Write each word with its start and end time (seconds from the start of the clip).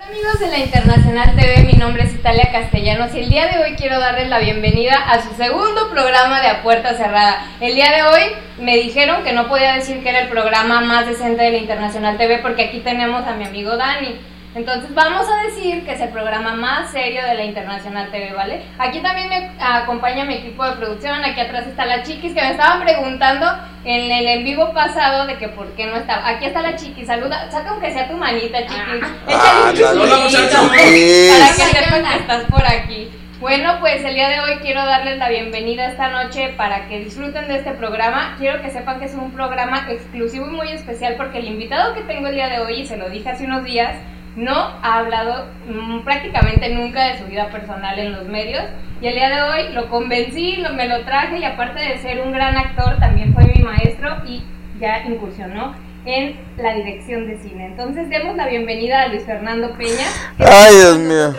Hola 0.00 0.12
amigos 0.12 0.40
de 0.40 0.46
la 0.46 0.58
Internacional 0.58 1.36
TV, 1.36 1.64
mi 1.64 1.74
nombre 1.74 2.04
es 2.04 2.14
Italia 2.14 2.48
Castellanos 2.50 3.14
y 3.14 3.18
el 3.18 3.28
día 3.28 3.48
de 3.48 3.58
hoy 3.58 3.74
quiero 3.76 4.00
darles 4.00 4.30
la 4.30 4.38
bienvenida 4.38 4.94
a 4.94 5.20
su 5.20 5.34
segundo 5.34 5.90
programa 5.90 6.40
de 6.40 6.48
A 6.48 6.62
Puerta 6.62 6.94
Cerrada. 6.94 7.46
El 7.60 7.74
día 7.74 7.92
de 7.94 8.02
hoy 8.04 8.22
me 8.58 8.78
dijeron 8.78 9.22
que 9.24 9.34
no 9.34 9.48
podía 9.48 9.74
decir 9.74 10.02
que 10.02 10.08
era 10.08 10.20
el 10.20 10.28
programa 10.28 10.80
más 10.80 11.06
decente 11.06 11.42
de 11.42 11.50
la 11.50 11.58
Internacional 11.58 12.16
TV 12.16 12.38
porque 12.38 12.64
aquí 12.64 12.80
tenemos 12.80 13.26
a 13.26 13.32
mi 13.32 13.44
amigo 13.44 13.76
Dani. 13.76 14.18
Entonces 14.52 14.92
vamos 14.94 15.26
a 15.30 15.44
decir 15.44 15.84
que 15.84 15.92
es 15.92 16.00
el 16.00 16.08
programa 16.08 16.54
más 16.54 16.90
serio 16.90 17.22
de 17.24 17.34
la 17.34 17.44
Internacional 17.44 18.10
TV, 18.10 18.32
¿vale? 18.32 18.62
Aquí 18.78 18.98
también 18.98 19.28
me 19.28 19.52
acompaña 19.60 20.24
mi 20.24 20.34
equipo 20.34 20.64
de 20.64 20.72
producción, 20.72 21.24
aquí 21.24 21.40
atrás 21.40 21.68
está 21.68 21.86
la 21.86 22.02
Chiquis 22.02 22.34
que 22.34 22.40
me 22.40 22.50
estaban 22.50 22.80
preguntando 22.82 23.46
en 23.84 24.10
el 24.10 24.26
en 24.26 24.44
vivo 24.44 24.72
pasado 24.72 25.26
de 25.26 25.36
que 25.36 25.48
por 25.48 25.68
qué 25.76 25.86
no 25.86 25.96
estaba. 25.96 26.28
Aquí 26.28 26.46
está 26.46 26.62
la 26.62 26.74
Chiquis, 26.74 27.06
saluda, 27.06 27.48
saca 27.48 27.70
aunque 27.70 27.92
sea 27.92 28.08
tu 28.08 28.16
manita, 28.16 28.58
Chiquis. 28.66 29.08
Ah, 29.28 29.70
Échale 29.72 30.00
un 30.00 30.10
Hola, 30.10 30.18
para 30.18 31.54
que 31.54 31.84
sepan 31.84 32.02
que 32.02 32.18
estás 32.18 32.44
por 32.50 32.66
aquí. 32.66 33.08
Bueno, 33.40 33.76
pues 33.78 34.04
el 34.04 34.14
día 34.14 34.28
de 34.28 34.40
hoy 34.40 34.58
quiero 34.60 34.84
darles 34.84 35.16
la 35.16 35.30
bienvenida 35.30 35.86
esta 35.86 36.08
noche 36.08 36.52
para 36.58 36.88
que 36.88 36.98
disfruten 36.98 37.46
de 37.46 37.56
este 37.56 37.70
programa. 37.70 38.34
Quiero 38.38 38.60
que 38.60 38.70
sepan 38.70 38.98
que 38.98 39.06
es 39.06 39.14
un 39.14 39.30
programa 39.30 39.86
exclusivo 39.88 40.46
y 40.48 40.50
muy 40.50 40.72
especial 40.72 41.14
porque 41.16 41.38
el 41.38 41.46
invitado 41.46 41.94
que 41.94 42.02
tengo 42.02 42.26
el 42.26 42.34
día 42.34 42.48
de 42.48 42.58
hoy, 42.58 42.80
y 42.80 42.86
se 42.86 42.96
lo 42.96 43.08
dije 43.08 43.30
hace 43.30 43.44
unos 43.44 43.64
días, 43.64 43.96
no 44.36 44.54
ha 44.54 44.98
hablado 44.98 45.46
mm, 45.66 46.00
prácticamente 46.04 46.68
nunca 46.70 47.04
de 47.04 47.18
su 47.18 47.24
vida 47.26 47.48
personal 47.50 47.98
en 47.98 48.12
los 48.12 48.24
medios. 48.26 48.64
Y 49.02 49.06
el 49.08 49.14
día 49.14 49.28
de 49.30 49.42
hoy 49.42 49.72
lo 49.72 49.88
convencí, 49.88 50.56
lo- 50.56 50.72
me 50.74 50.86
lo 50.88 51.04
traje 51.04 51.38
y 51.38 51.44
aparte 51.44 51.80
de 51.80 51.98
ser 51.98 52.20
un 52.20 52.32
gran 52.32 52.56
actor, 52.56 52.98
también 53.00 53.32
fue 53.34 53.44
mi 53.44 53.62
maestro 53.62 54.16
y 54.26 54.42
ya 54.78 55.02
incursionó 55.06 55.74
en 56.06 56.38
la 56.56 56.74
dirección 56.74 57.26
de 57.26 57.38
cine. 57.42 57.66
Entonces 57.66 58.08
demos 58.08 58.36
la 58.36 58.46
bienvenida 58.46 59.02
a 59.02 59.08
Luis 59.08 59.24
Fernando 59.24 59.76
Peña. 59.76 60.06
Ay, 60.38 60.74
Dios 60.76 60.98
mío. 60.98 61.34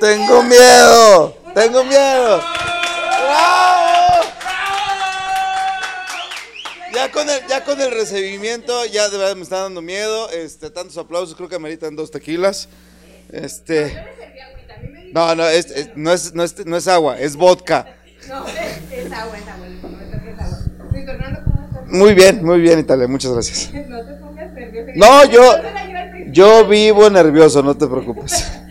Tengo 0.00 0.42
miedo. 0.42 1.36
Tengo 1.54 1.84
miedo. 1.84 2.40
¡Bravo! 3.28 4.24
Ya 6.94 7.10
con 7.10 7.28
el, 7.28 7.40
ya 7.48 7.64
con 7.64 7.80
el 7.80 7.90
recibimiento, 7.90 8.84
ya 8.86 9.08
de 9.08 9.16
verdad 9.18 9.36
me 9.36 9.42
está 9.42 9.60
dando 9.62 9.80
miedo. 9.82 10.30
Este, 10.30 10.70
tantos 10.70 10.96
aplausos, 10.98 11.34
creo 11.34 11.48
que 11.48 11.56
ameritan 11.56 11.96
dos 11.96 12.10
tequilas. 12.10 12.68
Este. 13.30 13.92
No, 15.12 15.34
no, 15.34 15.46
es, 15.48 15.66
es- 15.70 15.90
no, 15.96 16.12
es, 16.12 16.34
no, 16.34 16.42
es, 16.42 16.66
no 16.66 16.76
es 16.76 16.88
agua, 16.88 17.18
es 17.18 17.36
vodka. 17.36 17.86
No, 18.28 18.46
es, 18.48 18.54
es 19.06 19.12
agua, 19.12 19.38
es 19.38 19.46
agua. 19.48 19.66
Muy 21.86 22.14
bien, 22.14 22.42
muy 22.42 22.60
bien, 22.60 22.78
Italia, 22.78 23.06
muchas 23.06 23.32
gracias. 23.32 23.70
No 23.88 24.02
te 24.04 24.12
pongas 24.14 24.52
nervioso. 24.52 24.92
No, 24.96 25.24
yo-. 25.26 25.56
Yo 26.28 26.66
vivo 26.66 27.10
nervioso, 27.10 27.62
no 27.62 27.76
te 27.76 27.86
preocupes. 27.86 28.46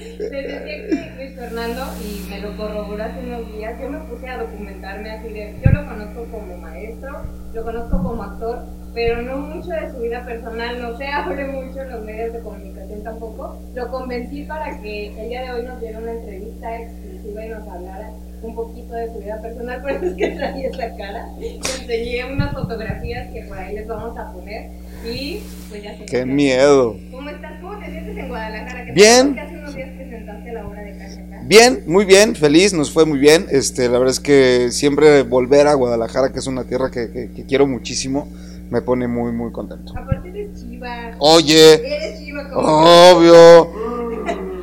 pero 9.03 9.21
no 9.23 9.37
mucho 9.37 9.69
de 9.69 9.89
su 9.91 9.97
vida 9.99 10.23
personal, 10.25 10.79
no 10.81 10.95
se 10.97 11.05
hable 11.07 11.45
mucho 11.47 11.81
en 11.81 11.91
los 11.91 12.03
medios 12.03 12.33
de 12.33 12.39
comunicación 12.41 13.03
tampoco. 13.03 13.59
Lo 13.73 13.89
convencí 13.89 14.43
para 14.43 14.79
que 14.81 15.07
el 15.19 15.29
día 15.29 15.41
de 15.43 15.51
hoy 15.51 15.63
nos 15.65 15.79
diera 15.81 15.97
una 15.99 16.11
entrevista 16.11 16.77
exclusiva 16.79 17.45
y 17.45 17.49
nos 17.49 17.67
hablara 17.67 18.11
un 18.43 18.55
poquito 18.55 18.93
de 18.93 19.07
su 19.11 19.19
vida 19.19 19.39
personal, 19.41 19.81
por 19.81 19.91
eso 19.91 20.05
es 20.05 20.13
que 20.15 20.27
traía 20.29 20.67
esa 20.69 20.95
cara. 20.97 21.27
Le 21.39 21.55
enseñé 21.57 22.33
unas 22.33 22.53
fotografías 22.53 23.31
que 23.31 23.41
por 23.43 23.57
ahí 23.57 23.75
les 23.75 23.87
vamos 23.87 24.17
a 24.17 24.31
poner 24.33 24.69
y 25.11 25.39
pues 25.69 25.81
ya 25.83 25.97
se 25.97 26.05
Qué 26.05 26.25
miedo. 26.25 26.95
¿Cómo 27.11 27.29
estás? 27.29 27.59
¿Cómo 27.61 27.79
te 27.79 27.85
sientes 27.91 28.17
en 28.17 28.27
Guadalajara? 28.27 28.85
Que 28.85 28.91
Bien. 28.93 29.33
Que 29.33 29.39
hace 29.41 29.55
unos 29.57 29.75
días 29.75 29.89
presentaste 29.95 30.51
la 30.53 30.67
obra 30.67 30.81
de 30.83 30.97
Cacha 30.97 31.21
acá. 31.21 31.41
Bien, 31.43 31.83
muy 31.87 32.05
bien, 32.05 32.35
feliz, 32.35 32.73
nos 32.73 32.91
fue 32.91 33.05
muy 33.05 33.17
bien. 33.19 33.45
Este, 33.51 33.83
la 33.89 33.97
verdad 33.97 34.09
es 34.11 34.19
que 34.19 34.69
siempre 34.71 35.23
volver 35.23 35.67
a 35.67 35.73
Guadalajara, 35.73 36.31
que 36.31 36.39
es 36.39 36.45
una 36.47 36.63
tierra 36.65 36.89
que, 36.91 37.11
que- 37.11 37.31
que 37.31 37.45
quiero 37.45 37.65
muchísimo, 37.67 38.27
me 38.71 38.81
pone 38.81 39.05
muy, 39.05 39.33
muy 39.33 39.51
contento. 39.51 39.93
Aparte 39.97 40.29
eres 40.29 40.61
chiva. 40.61 41.11
Oye, 41.19 41.73
Eres 41.73 42.19
chiva 42.19 42.49
como... 42.49 42.67
obvio. 43.11 43.69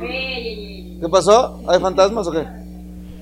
¿Qué 0.99 1.07
pasó? 1.11 1.63
¿Hay 1.69 1.79
fantasmas 1.79 2.27
o 2.27 2.31
qué? 2.31 2.43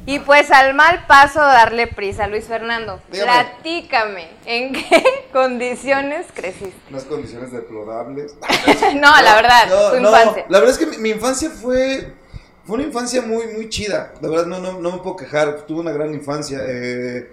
Y 0.05 0.19
pues 0.19 0.49
al 0.49 0.73
mal 0.73 1.05
paso 1.05 1.41
darle 1.41 1.87
prisa, 1.87 2.27
Luis 2.27 2.45
Fernando. 2.45 3.01
Dígame. 3.11 3.29
Platícame, 3.31 4.29
¿en 4.45 4.71
qué 4.71 5.03
condiciones 5.33 6.27
creciste? 6.33 6.73
Unas 6.89 7.03
condiciones 7.03 7.51
deplorables. 7.51 8.37
no, 8.95 9.21
la 9.21 9.35
verdad, 9.35 9.67
No, 9.67 9.91
tu 9.91 10.01
no, 10.01 10.09
infancia. 10.09 10.45
La 10.47 10.59
verdad 10.59 10.73
es 10.73 10.79
que 10.79 10.85
mi, 10.85 10.97
mi 10.99 11.09
infancia 11.09 11.49
fue, 11.49 12.13
fue 12.63 12.77
una 12.77 12.85
infancia 12.85 13.21
muy, 13.21 13.47
muy 13.47 13.67
chida. 13.67 14.13
La 14.21 14.29
verdad 14.29 14.45
no, 14.45 14.59
no, 14.59 14.79
no 14.79 14.91
me 14.93 14.97
puedo 14.99 15.17
quejar. 15.17 15.63
Tuve 15.67 15.81
una 15.81 15.91
gran 15.91 16.13
infancia. 16.13 16.59
Eh, 16.65 17.29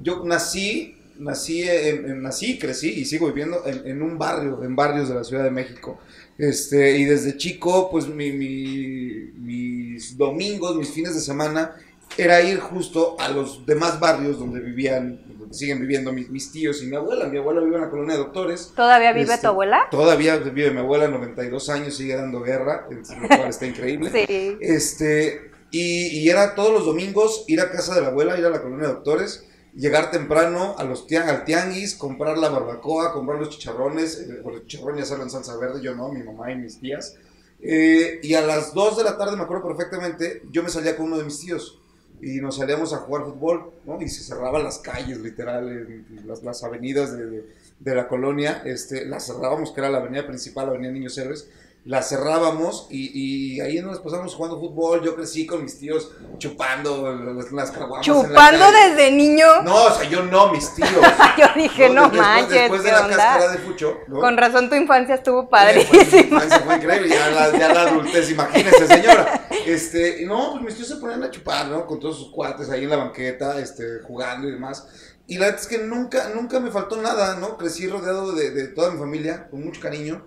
yo 0.00 0.24
nací, 0.24 1.03
nací, 1.18 1.62
en, 1.62 2.10
en- 2.10 2.22
nací 2.22 2.52
y 2.52 2.58
crecí 2.58 2.90
y 2.90 3.04
sigo 3.04 3.26
viviendo 3.28 3.62
en, 3.66 3.86
en 3.86 4.02
un 4.02 4.18
barrio, 4.18 4.62
en 4.64 4.74
barrios 4.76 5.08
de 5.08 5.14
la 5.14 5.24
Ciudad 5.24 5.44
de 5.44 5.50
México. 5.50 5.98
Este, 6.38 6.96
y 6.98 7.04
desde 7.04 7.36
chico, 7.36 7.90
pues 7.90 8.06
mi, 8.08 8.32
mi- 8.32 9.30
mis 9.38 10.16
domingos, 10.16 10.76
mis 10.76 10.90
fines 10.90 11.14
de 11.14 11.20
semana, 11.20 11.76
era 12.16 12.42
ir 12.42 12.58
justo 12.60 13.16
a 13.18 13.28
los 13.28 13.64
demás 13.66 13.98
barrios 13.98 14.38
donde 14.38 14.60
vivían, 14.60 15.20
donde 15.38 15.54
siguen 15.54 15.80
viviendo 15.80 16.12
mis, 16.12 16.30
mis 16.30 16.52
tíos 16.52 16.82
y 16.82 16.86
mi 16.86 16.94
abuela. 16.96 17.26
Mi 17.26 17.38
abuela 17.38 17.60
vive 17.60 17.76
en 17.76 17.82
la 17.82 17.90
colonia 17.90 18.12
de 18.16 18.18
doctores. 18.22 18.72
¿Todavía 18.76 19.12
vive 19.12 19.32
Este, 19.32 19.42
tu 19.42 19.48
abuela? 19.48 19.82
Todavía 19.90 20.36
vive 20.36 20.70
mi 20.70 20.78
abuela, 20.78 21.08
92 21.08 21.68
años, 21.70 21.96
sigue 21.96 22.14
dando 22.14 22.40
guerra, 22.42 22.86
lo 22.90 23.28
cual 23.28 23.48
está 23.48 23.66
increíble. 23.66 24.10
Sí. 24.12 24.56
Este, 24.60 25.50
y, 25.72 26.20
y 26.20 26.28
era 26.28 26.54
todos 26.54 26.72
los 26.72 26.84
domingos 26.84 27.44
ir 27.48 27.60
a 27.60 27.70
casa 27.70 27.94
de 27.96 28.02
la 28.02 28.08
abuela, 28.08 28.38
ir 28.38 28.44
a 28.44 28.50
la 28.50 28.62
colonia 28.62 28.86
de 28.88 28.94
doctores, 28.94 29.44
llegar 29.76 30.10
temprano 30.10 30.74
a 30.78 30.84
los 30.84 31.06
tian- 31.06 31.28
al 31.28 31.44
tianguis, 31.44 31.94
comprar 31.94 32.38
la 32.38 32.48
barbacoa, 32.48 33.12
comprar 33.12 33.38
los 33.38 33.50
chicharrones, 33.50 34.18
eh, 34.20 34.40
los 34.44 34.66
chicharrones 34.66 35.00
ya 35.00 35.06
salen 35.06 35.24
en 35.24 35.30
salsa 35.30 35.56
verde, 35.56 35.80
yo 35.82 35.94
no, 35.94 36.08
mi 36.10 36.22
mamá 36.22 36.52
y 36.52 36.56
mis 36.56 36.78
tías. 36.78 37.16
Eh, 37.60 38.20
y 38.22 38.34
a 38.34 38.42
las 38.42 38.74
2 38.74 38.96
de 38.96 39.04
la 39.04 39.16
tarde, 39.16 39.36
me 39.36 39.42
acuerdo 39.44 39.66
perfectamente, 39.66 40.42
yo 40.50 40.62
me 40.62 40.68
salía 40.68 40.96
con 40.96 41.06
uno 41.06 41.18
de 41.18 41.24
mis 41.24 41.40
tíos 41.40 41.80
y 42.20 42.40
nos 42.40 42.56
salíamos 42.56 42.92
a 42.92 42.98
jugar 42.98 43.24
fútbol, 43.24 43.72
¿no? 43.84 44.00
Y 44.00 44.08
se 44.08 44.22
cerraban 44.22 44.62
las 44.64 44.78
calles, 44.78 45.18
literal, 45.18 46.04
las, 46.26 46.42
las 46.42 46.62
avenidas 46.64 47.16
de, 47.16 47.26
de- 47.26 47.64
de 47.80 47.94
la 47.94 48.06
colonia, 48.08 48.62
este, 48.64 49.04
las 49.04 49.26
cerrábamos, 49.26 49.72
que 49.72 49.80
era 49.80 49.90
la 49.90 49.98
avenida 49.98 50.26
principal, 50.26 50.66
la 50.66 50.72
avenida 50.72 50.92
Niños 50.92 51.18
Héroes, 51.18 51.48
las 51.84 52.08
cerrábamos 52.08 52.86
y, 52.88 53.56
y 53.56 53.60
ahí 53.60 53.78
nos 53.82 53.98
pasamos 53.98 54.34
jugando 54.34 54.58
fútbol, 54.58 55.02
yo 55.04 55.14
crecí 55.14 55.44
con 55.46 55.62
mis 55.62 55.78
tíos 55.78 56.12
chupando 56.38 57.12
las, 57.14 57.52
las 57.52 57.70
caguamas 57.70 58.06
la 58.06 58.14
Chupando 58.14 58.64
desde 58.72 59.10
niño. 59.12 59.46
No, 59.64 59.84
o 59.84 59.90
sea, 59.90 60.08
yo 60.08 60.22
no, 60.22 60.50
mis 60.50 60.74
tíos. 60.74 60.88
Yo 61.36 61.46
dije, 61.56 61.90
no, 61.90 62.02
Después- 62.04 62.20
manches, 62.22 62.50
Después 62.62 62.82
de 62.84 62.88
¿qué 62.90 62.94
la 62.96 63.06
cáscara 63.08 63.48
de 63.52 63.58
Fucho, 63.58 63.98
¿no? 64.08 64.20
Con 64.20 64.36
razón 64.36 64.68
tu 64.70 64.76
infancia 64.76 65.16
estuvo 65.16 65.42
Fue- 65.42 65.50
padrísima. 65.50 66.40
Fue, 66.40 66.60
fue 66.60 66.74
increíble, 66.76 67.08
ya 67.08 67.30
la, 67.30 67.58
ya 67.58 67.72
la 67.74 67.82
adultez, 67.82 68.30
imagínese, 68.30 68.86
señora. 68.86 69.40
Este, 69.66 70.24
no, 70.26 70.52
pues 70.52 70.64
mis 70.64 70.74
tíos 70.76 70.88
se 70.88 70.96
ponían 70.96 71.22
a 71.22 71.30
chupar, 71.30 71.66
¿no? 71.68 71.86
Con 71.86 71.98
todos 71.98 72.18
sus 72.18 72.30
cuates 72.30 72.68
ahí 72.70 72.84
en 72.84 72.90
la 72.90 72.96
banqueta, 72.96 73.58
este, 73.58 74.00
jugando 74.06 74.46
y 74.48 74.52
demás. 74.52 74.86
Y 75.26 75.38
la 75.38 75.46
verdad 75.46 75.60
es 75.60 75.66
que 75.66 75.78
nunca, 75.78 76.28
nunca 76.34 76.60
me 76.60 76.70
faltó 76.70 76.96
nada, 76.96 77.36
¿no? 77.36 77.56
Crecí 77.56 77.86
rodeado 77.88 78.32
de, 78.32 78.50
de 78.50 78.68
toda 78.68 78.90
mi 78.90 78.98
familia, 78.98 79.48
con 79.50 79.64
mucho 79.64 79.80
cariño. 79.80 80.26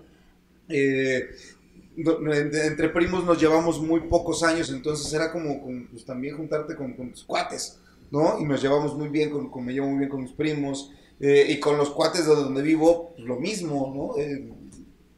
Eh, 0.68 1.28
entre, 1.96 2.66
entre 2.66 2.88
primos 2.90 3.24
nos 3.24 3.40
llevamos 3.40 3.80
muy 3.80 4.00
pocos 4.02 4.42
años, 4.42 4.70
entonces 4.70 5.12
era 5.12 5.32
como, 5.32 5.60
como, 5.60 5.86
pues, 5.90 6.04
también 6.04 6.36
juntarte 6.36 6.76
con, 6.76 6.92
con 6.94 7.10
tus 7.10 7.24
cuates, 7.24 7.78
¿no? 8.10 8.38
Y 8.40 8.44
nos 8.44 8.62
llevamos 8.62 8.96
muy 8.96 9.08
bien, 9.08 9.30
con, 9.30 9.50
con- 9.50 9.64
me 9.64 9.72
llevo 9.72 9.88
muy 9.88 9.98
bien 9.98 10.08
con 10.10 10.22
mis 10.22 10.32
primos, 10.32 10.92
eh, 11.20 11.46
y 11.48 11.58
con 11.58 11.76
los 11.76 11.90
cuates 11.90 12.26
de 12.26 12.34
donde 12.34 12.62
vivo, 12.62 13.12
pues, 13.16 13.26
lo 13.26 13.36
mismo, 13.40 13.92
¿no? 14.16 14.22
Eh, 14.22 14.48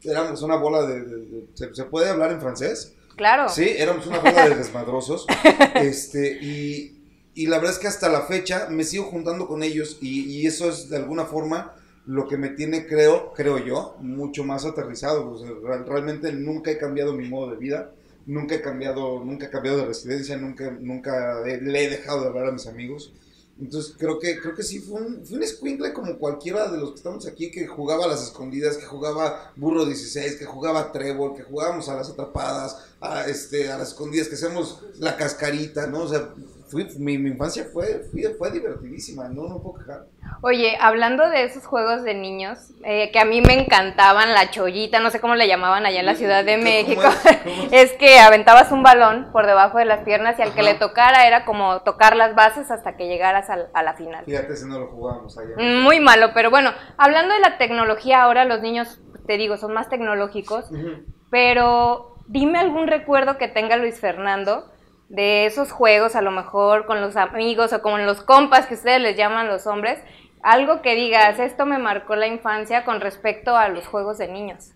éramos 0.03 0.41
una 0.41 0.55
bola 0.55 0.83
de... 0.87 1.01
de- 1.03 1.17
de- 1.25 1.45
¿se, 1.53 1.73
se 1.75 1.83
puede 1.85 2.09
hablar 2.09 2.31
en 2.31 2.41
francés? 2.41 2.93
Claro. 3.15 3.49
Sí, 3.49 3.67
éramos 3.77 4.07
una 4.07 4.17
bola 4.19 4.49
de 4.49 4.55
desmadrosos. 4.55 5.27
este, 5.75 6.39
y, 6.41 6.97
y 7.35 7.45
la 7.45 7.57
verdad 7.57 7.73
es 7.73 7.79
que 7.79 7.87
hasta 7.87 8.09
la 8.09 8.21
fecha 8.21 8.67
me 8.71 8.83
sigo 8.83 9.03
juntando 9.05 9.47
con 9.47 9.61
ellos 9.61 9.99
y, 10.01 10.21
y 10.31 10.47
eso 10.47 10.69
es 10.69 10.89
de 10.89 10.97
alguna 10.97 11.25
forma 11.25 11.75
lo 12.05 12.27
que 12.27 12.37
me 12.37 12.49
tiene, 12.49 12.87
creo, 12.87 13.33
creo 13.33 13.57
yo, 13.59 13.95
mucho 13.99 14.43
más 14.43 14.65
aterrizado. 14.65 15.29
O 15.31 15.37
sea, 15.39 15.49
real- 15.63 15.85
realmente 15.87 16.31
nunca 16.33 16.71
he 16.71 16.77
cambiado 16.77 17.13
mi 17.13 17.27
modo 17.29 17.51
de 17.51 17.57
vida, 17.57 17.91
nunca 18.25 18.55
he 18.55 18.61
cambiado, 18.61 19.23
nunca 19.23 19.47
he 19.47 19.49
cambiado 19.49 19.77
de 19.79 19.85
residencia, 19.85 20.37
nunca, 20.37 20.71
nunca 20.79 21.41
he- 21.47 21.61
le 21.61 21.85
he 21.85 21.89
dejado 21.89 22.21
de 22.21 22.27
hablar 22.27 22.47
a 22.47 22.51
mis 22.51 22.67
amigos. 22.67 23.13
Entonces 23.59 23.93
creo 23.97 24.17
que, 24.17 24.39
creo 24.39 24.55
que 24.55 24.63
sí, 24.63 24.79
fue 24.79 25.01
un, 25.01 25.23
fue 25.23 25.37
un 25.37 25.43
escuincle 25.43 25.93
como 25.93 26.17
cualquiera 26.17 26.67
de 26.71 26.79
los 26.79 26.91
que 26.91 26.95
estamos 26.97 27.27
aquí 27.27 27.51
que 27.51 27.67
jugaba 27.67 28.05
a 28.05 28.07
las 28.07 28.23
escondidas, 28.23 28.77
que 28.77 28.85
jugaba 28.85 29.53
burro 29.55 29.85
16, 29.85 30.37
que 30.37 30.45
jugaba 30.45 30.91
trébol, 30.91 31.35
que 31.35 31.43
jugábamos 31.43 31.87
a 31.87 31.95
las 31.95 32.09
atrapadas, 32.09 32.77
a, 32.99 33.25
este, 33.27 33.69
a 33.71 33.77
las 33.77 33.89
escondidas, 33.89 34.29
que 34.29 34.35
hacemos 34.35 34.81
la 34.97 35.15
cascarita, 35.15 35.85
¿no? 35.85 36.03
O 36.03 36.07
sea, 36.07 36.33
mi, 36.73 37.17
mi, 37.17 37.29
infancia 37.29 37.65
fue, 37.71 38.03
fue, 38.37 38.51
divertidísima, 38.51 39.27
no, 39.27 39.47
no 39.47 39.61
puedo 39.61 39.79
quejar. 39.79 40.05
Oye, 40.41 40.77
hablando 40.79 41.29
de 41.29 41.43
esos 41.43 41.65
juegos 41.65 42.03
de 42.03 42.13
niños, 42.13 42.71
eh, 42.83 43.11
que 43.11 43.19
a 43.19 43.25
mí 43.25 43.41
me 43.41 43.53
encantaban, 43.53 44.33
la 44.33 44.49
chollita, 44.51 44.99
no 44.99 45.09
sé 45.09 45.19
cómo 45.19 45.35
le 45.35 45.47
llamaban 45.47 45.85
allá 45.85 45.99
en 45.99 46.05
la 46.05 46.15
Ciudad 46.15 46.43
de 46.43 46.57
México, 46.57 47.01
es? 47.71 47.93
que 47.93 48.19
aventabas 48.19 48.71
un 48.71 48.83
balón 48.83 49.29
por 49.31 49.45
debajo 49.45 49.77
de 49.77 49.85
las 49.85 50.03
piernas 50.03 50.39
y 50.39 50.41
al 50.41 50.53
que 50.53 50.63
le 50.63 50.75
tocara 50.75 51.27
era 51.27 51.45
como 51.45 51.81
tocar 51.81 52.15
las 52.15 52.35
bases 52.35 52.71
hasta 52.71 52.95
que 52.95 53.07
llegaras 53.07 53.49
a, 53.49 53.83
la 53.83 53.93
final. 53.93 54.25
Fíjate 54.25 54.55
si 54.55 54.67
no 54.67 54.79
lo 54.79 54.87
jugábamos 54.87 55.37
allá. 55.37 55.55
Muy 55.57 55.99
malo, 55.99 56.31
pero 56.33 56.49
bueno, 56.49 56.71
hablando 56.97 57.33
de 57.33 57.39
la 57.39 57.57
tecnología, 57.57 58.23
ahora 58.23 58.45
los 58.45 58.61
niños, 58.61 58.99
te 59.27 59.37
digo, 59.37 59.57
son 59.57 59.73
más 59.73 59.89
tecnológicos, 59.89 60.69
pero 61.29 62.15
dime 62.27 62.59
algún 62.59 62.87
recuerdo 62.87 63.37
que 63.37 63.47
tenga 63.47 63.77
Luis 63.77 63.99
Fernando 63.99 64.71
de 65.11 65.45
esos 65.45 65.71
juegos, 65.71 66.15
a 66.15 66.21
lo 66.21 66.31
mejor 66.31 66.85
con 66.85 67.01
los 67.01 67.17
amigos 67.17 67.73
o 67.73 67.81
con 67.81 68.05
los 68.05 68.21
compas 68.21 68.65
que 68.65 68.75
ustedes 68.75 69.01
les 69.01 69.17
llaman 69.17 69.47
los 69.47 69.67
hombres, 69.67 69.99
algo 70.41 70.81
que 70.81 70.95
digas, 70.95 71.37
esto 71.37 71.65
me 71.65 71.77
marcó 71.77 72.15
la 72.15 72.27
infancia 72.27 72.85
con 72.85 73.01
respecto 73.01 73.55
a 73.57 73.67
los 73.67 73.85
juegos 73.85 74.17
de 74.17 74.29
niños. 74.29 74.69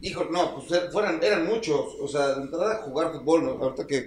Hijo, 0.00 0.24
no, 0.30 0.56
pues 0.56 0.72
eh, 0.72 0.88
fueran, 0.90 1.22
eran 1.22 1.46
muchos, 1.46 1.94
o 2.00 2.08
sea, 2.08 2.28
de 2.28 2.42
entrada 2.42 2.76
a 2.76 2.76
jugar 2.78 3.12
fútbol, 3.12 3.44
¿no? 3.44 3.50
ahorita 3.62 3.86
que, 3.86 4.06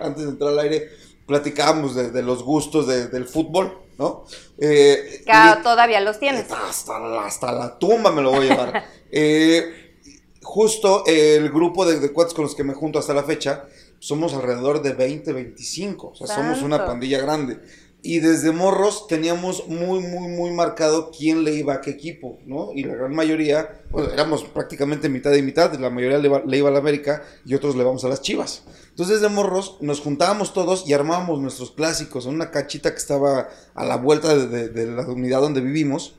antes 0.00 0.22
de 0.22 0.30
entrar 0.30 0.50
al 0.52 0.58
aire 0.60 0.88
platicábamos 1.26 1.94
de, 1.94 2.22
los 2.22 2.42
gustos 2.42 2.86
del 2.86 3.26
fútbol, 3.26 3.76
¿no? 3.98 4.24
Eh, 4.58 5.24
todavía 5.62 6.00
los 6.00 6.18
tienes. 6.18 6.50
Hasta, 6.52 7.24
hasta, 7.24 7.52
la 7.52 7.78
tumba 7.78 8.12
me 8.12 8.22
lo 8.22 8.30
voy 8.30 8.46
a 8.46 8.50
llevar. 8.50 8.84
eh, 9.10 9.94
justo 10.42 11.02
el 11.06 11.50
grupo 11.50 11.86
de, 11.86 11.98
de 11.98 12.12
cuates 12.12 12.34
con 12.34 12.44
los 12.44 12.54
que 12.54 12.62
me 12.62 12.74
junto 12.74 12.98
hasta 12.98 13.14
la 13.14 13.22
fecha, 13.22 13.64
somos 14.04 14.34
alrededor 14.34 14.82
de 14.82 14.92
20, 14.92 15.32
25, 15.32 16.08
o 16.08 16.14
sea, 16.14 16.26
somos 16.26 16.60
una 16.60 16.84
pandilla 16.84 17.22
grande. 17.22 17.58
Y 18.02 18.18
desde 18.18 18.52
morros 18.52 19.06
teníamos 19.06 19.66
muy, 19.66 20.00
muy, 20.00 20.28
muy 20.28 20.50
marcado 20.50 21.10
quién 21.10 21.42
le 21.42 21.54
iba 21.54 21.72
a 21.72 21.80
qué 21.80 21.92
equipo, 21.92 22.38
¿no? 22.44 22.72
Y 22.74 22.84
la 22.84 22.96
gran 22.96 23.14
mayoría, 23.14 23.80
bueno, 23.90 24.10
éramos 24.12 24.44
prácticamente 24.44 25.08
mitad 25.08 25.32
y 25.32 25.40
mitad, 25.40 25.72
la 25.80 25.88
mayoría 25.88 26.18
le 26.18 26.58
iba, 26.58 26.68
a 26.68 26.72
la 26.72 26.78
América 26.80 27.22
y 27.46 27.54
otros 27.54 27.76
le 27.76 27.82
vamos 27.84 28.04
a 28.04 28.08
las 28.08 28.20
Chivas. 28.20 28.64
Entonces 28.90 29.22
desde 29.22 29.34
morros 29.34 29.78
nos 29.80 30.02
juntábamos 30.02 30.52
todos 30.52 30.86
y 30.86 30.92
armábamos 30.92 31.40
nuestros 31.40 31.70
clásicos 31.70 32.26
en 32.26 32.34
una 32.34 32.50
cachita 32.50 32.90
que 32.90 32.98
estaba 32.98 33.48
a 33.74 33.84
la 33.86 33.96
vuelta 33.96 34.36
de, 34.36 34.86
la 34.86 35.08
unidad 35.08 35.40
donde 35.40 35.62
vivimos. 35.62 36.16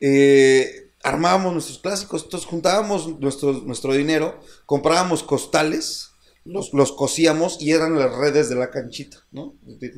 Eh, 0.00 0.92
armábamos 1.02 1.54
nuestros 1.54 1.78
clásicos, 1.78 2.24
entonces 2.24 2.46
juntábamos 2.46 3.20
nuestro, 3.20 3.52
nuestro 3.52 3.94
dinero, 3.94 4.38
comprábamos 4.66 5.22
costales, 5.22 6.10
los, 6.44 6.74
los 6.74 6.92
cosíamos 6.92 7.60
y 7.60 7.72
eran 7.72 7.98
las 7.98 8.14
redes 8.14 8.48
de 8.48 8.54
la 8.54 8.70
canchita, 8.70 9.18
¿no? 9.32 9.54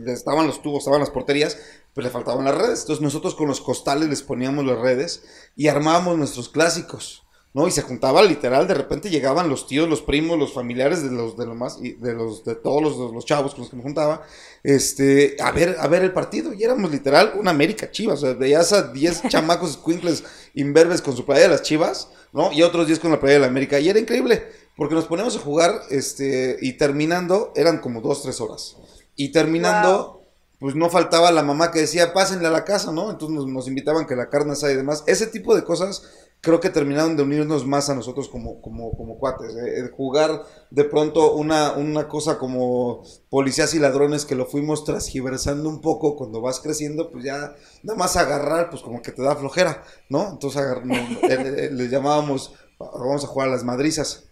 Estaban 0.07 0.47
los 0.47 0.63
tubos, 0.63 0.81
estaban 0.81 1.01
las 1.01 1.11
porterías, 1.11 1.59
pero 1.93 2.07
le 2.07 2.13
faltaban 2.13 2.45
las 2.45 2.57
redes. 2.57 2.83
Entonces 2.83 3.03
nosotros 3.03 3.35
con 3.35 3.49
los 3.49 3.61
costales 3.61 4.09
les 4.09 4.23
poníamos 4.23 4.65
las 4.65 4.79
redes 4.79 5.25
y 5.57 5.69
armábamos 5.69 6.17
nuestros 6.17 6.49
clásicos, 6.49 7.25
¿no? 7.53 7.67
Y 7.67 7.73
se 7.73 7.83
juntaba 7.83 8.23
literal, 8.23 8.69
de 8.69 8.75
repente 8.75 9.11
llegaban 9.11 9.49
los 9.49 9.67
tíos, 9.67 9.89
los 9.89 10.03
primos, 10.03 10.39
los 10.39 10.53
familiares 10.53 11.03
de 11.03 11.11
los 11.11 11.37
de 11.37 11.47
lo 11.47 11.55
más 11.57 11.81
de 11.81 12.13
los 12.13 12.45
de 12.45 12.55
todos 12.55 12.83
los, 12.83 13.13
los 13.13 13.25
chavos 13.25 13.55
con 13.55 13.63
los 13.63 13.71
que 13.71 13.77
me 13.77 13.83
juntaba, 13.83 14.23
este, 14.63 15.37
a 15.41 15.51
ver 15.51 15.75
a 15.81 15.89
ver 15.89 16.03
el 16.03 16.13
partido 16.13 16.53
y 16.53 16.63
éramos 16.63 16.93
literal 16.93 17.33
una 17.41 17.51
América 17.51 17.91
Chivas, 17.91 18.23
o 18.23 18.27
sea, 18.27 18.35
veías 18.35 18.73
a 18.73 18.93
10 18.93 19.23
chamacos 19.29 19.73
squinkles 19.73 20.23
imberbes 20.55 21.03
con 21.03 21.17
su 21.17 21.25
playa 21.25 21.43
de 21.43 21.49
las 21.49 21.63
Chivas, 21.63 22.11
¿no? 22.33 22.53
Y 22.53 22.63
otros 22.63 22.87
10 22.87 23.01
con 23.01 23.11
la 23.11 23.19
playa 23.19 23.35
de 23.35 23.41
la 23.41 23.47
América 23.47 23.81
y 23.81 23.89
era 23.89 23.99
increíble. 23.99 24.66
Porque 24.77 24.95
nos 24.95 25.07
poníamos 25.07 25.37
a 25.37 25.41
jugar, 25.41 25.81
este, 25.91 26.59
y 26.61 26.75
terminando, 26.75 27.53
eran 27.57 27.79
como 27.79 28.03
dos, 28.03 28.23
tres 28.23 28.41
horas. 28.41 28.77
Y 29.15 29.33
terminando, 29.33 30.23
pues 30.59 30.75
no 30.75 30.91
faltaba 30.91 31.33
la 31.33 31.43
mamá 31.43 31.71
que 31.71 31.81
decía, 31.81 32.13
pásenle 32.13 32.47
a 32.47 32.51
la 32.51 32.65
casa, 32.65 32.93
¿no? 32.93 33.11
Entonces 33.11 33.47
nos, 33.47 33.69
invitaban 33.69 34.07
que 34.07 34.15
la 34.15 34.29
carne 34.29 34.53
asada 34.53 34.75
y 34.75 34.77
demás. 34.77 35.03
Ese 35.07 35.27
tipo 35.27 35.57
de 35.57 35.65
cosas 35.65 36.03
creo 36.43 36.61
que 36.61 36.69
terminaron 36.69 37.17
de 37.17 37.23
unirnos 37.23 37.67
más 37.67 37.89
a 37.89 37.95
nosotros 37.95 38.29
como, 38.29 38.61
como, 38.61 38.95
como 38.95 39.19
cuates. 39.19 39.57
¿eh? 39.57 39.91
jugar 39.97 40.43
de 40.71 40.85
pronto 40.85 41.33
una, 41.33 41.73
una 41.73 42.07
cosa 42.07 42.39
como 42.39 43.03
policías 43.31 43.73
y 43.75 43.79
ladrones 43.79 44.27
que 44.27 44.35
lo 44.35 44.45
fuimos 44.45 44.85
transgiversando 44.85 45.71
un 45.71 45.81
poco 45.81 46.17
cuando 46.17 46.43
vas 46.43 46.61
creciendo, 46.61 47.11
pues 47.11 47.25
ya 47.25 47.57
nada 47.83 47.99
más 47.99 48.17
agarrar, 48.17 48.69
pues 48.69 48.83
como 48.83 49.01
que 49.01 49.13
te 49.13 49.23
da 49.23 49.35
flojera, 49.35 49.83
¿no? 50.11 50.33
Entonces 50.33 50.61
agar 50.61 50.83
eh, 50.91 51.17
eh, 51.31 51.71
le 51.73 51.89
llamábamos, 51.89 52.53
vamos 52.79 53.25
a 53.25 53.27
jugar 53.27 53.49
a 53.49 53.53
las 53.53 53.65
madrizas. 53.65 54.25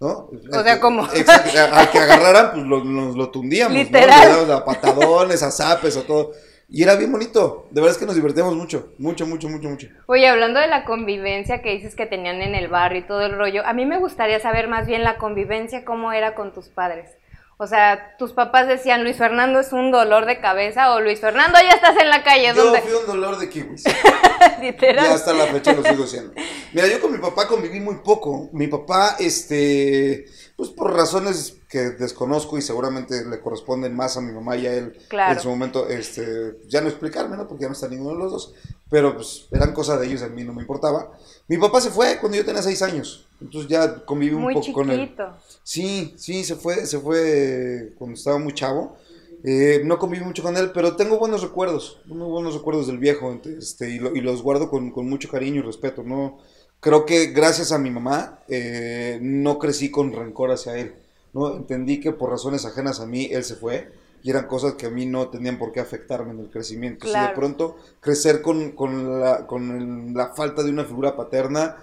¿No? 0.00 0.30
O 0.52 0.62
sea, 0.62 0.80
como. 0.80 1.04
al 1.04 1.90
que 1.90 1.98
agarraran, 1.98 2.52
pues 2.52 2.64
lo, 2.64 2.84
nos 2.84 3.16
lo 3.16 3.30
tundíamos, 3.30 3.76
Literal. 3.76 4.50
A 4.50 4.64
patadones, 4.64 5.42
a 5.42 5.50
zapes, 5.50 5.96
a 5.96 6.02
todo. 6.02 6.32
Y 6.68 6.82
era 6.82 6.96
bien 6.96 7.12
bonito. 7.12 7.66
De 7.70 7.82
verdad 7.82 7.94
es 7.94 7.98
que 7.98 8.06
nos 8.06 8.14
divertíamos 8.14 8.56
mucho. 8.56 8.94
Mucho, 8.98 9.26
mucho, 9.26 9.48
mucho, 9.48 9.68
mucho. 9.68 9.88
Oye, 10.06 10.26
hablando 10.26 10.58
de 10.58 10.68
la 10.68 10.84
convivencia 10.84 11.60
que 11.60 11.72
dices 11.72 11.94
que 11.94 12.06
tenían 12.06 12.40
en 12.40 12.54
el 12.54 12.68
barrio 12.68 13.00
y 13.00 13.06
todo 13.06 13.20
el 13.26 13.36
rollo, 13.36 13.64
a 13.66 13.74
mí 13.74 13.84
me 13.84 13.98
gustaría 13.98 14.40
saber 14.40 14.68
más 14.68 14.86
bien 14.86 15.04
la 15.04 15.18
convivencia, 15.18 15.84
cómo 15.84 16.12
era 16.12 16.34
con 16.34 16.54
tus 16.54 16.70
padres. 16.70 17.10
O 17.62 17.68
sea, 17.68 18.16
tus 18.18 18.32
papás 18.32 18.66
decían, 18.66 19.04
Luis 19.04 19.16
Fernando 19.16 19.60
es 19.60 19.72
un 19.72 19.92
dolor 19.92 20.26
de 20.26 20.40
cabeza 20.40 20.94
o 20.94 21.00
Luis 21.00 21.20
Fernando 21.20 21.60
ya 21.62 21.70
estás 21.70 21.96
en 21.96 22.08
la 22.08 22.24
calle. 22.24 22.52
Yo 22.56 22.74
fui 22.74 22.92
un 22.92 23.06
dolor 23.06 23.38
de 23.38 23.48
kiwis. 23.48 23.84
Literal. 24.60 25.06
Y 25.06 25.14
hasta 25.14 25.32
la 25.32 25.46
fecha 25.46 25.72
lo 25.72 25.84
sigo 25.84 26.04
siendo. 26.08 26.34
Mira, 26.72 26.88
yo 26.88 27.00
con 27.00 27.12
mi 27.12 27.18
papá 27.18 27.46
conviví 27.46 27.78
muy 27.78 27.98
poco. 28.04 28.50
Mi 28.52 28.66
papá, 28.66 29.14
este, 29.20 30.24
pues 30.62 30.76
por 30.76 30.94
razones 30.94 31.56
que 31.68 31.90
desconozco 31.90 32.56
y 32.56 32.62
seguramente 32.62 33.24
le 33.24 33.40
corresponden 33.40 33.96
más 33.96 34.16
a 34.16 34.20
mi 34.20 34.30
mamá 34.30 34.56
y 34.56 34.68
a 34.68 34.74
él 34.74 34.96
en 35.10 35.40
su 35.40 35.48
momento, 35.48 35.88
este, 35.88 36.56
ya 36.68 36.80
no 36.80 36.88
explicarme, 36.88 37.36
¿no? 37.36 37.48
Porque 37.48 37.62
ya 37.62 37.66
no 37.66 37.72
está 37.72 37.88
ninguno 37.88 38.10
de 38.10 38.18
los 38.22 38.30
dos. 38.30 38.54
Pero 38.88 39.12
pues 39.12 39.48
eran 39.50 39.74
cosas 39.74 39.98
de 39.98 40.06
ellos, 40.06 40.22
a 40.22 40.28
mí 40.28 40.44
no 40.44 40.52
me 40.52 40.60
importaba. 40.60 41.18
Mi 41.48 41.58
papá 41.58 41.80
se 41.80 41.90
fue 41.90 42.18
cuando 42.20 42.38
yo 42.38 42.44
tenía 42.44 42.62
seis 42.62 42.80
años. 42.80 43.26
Entonces 43.40 43.68
ya 43.68 44.04
conviví 44.04 44.36
un 44.36 44.52
poco 44.52 44.72
con 44.72 44.88
él. 44.92 45.12
Sí, 45.64 46.14
sí, 46.16 46.44
se 46.44 46.54
fue, 46.54 46.86
se 46.86 47.00
fue 47.00 47.92
cuando 47.98 48.14
estaba 48.14 48.38
muy 48.38 48.54
chavo. 48.54 48.96
Eh, 49.42 49.82
no 49.84 49.98
conviví 49.98 50.24
mucho 50.24 50.44
con 50.44 50.56
él, 50.56 50.70
pero 50.72 50.94
tengo 50.94 51.18
buenos 51.18 51.42
recuerdos, 51.42 52.00
muy 52.04 52.28
buenos 52.28 52.54
recuerdos 52.54 52.86
del 52.86 52.98
viejo, 52.98 53.36
este, 53.58 53.90
y, 53.90 53.98
los 53.98 54.42
guardo 54.44 54.70
con, 54.70 54.92
mucho 55.08 55.28
cariño 55.28 55.58
y 55.58 55.62
respeto. 55.62 56.04
No, 56.04 56.38
creo 56.82 57.06
que 57.06 57.28
gracias 57.28 57.70
a 57.72 57.78
mi 57.78 57.90
mamá 57.90 58.40
eh, 58.48 59.18
no 59.22 59.58
crecí 59.58 59.90
con 59.90 60.12
rencor 60.12 60.50
hacia 60.50 60.76
él. 60.76 60.96
No 61.32 61.56
entendí 61.56 62.00
que 62.00 62.12
por 62.12 62.28
razones 62.28 62.66
ajenas 62.66 63.00
a 63.00 63.06
mí 63.06 63.30
él 63.30 63.44
se 63.44 63.54
fue 63.54 63.90
y 64.22 64.30
eran 64.30 64.46
cosas 64.46 64.74
que 64.74 64.86
a 64.86 64.90
mí 64.90 65.06
no 65.06 65.28
tenían 65.28 65.58
por 65.58 65.72
qué 65.72 65.80
afectarme 65.80 66.32
en 66.32 66.40
el 66.40 66.50
crecimiento. 66.50 67.06
Si 67.06 67.18
de 67.18 67.28
pronto 67.34 67.76
crecer 68.00 68.42
con, 68.42 68.72
con, 68.72 69.20
la, 69.20 69.46
con 69.46 70.12
la 70.12 70.34
falta 70.34 70.62
de 70.62 70.70
una 70.70 70.84
figura 70.84 71.16
paterna, 71.16 71.76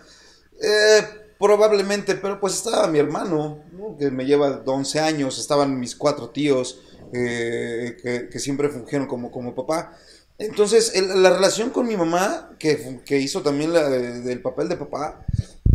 eh, 0.62 1.02
Probablemente, 1.40 2.16
pero 2.16 2.38
pues 2.38 2.56
estaba 2.56 2.86
mi 2.88 3.00
hermano, 3.00 3.60
que 3.98 4.12
me 4.12 4.26
lleva 4.26 4.62
11 4.66 5.00
años, 5.00 5.40
estaban 5.40 5.80
mis 5.80 5.96
cuatro 5.96 6.32
tíos, 6.32 6.82
eh, 7.14 8.28
que, 8.30 8.40
siempre 8.40 8.68
fungieron 8.68 9.08
como, 9.08 9.32
como 9.32 9.56
papá. 9.56 9.98
Entonces, 10.40 10.94
la 11.16 11.30
relación 11.30 11.70
con 11.70 11.88
mi 11.88 11.96
mamá, 11.96 12.56
que, 12.58 13.02
que 13.06 13.20
hizo 13.20 13.42
también 13.42 13.74
la, 13.74 13.90
del 13.90 14.42
papel 14.42 14.70
de 14.70 14.78
papá, 14.78 15.24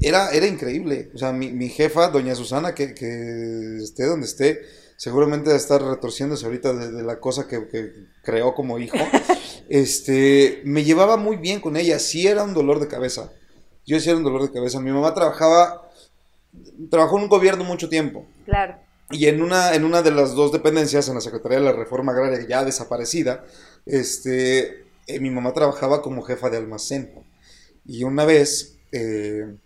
era, 0.00 0.30
era 0.30 0.47
increíble. 0.47 1.11
O 1.14 1.18
sea, 1.18 1.33
mi, 1.33 1.52
mi 1.52 1.68
jefa, 1.68 2.09
doña 2.09 2.35
Susana, 2.35 2.75
que, 2.75 2.94
que, 2.94 3.76
esté 3.83 4.06
donde 4.06 4.26
esté, 4.26 4.62
seguramente 4.97 5.50
va 5.50 5.54
a 5.54 5.59
estar 5.59 5.83
retorciéndose 5.83 6.47
ahorita 6.47 6.73
de, 6.73 7.02
la 7.02 7.21
cosa 7.21 7.47
que, 7.47 7.68
que, 7.68 7.92
creó 8.23 8.54
como 8.54 8.78
hijo, 8.78 8.97
este, 9.68 10.62
me 10.64 10.83
llevaba 10.83 11.16
muy 11.16 11.37
bien 11.37 11.61
con 11.61 11.76
ella, 11.76 11.99
sí 12.00 12.26
era 12.26 12.42
un 12.42 12.54
dolor 12.54 12.80
de 12.80 12.88
cabeza 12.88 13.30
yo 13.87 13.97
hacía 13.97 14.16
un 14.16 14.25
dolor 14.25 14.42
de 14.42 14.52
cabeza. 14.52 14.80
Mi 14.80 14.90
mamá 14.90 15.14
trabajaba, 15.14 15.88
trabajó 16.90 17.16
en 17.18 17.25
un 17.25 17.28
gobierno 17.28 17.64
mucho 17.64 17.88
tiempo. 17.88 18.26
Claro. 18.44 18.76
Y 19.11 19.26
en 19.26 19.42
una, 19.42 19.75
en 19.75 19.85
una 19.85 20.02
de 20.02 20.11
las 20.11 20.35
dos 20.35 20.50
dependencias, 20.52 21.09
en 21.09 21.14
la 21.14 21.21
Secretaría 21.21 21.59
de 21.59 21.64
la 21.64 21.73
Reforma 21.73 22.12
Agraria, 22.12 22.47
ya 22.49 22.64
desaparecida, 22.64 23.44
este, 23.87 24.85
eh, 25.07 25.21
mi 25.21 25.31
mamá 25.31 25.53
trabajaba 25.53 26.03
como 26.03 26.23
jefa 26.23 26.50
de 26.50 26.57
almacén. 26.59 27.12
Y 27.87 28.05
una 28.05 28.25
vez, 28.25 28.79
eh, 28.93 29.57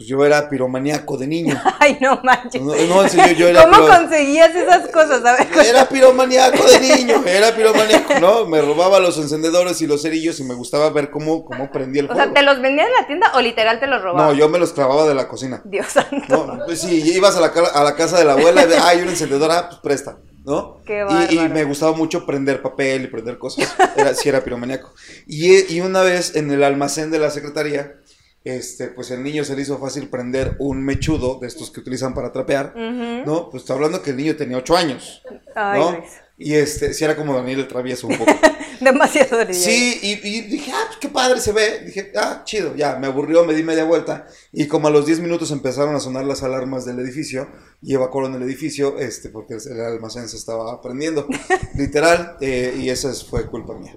pues 0.00 0.08
yo 0.08 0.24
era 0.24 0.48
piromaníaco 0.48 1.18
de 1.18 1.26
niño. 1.26 1.60
Ay, 1.78 1.98
no 2.00 2.18
manches. 2.22 2.62
¿Cómo 2.62 3.86
conseguías 3.86 4.54
esas 4.54 4.88
cosas? 4.88 5.20
Era 5.66 5.86
piromaníaco 5.86 6.64
de 6.64 6.80
niño, 6.80 7.22
era 7.26 7.54
piromaníaco, 7.54 8.18
¿no? 8.18 8.46
Me 8.46 8.62
robaba 8.62 8.98
los 8.98 9.18
encendedores 9.18 9.82
y 9.82 9.86
los 9.86 10.00
cerillos 10.00 10.40
y 10.40 10.44
me 10.44 10.54
gustaba 10.54 10.88
ver 10.88 11.10
cómo, 11.10 11.44
cómo 11.44 11.70
prendía 11.70 12.00
el 12.00 12.08
fuego. 12.08 12.18
O 12.18 12.24
sea, 12.24 12.32
¿te 12.32 12.42
los 12.42 12.62
vendían 12.62 12.88
en 12.88 12.94
la 12.94 13.06
tienda 13.06 13.32
o 13.34 13.42
literal 13.42 13.78
te 13.78 13.86
los 13.86 14.00
robaba? 14.00 14.28
No, 14.28 14.32
yo 14.32 14.48
me 14.48 14.58
los 14.58 14.72
clavaba 14.72 15.06
de 15.06 15.14
la 15.14 15.28
cocina. 15.28 15.60
Dios 15.66 15.88
santo. 15.88 16.46
No, 16.46 16.64
pues 16.64 16.80
sí, 16.80 17.02
ibas 17.14 17.36
a 17.36 17.40
la, 17.40 17.48
a 17.48 17.84
la 17.84 17.94
casa 17.94 18.18
de 18.18 18.24
la 18.24 18.32
abuela 18.32 18.64
y 18.64 18.68
de, 18.68 18.78
hay 18.78 19.02
un 19.02 19.10
encendedor, 19.10 19.50
ah, 19.52 19.68
pues 19.68 19.80
presta. 19.82 20.16
¿No? 20.44 20.80
Qué 20.84 21.04
y, 21.30 21.38
y, 21.38 21.48
me 21.48 21.64
gustaba 21.64 21.92
mucho 21.92 22.26
prender 22.26 22.62
papel 22.62 23.04
y 23.04 23.06
prender 23.08 23.38
cosas. 23.38 23.74
Era, 23.96 24.14
sí, 24.14 24.28
era 24.28 24.42
piromaníaco. 24.42 24.92
Y, 25.26 25.72
y 25.72 25.80
una 25.80 26.02
vez 26.02 26.36
en 26.36 26.50
el 26.50 26.62
almacén 26.62 27.10
de 27.10 27.18
la 27.18 27.30
secretaría, 27.30 27.96
este, 28.44 28.88
pues 28.88 29.10
el 29.10 29.22
niño 29.22 29.44
se 29.44 29.54
le 29.54 29.62
hizo 29.62 29.78
fácil 29.78 30.08
prender 30.08 30.56
un 30.58 30.82
mechudo 30.82 31.38
de 31.40 31.46
estos 31.46 31.70
que 31.70 31.80
utilizan 31.80 32.14
para 32.14 32.32
trapear. 32.32 32.74
¿no? 32.76 33.50
Pues 33.50 33.62
está 33.62 33.74
hablando 33.74 34.02
que 34.02 34.10
el 34.10 34.16
niño 34.16 34.36
tenía 34.36 34.56
ocho 34.56 34.76
años, 34.76 35.22
Ay, 35.54 35.80
¿no? 35.80 35.92
Luis. 35.92 36.10
Y 36.42 36.54
este, 36.54 36.94
sí 36.94 37.04
era 37.04 37.14
como 37.16 37.34
Daniel 37.34 37.60
el 37.60 37.68
travieso 37.68 38.06
un 38.06 38.16
poco. 38.16 38.32
Demasiado 38.80 39.42
yo. 39.42 39.52
Sí, 39.52 39.98
y, 40.02 40.12
y 40.26 40.40
dije, 40.40 40.72
ah, 40.74 40.84
pues 40.86 40.96
qué 40.98 41.08
padre 41.10 41.38
se 41.38 41.52
ve. 41.52 41.80
Dije, 41.84 42.12
ah, 42.16 42.40
chido, 42.44 42.74
ya, 42.74 42.96
me 42.96 43.08
aburrió, 43.08 43.44
me 43.44 43.52
di 43.52 43.62
media 43.62 43.84
vuelta. 43.84 44.26
Y 44.52 44.66
como 44.68 44.88
a 44.88 44.90
los 44.90 45.04
10 45.04 45.20
minutos 45.20 45.50
empezaron 45.50 45.94
a 45.94 46.00
sonar 46.00 46.24
las 46.24 46.42
alarmas 46.42 46.86
del 46.86 46.98
edificio 46.98 47.46
y 47.82 47.92
evacuaron 47.94 48.34
el 48.36 48.42
edificio, 48.42 48.98
este, 48.98 49.28
porque 49.28 49.54
el 49.54 49.80
almacén 49.82 50.30
se 50.30 50.38
estaba 50.38 50.80
prendiendo, 50.80 51.26
literal, 51.74 52.36
eh, 52.40 52.74
y 52.78 52.88
esa 52.88 53.10
es- 53.10 53.22
fue 53.24 53.46
culpa 53.46 53.74
mía. 53.74 53.92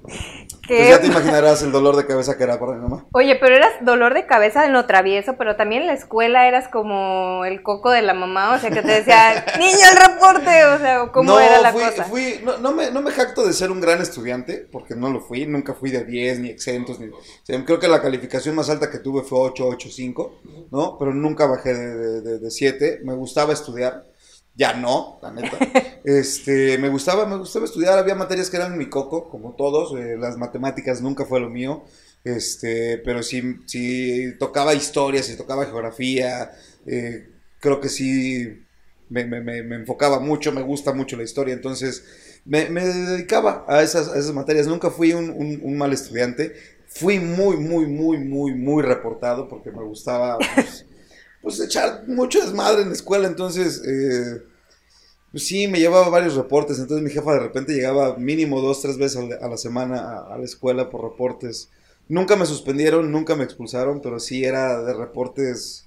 Pues 0.67 0.89
ya 0.89 0.99
te 0.99 1.07
imaginarás 1.13 1.61
el 1.63 1.71
dolor 1.71 1.95
de 1.95 2.05
cabeza 2.05 2.37
que 2.37 2.43
era 2.43 2.59
para 2.59 2.73
mi 2.73 2.81
mamá. 2.81 3.05
Oye, 3.13 3.37
pero 3.39 3.55
eras 3.55 3.71
dolor 3.81 4.13
de 4.13 4.25
cabeza 4.25 4.65
en 4.65 4.73
lo 4.73 4.85
travieso, 4.85 5.35
pero 5.37 5.55
también 5.55 5.83
en 5.83 5.87
la 5.87 5.93
escuela 5.93 6.45
eras 6.47 6.67
como 6.67 7.45
el 7.45 7.63
coco 7.63 7.89
de 7.89 8.01
la 8.01 8.13
mamá, 8.13 8.53
o 8.55 8.59
sea, 8.59 8.69
que 8.69 8.81
te 8.81 8.91
decía, 8.91 9.45
niño, 9.59 9.77
el 9.91 10.11
reporte, 10.13 10.65
o 10.65 10.77
sea, 10.79 11.07
¿cómo 11.13 11.33
no, 11.33 11.39
era 11.39 11.61
la 11.61 11.71
fui, 11.71 11.83
cosa? 11.83 12.03
fui- 12.05 12.32
no, 12.43 12.57
no 12.57 12.73
me, 12.73 12.91
no 12.91 13.01
me 13.01 13.11
jacto 13.11 13.45
de 13.45 13.53
ser 13.53 13.71
un 13.71 13.81
gran 13.81 14.01
estudiante, 14.01 14.67
porque 14.71 14.95
no 14.95 15.09
lo 15.09 15.21
fui, 15.21 15.45
nunca 15.45 15.73
fui 15.73 15.91
de 15.91 16.03
10, 16.05 16.39
ni 16.39 16.49
exentos, 16.49 16.99
ni, 16.99 17.09
creo 17.65 17.79
que 17.79 17.87
la 17.87 18.01
calificación 18.01 18.55
más 18.55 18.69
alta 18.69 18.89
que 18.89 18.99
tuve 18.99 19.21
fue 19.23 19.39
8, 19.39 19.67
8, 19.67 19.89
5, 19.91 20.39
¿no? 20.71 20.97
Pero 20.97 21.13
nunca 21.13 21.45
bajé 21.45 21.73
de, 21.73 21.95
de, 21.95 22.21
de- 22.21 22.39
de 22.39 22.51
7, 22.51 23.01
me 23.03 23.13
gustaba 23.13 23.53
estudiar, 23.53 24.05
ya 24.55 24.73
no, 24.73 25.19
la 25.21 25.31
neta, 25.31 25.57
este, 26.03 26.77
me 26.77 26.89
gustaba, 26.89 27.25
me 27.25 27.37
gustaba 27.37 27.65
estudiar, 27.65 27.97
había 27.97 28.15
materias 28.15 28.49
que 28.49 28.57
eran 28.57 28.77
mi 28.77 28.89
coco, 28.89 29.29
como 29.29 29.53
todos, 29.55 29.93
eh, 29.99 30.15
las 30.17 30.37
matemáticas 30.37 31.01
nunca 31.01 31.25
fue 31.25 31.39
lo 31.39 31.49
mío, 31.49 31.83
este, 32.23 32.99
pero 32.99 33.23
sí, 33.23 33.41
sí 33.65 34.33
tocaba 34.39 34.73
historia, 34.73 35.23
sí 35.23 35.35
tocaba 35.35 35.65
geografía, 35.65 36.51
eh, 36.85 37.29
creo 37.59 37.79
que 37.81 37.89
sí 37.89 38.65
me- 39.09 39.25
me- 39.25 39.41
me 39.63 39.75
enfocaba 39.75 40.19
mucho, 40.19 40.51
me 40.51 40.61
gusta 40.61 40.93
mucho 40.93 41.15
la 41.17 41.23
historia, 41.23 41.53
entonces 41.53 42.03
me, 42.45 42.69
me 42.69 42.85
dedicaba 42.85 43.65
a 43.67 43.81
esas, 43.83 44.09
a 44.09 44.17
esas 44.17 44.33
materias. 44.33 44.67
Nunca 44.67 44.89
fui 44.91 45.13
un, 45.13 45.29
un- 45.29 45.59
un 45.63 45.77
mal 45.77 45.93
estudiante, 45.93 46.53
fui 46.87 47.19
muy, 47.19 47.57
muy, 47.57 47.87
muy, 47.87 48.17
muy, 48.17 48.53
muy 48.55 48.83
reportado 48.83 49.47
porque 49.47 49.71
me 49.71 49.83
gustaba 49.83 50.37
pues, 50.55 50.85
pues, 51.41 51.59
echar 51.59 52.07
mucho 52.07 52.41
desmadre 52.41 52.81
en 52.83 52.89
la 52.89 52.95
escuela, 52.95 53.27
entonces 53.27 53.81
eh, 53.87 54.41
pues 55.31 55.47
sí, 55.47 55.67
me 55.67 55.79
llevaba 55.79 56.09
varios 56.09 56.35
reportes, 56.35 56.77
entonces 56.79 57.03
mi 57.03 57.09
jefa 57.11 57.33
de 57.33 57.39
repente 57.39 57.73
llegaba 57.73 58.17
mínimo 58.17 58.61
dos, 58.61 58.81
tres 58.81 58.97
veces 58.97 59.17
a 59.41 59.47
la, 59.47 59.57
semana 59.57 59.97
a, 59.99 60.33
a 60.35 60.37
la 60.37 60.45
escuela 60.45 60.89
por 60.89 61.03
reportes. 61.03 61.69
Nunca 62.07 62.35
me 62.35 62.45
suspendieron, 62.45 63.11
nunca 63.11 63.35
me 63.35 63.43
expulsaron, 63.43 64.01
pero 64.01 64.19
sí 64.19 64.43
era 64.43 64.83
de 64.83 64.93
reportes, 64.93 65.85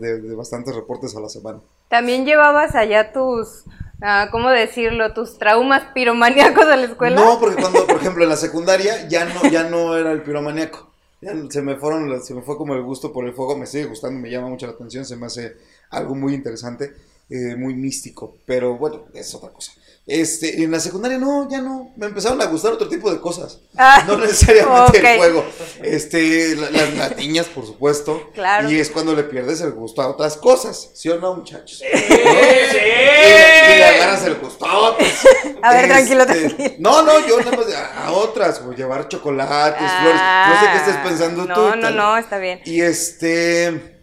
de- 0.00 0.20
de 0.20 0.34
bastantes 0.34 0.74
reportes 0.74 1.16
a 1.16 1.20
la 1.20 1.28
semana. 1.28 1.60
También 1.88 2.24
llevabas 2.24 2.74
allá 2.74 3.12
tus, 3.12 3.64
ah, 4.04 4.28
¿cómo 4.30 4.50
decirlo? 4.50 5.12
Tus 5.12 5.38
traumas 5.38 5.82
piromaníacos 5.94 6.64
a 6.66 6.76
la 6.76 6.84
escuela. 6.84 7.16
No, 7.16 7.40
porque 7.40 7.60
cuando, 7.60 7.86
por 7.86 7.96
ejemplo, 7.96 8.22
en 8.24 8.30
la 8.30 8.36
secundaria 8.36 9.08
ya 9.08 9.24
no, 9.24 9.42
ya 9.50 9.64
no 9.64 9.96
era 9.96 10.12
el 10.12 10.22
piromaníaco. 10.22 10.90
Ya 11.20 11.32
se 11.48 11.62
me 11.62 11.76
fueron, 11.76 12.22
se 12.22 12.34
me 12.34 12.42
fue 12.42 12.56
como 12.58 12.74
el 12.74 12.82
gusto 12.82 13.10
por 13.12 13.24
el 13.26 13.32
fuego, 13.32 13.56
me 13.56 13.66
sigue 13.66 13.86
gustando, 13.86 14.20
me 14.20 14.30
llama 14.30 14.48
mucho 14.48 14.66
la 14.66 14.72
atención, 14.72 15.04
se 15.06 15.16
me 15.16 15.24
hace 15.26 15.56
algo 15.90 16.14
muy 16.14 16.34
interesante, 16.34 16.92
eh, 17.30 17.56
muy 17.56 17.72
místico, 17.74 18.36
pero 18.44 18.76
bueno, 18.76 19.04
es 19.14 19.34
otra 19.34 19.48
cosa. 19.48 19.72
Este, 20.06 20.62
en 20.62 20.70
la 20.70 20.80
secundaria 20.80 21.16
no, 21.16 21.48
ya 21.50 21.62
no, 21.62 21.90
me 21.96 22.04
empezaron 22.04 22.38
a 22.42 22.44
gustar 22.44 22.74
otro 22.74 22.88
tipo 22.90 23.10
de 23.10 23.18
cosas, 23.22 23.58
Ah, 23.74 24.04
no 24.06 24.18
necesariamente 24.18 24.98
el 24.98 25.16
juego. 25.16 25.46
Este, 25.82 26.54
la- 26.56 26.70
las 26.70 26.94
latiñas, 26.94 27.46
por 27.46 27.64
supuesto, 27.64 28.28
Claro. 28.34 28.70
y 28.70 28.78
es 28.78 28.90
cuando 28.90 29.14
le 29.14 29.22
pierdes 29.22 29.62
el 29.62 29.72
gusto 29.72 30.02
a 30.02 30.08
otras 30.08 30.36
cosas, 30.36 30.90
¿sí 30.92 31.08
o 31.08 31.18
no, 31.18 31.36
muchachos? 31.36 31.78
Sí, 31.78 31.86
Y, 31.86 33.53
y 33.72 33.76
le 33.78 33.84
agarras 33.84 34.24
el 34.26 34.34
gustote. 34.36 35.04
A 35.62 35.72
ver, 35.74 35.88
tranquilo, 35.88 36.22
Este, 36.24 36.48
tranquilo. 36.50 36.74
No, 36.78 37.02
no, 37.02 37.26
yo 37.26 37.38
nada 37.40 37.56
más 37.56 37.72
a, 37.74 38.04
a 38.06 38.12
otras, 38.12 38.60
o 38.60 38.72
llevar 38.72 39.08
chocolates, 39.08 39.90
flores. 40.00 40.20
No 40.48 40.60
sé 40.60 40.66
qué 40.72 40.76
estés 40.78 40.96
pensando 40.98 41.42
Ah, 41.42 41.46
no, 41.46 41.54
tú. 41.54 41.60
No, 41.76 41.80
tal. 41.82 41.96
no, 41.96 42.16
está 42.18 42.38
bien. 42.38 42.60
Y 42.64 42.80
este. 42.80 44.00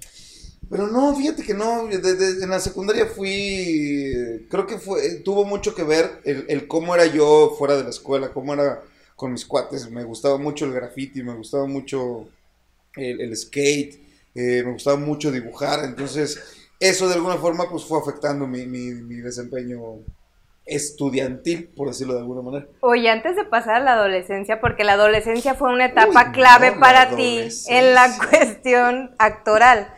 Pero 0.70 0.88
no, 0.88 1.14
fíjate 1.16 1.44
que 1.44 1.54
no. 1.54 1.86
de- 1.88 1.98
de- 2.00 2.44
en 2.44 2.50
la 2.50 2.60
secundaria 2.60 3.06
fui. 3.06 4.46
Creo 4.50 4.66
que 4.66 4.78
fue. 4.80 5.16
Tuvo 5.16 5.44
mucho 5.46 5.76
que 5.76 5.84
ver 5.84 6.22
el, 6.24 6.46
el 6.50 6.68
cómo 6.68 6.96
era 6.96 7.06
yo 7.06 7.56
fuera 7.58 7.76
de 7.76 7.84
la 7.84 7.90
escuela, 7.90 8.30
cómo 8.34 8.54
era 8.54 8.82
con 9.16 9.34
mis 9.34 9.46
cuates. 9.46 9.90
Me 9.92 10.04
gustaba 10.04 10.38
mucho 10.38 10.66
el 10.66 10.74
graffiti, 10.74 11.24
me 11.24 11.36
gustaba 11.36 11.66
mucho 11.68 12.30
el, 12.96 13.22
el 13.22 13.36
skate, 13.38 13.96
eh, 14.34 14.64
me 14.66 14.72
gustaba 14.74 14.96
mucho 14.98 15.30
dibujar. 15.32 15.84
Entonces, 15.84 16.40
eso 16.82 17.08
de 17.08 17.14
alguna 17.14 17.38
forma 17.38 17.70
pues 17.70 17.86
fue 17.86 18.00
afectando 18.00 18.48
mi, 18.48 18.66
mi, 18.66 18.92
mi 18.92 19.16
desempeño 19.18 20.00
estudiantil, 20.66 21.70
por 21.76 21.88
decirlo 21.90 22.14
de 22.14 22.22
alguna 22.22 22.42
manera. 22.42 22.68
Oye, 22.82 23.10
antes 23.10 23.36
de 23.36 23.46
pasar 23.46 23.76
a 23.76 23.80
la 23.80 23.94
adolescencia, 23.94 24.62
porque 24.62 24.84
la 24.84 24.94
adolescencia 24.94 25.54
fue 25.54 25.72
una 25.72 25.86
etapa 25.86 26.26
Uy, 26.28 26.32
clave 26.34 26.72
no, 26.72 26.80
para 26.80 27.16
ti 27.16 27.50
en 27.68 27.94
la 27.94 28.10
cuestión 28.30 29.16
actoral. 29.18 29.94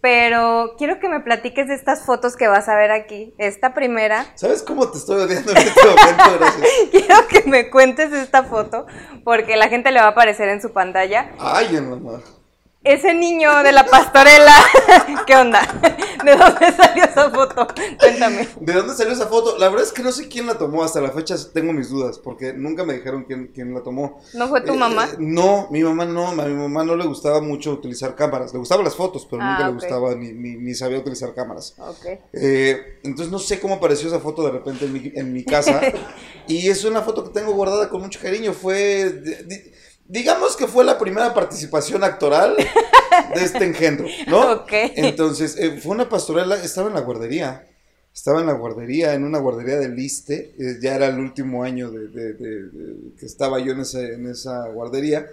Pero 0.00 0.74
quiero 0.78 1.00
que 1.00 1.08
me 1.08 1.20
platiques 1.20 1.66
de 1.66 1.74
estas 1.74 2.04
fotos 2.04 2.36
que 2.36 2.46
vas 2.46 2.68
a 2.68 2.76
ver 2.76 2.92
aquí. 2.92 3.34
Esta 3.36 3.74
primera, 3.74 4.26
¿Sabes 4.36 4.62
cómo 4.62 4.88
te 4.90 4.98
estoy 4.98 5.22
odiando 5.22 5.50
en 5.50 5.58
este 5.58 5.80
momento? 5.84 6.38
Gracias. 6.38 6.68
quiero 6.92 7.28
que 7.28 7.42
me 7.48 7.70
cuentes 7.70 8.12
esta 8.12 8.44
foto, 8.44 8.86
porque 9.24 9.56
la 9.56 9.68
gente 9.68 9.90
le 9.90 10.00
va 10.00 10.06
a 10.06 10.10
aparecer 10.10 10.48
en 10.48 10.62
su 10.62 10.72
pantalla. 10.72 11.32
Ay, 11.38 11.76
en 11.76 11.90
la 11.90 11.96
madre. 11.96 12.22
Ese 12.84 13.14
niño 13.14 13.64
de 13.64 13.72
la 13.72 13.84
pastorela, 13.84 14.54
¿qué 15.26 15.34
onda? 15.34 15.60
¿De 16.26 16.36
dónde 16.36 16.72
salió 16.76 17.04
esa 17.04 17.30
foto? 17.30 17.68
Cuéntame. 18.00 18.48
¿De 18.60 18.72
dónde 18.72 18.94
salió 18.94 19.12
esa 19.12 19.26
foto? 19.26 19.56
La 19.58 19.68
verdad 19.68 19.84
es 19.86 19.92
que 19.92 20.02
no 20.02 20.10
sé 20.12 20.28
quién 20.28 20.46
la 20.46 20.58
tomó. 20.58 20.82
Hasta 20.82 21.00
la 21.00 21.10
fecha 21.10 21.36
tengo 21.52 21.72
mis 21.72 21.88
dudas, 21.88 22.18
porque 22.18 22.52
nunca 22.52 22.84
me 22.84 22.94
dijeron 22.94 23.24
quién, 23.24 23.52
quién 23.54 23.72
la 23.74 23.82
tomó. 23.82 24.20
¿No 24.34 24.48
fue 24.48 24.60
tu 24.62 24.74
Eh, 24.74 24.76
mamá? 24.76 25.04
eh, 25.12 25.16
no, 25.18 25.68
mi 25.70 25.82
mamá 25.82 26.04
no. 26.04 26.28
A 26.28 26.34
mi 26.46 26.54
mamá 26.54 26.84
no 26.84 26.96
le 26.96 27.06
gustaba 27.06 27.40
mucho 27.40 27.70
utilizar 27.72 28.14
cámaras. 28.16 28.52
Le 28.52 28.58
gustaban 28.58 28.84
las 28.84 28.96
fotos, 28.96 29.26
pero 29.30 29.42
Ah, 29.42 29.50
nunca 29.52 29.66
le 29.68 29.72
gustaba 29.74 30.14
ni, 30.14 30.32
ni, 30.32 30.56
ni 30.56 30.74
sabía 30.74 30.98
utilizar 30.98 31.34
cámaras. 31.34 31.74
Ok. 31.78 32.04
Eh, 32.32 32.98
entonces 33.04 33.30
no 33.32 33.38
sé 33.38 33.60
cómo 33.60 33.74
apareció 33.76 34.08
esa 34.08 34.20
foto 34.20 34.44
de 34.44 34.50
repente 34.50 34.84
en 34.86 34.92
mi, 34.92 35.12
en 35.14 35.32
mi 35.32 35.44
casa. 35.44 35.80
y 36.48 36.68
es 36.68 36.84
una 36.84 37.02
foto 37.02 37.24
que 37.24 37.30
tengo 37.30 37.52
guardada 37.52 37.88
con 37.88 38.00
mucho 38.02 38.18
cariño. 38.20 38.52
Fue, 38.52 39.10
di- 39.10 39.72
digamos 40.06 40.56
que 40.56 40.66
fue 40.66 40.84
la 40.84 40.98
primera 40.98 41.34
participación 41.34 42.04
actoral 42.04 42.56
de 43.34 43.44
este 43.44 43.64
engendro, 43.64 44.06
¿no? 44.28 44.52
Ok. 44.62 44.72
Entonces, 44.72 45.56
eh, 45.58 45.78
fue 45.82 45.92
una 45.92 46.08
pastorela, 46.08 46.56
estaba 46.62 46.88
en 46.88 46.94
la 46.94 47.00
guardería. 47.00 47.66
Estaba 48.14 48.40
en 48.40 48.46
la 48.46 48.54
guardería, 48.54 49.12
en 49.14 49.24
una 49.24 49.38
guardería 49.38 49.76
del 49.78 49.94
Liste. 49.94 50.54
eh, 50.58 50.78
ya 50.80 50.94
era 50.96 51.06
el 51.08 51.18
último 51.18 51.62
año 51.64 51.90
de, 51.90 52.08
de- 52.08 52.32
de- 52.32 52.62
de- 52.70 53.16
que 53.18 53.26
estaba 53.26 53.58
yo 53.60 53.72
en, 53.72 53.80
ese- 53.80 54.14
en 54.14 54.26
esa 54.30 54.66
guardería. 54.68 55.26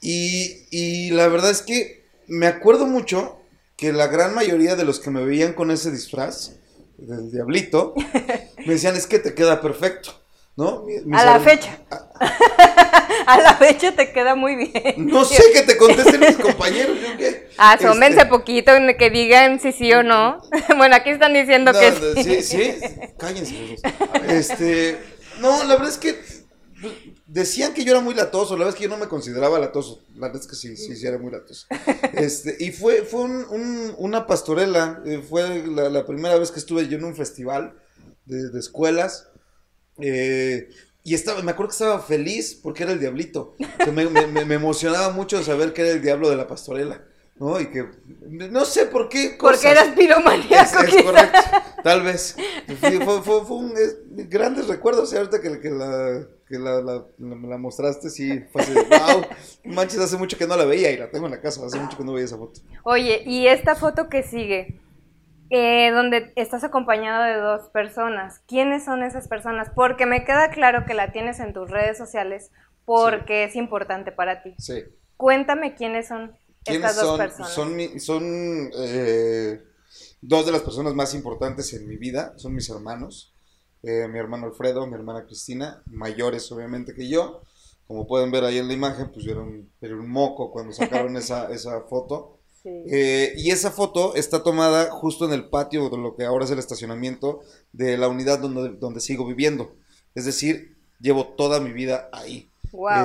Y, 0.00 0.66
y 0.70 1.10
la 1.10 1.28
verdad 1.28 1.50
es 1.50 1.62
que 1.62 2.02
me 2.26 2.46
acuerdo 2.46 2.86
mucho 2.86 3.36
que 3.76 3.92
la 3.92 4.08
gran 4.08 4.34
mayoría 4.34 4.74
de 4.76 4.84
los 4.84 4.98
que 5.00 5.10
me 5.10 5.24
veían 5.24 5.52
con 5.52 5.70
ese 5.70 5.90
disfraz 5.92 6.52
del 6.98 7.30
diablito 7.30 7.94
me 8.66 8.72
decían 8.74 8.96
es 8.96 9.06
que 9.06 9.20
te 9.20 9.34
queda 9.34 9.60
perfecto, 9.60 10.10
¿no? 10.56 10.82
Mis 11.04 11.20
A 11.20 11.24
la 11.24 11.38
fecha. 11.40 11.78
A 11.90 12.74
la 13.42 13.54
fecha 13.54 13.94
te 13.94 14.12
queda 14.12 14.34
muy 14.34 14.56
bien. 14.56 14.94
No 15.06 15.24
sé 15.24 15.42
que 15.52 15.62
te 15.62 15.76
contesten 15.76 16.20
mis 16.20 16.36
compañeros. 16.36 16.96
¿yo 17.00 17.16
qué? 17.18 17.48
Asómense 17.58 18.20
Este, 18.20 18.30
poquito 18.30 18.72
en 18.74 18.96
que 18.96 19.10
digan 19.10 19.60
si 19.60 19.72
sí 19.72 19.92
o 19.92 20.02
no. 20.02 20.40
Bueno, 20.76 20.96
aquí 20.96 21.10
están 21.10 21.34
diciendo 21.34 21.72
no, 21.72 21.78
que 21.80 21.90
no, 21.90 22.22
sí. 22.22 22.42
sí, 22.42 22.42
sí, 22.42 22.74
cállense. 23.18 23.76
Este, 24.28 24.98
no, 25.40 25.64
la 25.64 25.74
verdad 25.76 25.88
es 25.90 25.98
que 25.98 26.14
decían 27.26 27.74
que 27.74 27.84
yo 27.84 27.92
era 27.92 28.00
muy 28.00 28.14
latoso, 28.14 28.54
la 28.54 28.60
verdad 28.64 28.74
es 28.74 28.78
que 28.78 28.84
yo 28.84 28.90
no 28.90 28.96
me 29.02 29.08
consideraba 29.08 29.58
latoso, 29.58 30.00
la 30.14 30.28
verdad 30.28 30.40
es 30.42 30.46
que 30.48 30.56
sí, 30.56 30.76
sí, 30.76 30.96
sí 30.96 31.06
era 31.06 31.18
muy 31.18 31.32
latoso. 31.32 31.66
Este, 32.14 32.56
y 32.60 32.70
fue, 32.72 33.02
fue 33.02 33.22
un- 33.22 33.44
un- 33.50 33.94
una 33.98 34.26
pastorela, 34.26 35.02
eh, 35.04 35.20
fue 35.28 35.64
la, 35.66 35.88
la 35.88 36.06
primera 36.06 36.38
vez 36.38 36.50
que 36.52 36.60
estuve 36.60 36.86
yo 36.88 36.96
en 36.96 37.04
un 37.04 37.16
festival 37.16 37.74
de, 38.26 38.50
de 38.50 38.58
escuelas. 38.60 39.28
eh, 40.00 40.68
y 41.10 41.14
estaba, 41.14 41.42
me 41.42 41.52
acuerdo 41.52 41.70
que 41.70 41.74
estaba 41.74 41.98
feliz 42.00 42.58
porque 42.62 42.82
era 42.84 42.92
el 42.92 43.00
diablito. 43.00 43.54
O 43.80 43.84
sea, 43.84 43.92
me, 43.92 44.08
me- 44.08 44.26
me- 44.26 44.44
me 44.44 44.54
emocionaba 44.54 45.10
mucho 45.10 45.42
saber 45.42 45.72
que 45.72 45.82
era 45.82 45.90
el 45.92 46.02
diablo 46.02 46.28
de 46.30 46.36
la 46.36 46.46
pastorela. 46.46 47.02
¿No? 47.40 47.60
Y 47.60 47.70
que 47.70 47.84
no 48.26 48.64
sé 48.64 48.86
por 48.86 49.08
qué. 49.08 49.36
Porque 49.38 49.70
eras 49.70 49.90
piromaníaco. 49.96 50.80
es 50.82 51.04
correcto, 51.04 51.38
tal 51.84 52.02
vez. 52.02 52.34
Fue, 52.80 53.22
fue, 53.22 53.56
un 53.56 53.72
es- 53.76 53.96
grandes 54.28 54.66
recuerdos, 54.66 55.12
y 55.12 55.16
ahorita 55.18 55.40
que, 55.40 55.60
que 55.60 55.70
la, 55.70 56.26
que 56.48 56.58
la, 56.58 56.80
la- 56.82 57.04
la- 57.16 57.36
me 57.36 57.46
la 57.46 57.56
mostraste, 57.56 58.10
sí, 58.10 58.42
fue 58.52 58.62
así, 58.62 58.72
wow, 58.74 59.22
manches, 59.66 60.00
hace 60.00 60.16
mucho 60.16 60.36
que 60.36 60.48
no 60.48 60.56
la 60.56 60.64
veía 60.64 60.90
y 60.90 60.96
la 60.96 61.12
tengo 61.12 61.26
en 61.26 61.30
la 61.30 61.40
casa, 61.40 61.64
hace 61.64 61.78
mucho 61.78 61.96
que 61.96 62.02
no 62.02 62.12
veía 62.12 62.24
esa 62.24 62.36
foto. 62.38 62.60
Oye, 62.82 63.22
y 63.24 63.46
esta 63.46 63.76
foto 63.76 64.08
que 64.08 64.24
sigue, 64.24 64.80
eh, 65.50 65.90
donde 65.92 66.32
estás 66.36 66.64
acompañado 66.64 67.24
de 67.24 67.36
dos 67.36 67.70
personas, 67.70 68.40
¿quiénes 68.46 68.84
son 68.84 69.02
esas 69.02 69.28
personas? 69.28 69.70
Porque 69.74 70.06
me 70.06 70.24
queda 70.24 70.50
claro 70.50 70.84
que 70.86 70.94
la 70.94 71.12
tienes 71.12 71.40
en 71.40 71.52
tus 71.52 71.70
redes 71.70 71.96
sociales 71.96 72.50
porque 72.84 73.44
es 73.44 73.56
importante 73.56 74.12
para 74.12 74.42
ti. 74.42 74.54
Sí. 74.58 74.84
Cuéntame 75.16 75.74
quiénes 75.74 76.08
son. 76.08 76.36
estas 76.64 76.96
dos 76.96 77.18
personas? 77.18 77.52
Son, 77.52 78.00
son 78.00 78.70
eh, 78.78 79.62
dos 80.20 80.46
de 80.46 80.52
las 80.52 80.62
personas 80.62 80.94
más 80.94 81.14
importantes 81.14 81.72
en 81.74 81.88
mi 81.88 81.96
vida, 81.96 82.34
son 82.36 82.54
mis 82.54 82.68
hermanos. 82.70 83.34
Eh, 83.82 84.08
mi 84.08 84.18
hermano 84.18 84.46
Alfredo, 84.46 84.86
mi 84.86 84.94
hermana 84.94 85.24
Cristina, 85.24 85.82
mayores 85.86 86.50
obviamente 86.50 86.94
que 86.94 87.08
yo. 87.08 87.42
Como 87.86 88.06
pueden 88.06 88.30
ver 88.30 88.44
ahí 88.44 88.58
en 88.58 88.68
la 88.68 88.74
imagen, 88.74 89.10
pues 89.12 89.26
era 89.26 89.40
un, 89.40 89.70
un 89.80 90.10
moco 90.10 90.50
cuando 90.50 90.72
sacaron 90.72 91.16
esa, 91.18 91.50
esa 91.52 91.80
foto. 91.82 92.37
Eh, 92.90 93.34
y 93.36 93.50
esa 93.50 93.70
foto 93.70 94.14
está 94.14 94.42
tomada 94.42 94.90
justo 94.90 95.24
en 95.24 95.32
el 95.32 95.48
patio 95.48 95.88
de 95.90 95.98
lo 95.98 96.16
que 96.16 96.24
ahora 96.24 96.44
es 96.44 96.50
el 96.50 96.58
estacionamiento 96.58 97.40
de 97.72 97.96
la 97.98 98.08
unidad 98.08 98.38
donde, 98.38 98.70
donde 98.70 99.00
sigo 99.00 99.26
viviendo. 99.26 99.76
Es 100.14 100.24
decir, 100.24 100.76
llevo 101.00 101.26
toda 101.28 101.60
mi 101.60 101.72
vida 101.72 102.08
ahí. 102.12 102.50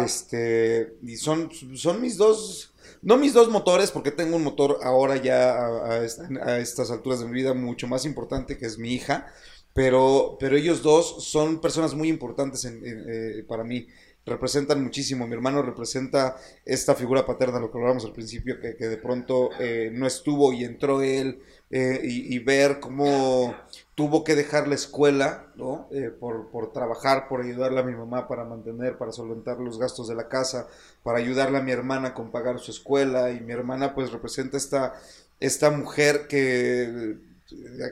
Este, 0.03 0.97
y 1.01 1.15
son, 1.15 1.49
son 1.75 2.01
mis 2.01 2.17
dos, 2.17 2.73
no 3.01 3.17
mis 3.17 3.33
dos 3.33 3.49
motores, 3.49 3.91
porque 3.91 4.11
tengo 4.11 4.35
un 4.35 4.43
motor 4.43 4.79
ahora 4.83 5.15
ya 5.15 5.55
a, 5.55 6.57
estas 6.57 6.91
alturas 6.91 7.19
de 7.19 7.25
mi 7.25 7.33
vida 7.33 7.53
mucho 7.53 7.87
más 7.87 8.05
importante, 8.05 8.57
que 8.57 8.65
es 8.65 8.77
mi 8.77 8.93
hija, 8.93 9.27
pero, 9.73 10.37
pero 10.39 10.55
ellos 10.55 10.81
dos 10.83 11.25
son 11.25 11.59
personas 11.59 11.93
muy 11.95 12.09
importantes 12.09 12.65
eh, 12.65 13.43
para 13.47 13.63
mí 13.63 13.87
representan 14.25 14.83
muchísimo. 14.83 15.27
Mi 15.27 15.33
hermano 15.33 15.61
representa 15.61 16.37
esta 16.65 16.95
figura 16.95 17.25
paterna, 17.25 17.59
lo 17.59 17.71
que 17.71 17.77
hablábamos 17.77 18.05
al 18.05 18.13
principio, 18.13 18.59
que, 18.59 18.73
de 18.73 18.97
pronto 18.97 19.49
eh, 19.59 19.89
no 19.93 20.07
estuvo 20.07 20.53
y 20.53 20.63
entró 20.63 21.01
él, 21.01 21.41
eh, 21.69 21.99
y, 22.03 22.37
ver 22.37 22.79
cómo 22.79 23.55
tuvo 23.95 24.23
que 24.23 24.35
dejar 24.35 24.67
la 24.67 24.75
escuela, 24.75 25.47
¿no? 25.55 25.87
Eh, 25.91 26.11
por, 26.11 26.51
por, 26.51 26.71
trabajar, 26.71 27.27
por 27.27 27.41
ayudarle 27.41 27.79
a 27.79 27.83
mi 27.83 27.95
mamá 27.95 28.27
para 28.27 28.43
mantener, 28.43 28.99
para 28.99 29.11
solventar 29.11 29.59
los 29.59 29.79
gastos 29.79 30.07
de 30.07 30.13
la 30.13 30.29
casa, 30.29 30.67
para 31.01 31.17
ayudarle 31.17 31.57
a 31.57 31.63
mi 31.63 31.71
hermana 31.71 32.13
con 32.13 32.29
pagar 32.29 32.59
su 32.59 32.69
escuela, 32.69 33.31
y 33.31 33.39
mi 33.39 33.53
hermana 33.53 33.95
pues 33.95 34.11
representa 34.11 34.55
esta, 34.55 34.93
esta 35.39 35.71
mujer 35.71 36.27
que 36.27 37.17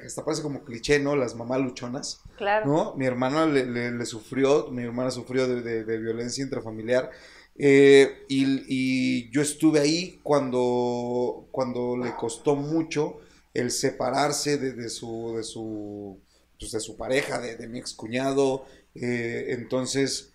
hasta 0.06 0.24
parece 0.24 0.44
como 0.44 0.64
cliché, 0.64 1.00
¿no? 1.00 1.16
Las 1.16 1.36
mamás 1.36 1.62
luchonas. 1.62 2.22
Claro. 2.38 2.66
¿No? 2.66 2.96
Mi 2.96 3.06
hermana 3.06 3.46
le, 3.46 4.06
sufrió, 4.06 4.70
mi 4.72 4.84
hermana 4.84 5.12
sufrió 5.12 5.48
de, 5.48 5.98
violencia 5.98 6.44
intrafamiliar. 6.44 7.12
Eh, 7.58 8.26
y, 8.28 9.30
yo 9.30 9.42
estuve 9.42 9.80
ahí 9.80 10.20
cuando, 10.24 11.48
cuando 11.52 11.98
le 11.98 12.16
costó 12.16 12.56
mucho 12.56 13.20
el 13.54 13.72
separarse 13.72 14.58
de, 14.58 14.90
su, 14.90 15.36
de, 15.36 15.44
su, 15.44 16.20
pues 16.60 16.72
de 16.72 16.80
su 16.80 16.98
pareja, 16.98 17.40
de, 17.40 17.68
mi 17.68 17.80
excuñado. 17.80 18.66
Eh, 18.96 19.48
entonces, 19.50 20.32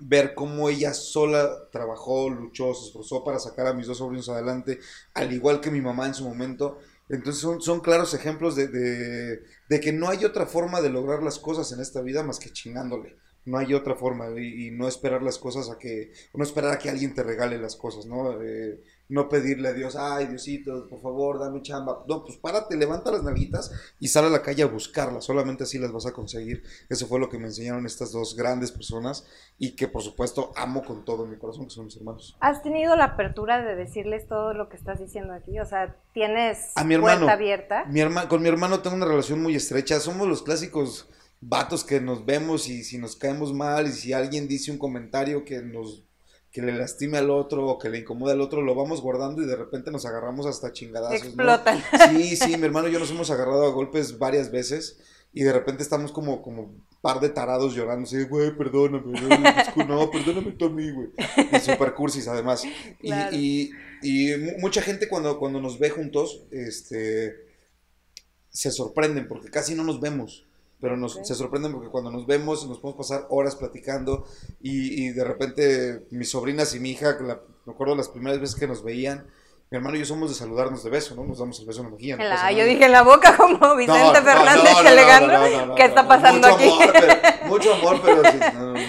ver 0.00 0.34
cómo 0.34 0.68
ella 0.68 0.94
sola 0.94 1.68
trabajó, 1.70 2.28
luchó, 2.28 2.74
se 2.74 2.86
esforzó 2.86 3.24
para 3.24 3.38
sacar 3.38 3.66
a 3.66 3.74
mis 3.74 3.86
dos 3.86 3.98
sobrinos 3.98 4.28
adelante, 4.28 4.80
al 5.14 5.32
igual 5.32 5.60
que 5.60 5.70
mi 5.70 5.80
mamá 5.80 6.06
en 6.06 6.14
su 6.14 6.24
momento. 6.24 6.78
Entonces 7.12 7.42
son, 7.42 7.60
son 7.60 7.80
claros 7.80 8.14
ejemplos 8.14 8.56
de, 8.56 8.68
de, 8.68 9.80
que 9.80 9.92
no 9.92 10.08
hay 10.08 10.24
otra 10.24 10.46
forma 10.46 10.80
de 10.80 10.88
lograr 10.88 11.22
las 11.22 11.38
cosas 11.38 11.70
en 11.72 11.80
esta 11.80 12.00
vida 12.00 12.22
más 12.22 12.38
que 12.38 12.50
chingándole. 12.50 13.16
No 13.44 13.58
hay 13.58 13.74
otra 13.74 13.94
forma 13.96 14.30
y, 14.40 14.70
no 14.70 14.88
esperar 14.88 15.22
las 15.22 15.36
cosas 15.36 15.68
a 15.68 15.78
que, 15.78 16.12
no 16.32 16.42
esperar 16.42 16.72
a 16.72 16.78
que 16.78 16.88
alguien 16.88 17.14
te 17.14 17.22
regale 17.22 17.58
las 17.58 17.76
cosas, 17.76 18.06
¿no? 18.06 18.40
Eh, 18.40 18.80
no 19.12 19.28
pedirle 19.28 19.68
a 19.68 19.72
Dios, 19.74 19.94
ay 19.94 20.26
Diosito, 20.26 20.88
por 20.88 21.00
favor, 21.02 21.38
dame 21.38 21.60
chamba. 21.60 22.02
No, 22.08 22.24
pues 22.24 22.38
párate, 22.38 22.76
levanta 22.76 23.10
las 23.10 23.22
nalguitas 23.22 23.70
y 24.00 24.08
sal 24.08 24.24
a 24.24 24.30
la 24.30 24.42
calle 24.42 24.62
a 24.62 24.66
buscarlas, 24.66 25.24
solamente 25.24 25.64
así 25.64 25.78
las 25.78 25.92
vas 25.92 26.06
a 26.06 26.12
conseguir. 26.12 26.62
Eso 26.88 27.06
fue 27.06 27.20
lo 27.20 27.28
que 27.28 27.38
me 27.38 27.46
enseñaron 27.46 27.84
estas 27.84 28.10
dos 28.10 28.34
grandes 28.34 28.72
personas 28.72 29.26
y 29.58 29.76
que 29.76 29.86
por 29.86 30.02
supuesto 30.02 30.52
amo 30.56 30.82
con 30.82 31.04
todo 31.04 31.26
mi 31.26 31.36
corazón, 31.36 31.66
que 31.66 31.70
son 31.70 31.84
mis 31.84 31.96
hermanos. 31.96 32.36
¿Has 32.40 32.62
tenido 32.62 32.96
la 32.96 33.04
apertura 33.04 33.62
de 33.62 33.76
decirles 33.76 34.26
todo 34.26 34.54
lo 34.54 34.70
que 34.70 34.76
estás 34.76 34.98
diciendo 34.98 35.34
aquí? 35.34 35.60
O 35.60 35.66
sea, 35.66 35.94
¿tienes 36.14 36.72
a 36.74 36.82
mi 36.82 36.94
hermano, 36.94 37.20
puerta 37.20 37.34
abierta? 37.34 37.84
Mi 37.84 38.00
con 38.28 38.40
mi 38.40 38.48
hermano 38.48 38.80
tengo 38.80 38.96
una 38.96 39.04
relación 39.04 39.42
muy 39.42 39.54
estrecha, 39.54 40.00
somos 40.00 40.26
los 40.26 40.42
clásicos 40.42 41.06
vatos 41.42 41.84
que 41.84 42.00
nos 42.00 42.24
vemos 42.24 42.66
y 42.68 42.82
si 42.82 42.96
nos 42.96 43.16
caemos 43.16 43.52
mal 43.52 43.88
y 43.88 43.92
si 43.92 44.14
alguien 44.14 44.48
dice 44.48 44.70
un 44.70 44.78
comentario 44.78 45.44
que 45.44 45.60
nos 45.60 46.02
que 46.52 46.60
le 46.60 46.72
lastime 46.72 47.16
al 47.16 47.30
otro 47.30 47.66
o 47.66 47.78
que 47.78 47.88
le 47.88 48.00
incomode 48.00 48.32
al 48.32 48.42
otro, 48.42 48.60
lo 48.60 48.74
vamos 48.74 49.00
guardando 49.00 49.42
y 49.42 49.46
de 49.46 49.56
repente 49.56 49.90
nos 49.90 50.04
agarramos 50.04 50.44
hasta 50.44 50.70
chingadazos. 50.72 51.24
Explotan. 51.24 51.82
Sí, 52.10 52.36
sí, 52.36 52.56
mi 52.58 52.66
hermano 52.66 52.88
y 52.88 52.92
yo 52.92 52.98
nos 52.98 53.10
hemos 53.10 53.30
agarrado 53.30 53.64
a 53.64 53.70
golpes 53.70 54.18
varias 54.18 54.50
veces 54.50 55.00
y 55.32 55.44
de 55.44 55.52
repente 55.52 55.82
estamos 55.82 56.12
como, 56.12 56.42
como 56.42 56.74
par 57.00 57.20
de 57.20 57.30
tarados 57.30 57.74
llorando, 57.74 58.04
así, 58.04 58.22
güey, 58.24 58.54
perdóname, 58.54 59.18
no, 59.88 60.10
perdóname 60.10 60.52
tú 60.52 60.66
a 60.66 60.70
mí, 60.70 60.90
güey. 60.90 61.08
Y 61.52 61.58
super 61.58 61.94
cursis 61.94 62.28
además. 62.28 62.64
Y, 63.00 63.70
y, 64.02 64.30
mucha 64.58 64.82
gente 64.82 65.08
cuando, 65.08 65.38
cuando 65.38 65.58
nos 65.58 65.78
ve 65.78 65.88
juntos, 65.88 66.44
este, 66.50 67.46
se 68.50 68.70
sorprenden 68.70 69.26
porque 69.26 69.48
casi 69.48 69.74
no 69.74 69.84
nos 69.84 70.00
vemos 70.00 70.46
pero 70.82 70.96
nos, 70.96 71.14
se 71.22 71.34
sorprenden 71.36 71.72
porque 71.72 71.88
cuando 71.88 72.10
nos 72.10 72.26
vemos 72.26 72.66
nos 72.66 72.80
podemos 72.80 73.06
pasar 73.06 73.26
horas 73.30 73.54
platicando 73.54 74.26
y, 74.60 75.10
de 75.10 75.24
repente 75.24 76.06
mis 76.10 76.30
sobrinas 76.30 76.74
y 76.74 76.80
mi 76.80 76.90
hija, 76.90 77.16
me 77.20 77.72
acuerdo 77.72 77.94
las 77.94 78.08
primeras 78.08 78.40
veces 78.40 78.56
que 78.56 78.66
nos 78.66 78.82
veían, 78.82 79.24
mi 79.70 79.78
hermano 79.78 79.96
y 79.96 80.00
yo 80.00 80.06
somos 80.06 80.28
de 80.28 80.34
saludarnos 80.34 80.82
de 80.82 80.90
beso, 80.90 81.14
¿no? 81.14 81.24
Nos 81.24 81.38
damos 81.38 81.58
el 81.60 81.66
beso 81.66 81.80
en 81.80 81.86
la 81.86 81.92
mejilla. 81.92 82.50
yo 82.50 82.64
dije 82.64 82.84
en 82.84 82.92
la 82.92 83.02
boca 83.02 83.36
como 83.36 83.76
Vicente 83.76 84.20
Fernández 84.22 84.74
no, 85.68 85.74
¿Qué 85.76 85.84
está 85.84 86.06
pasando 86.06 86.48
mucho 86.48 86.56
aquí? 86.56 86.68
Amor, 86.68 86.92
pero, 86.92 87.48
mucho 87.48 87.74
amor, 87.74 88.00
pero 88.04 88.22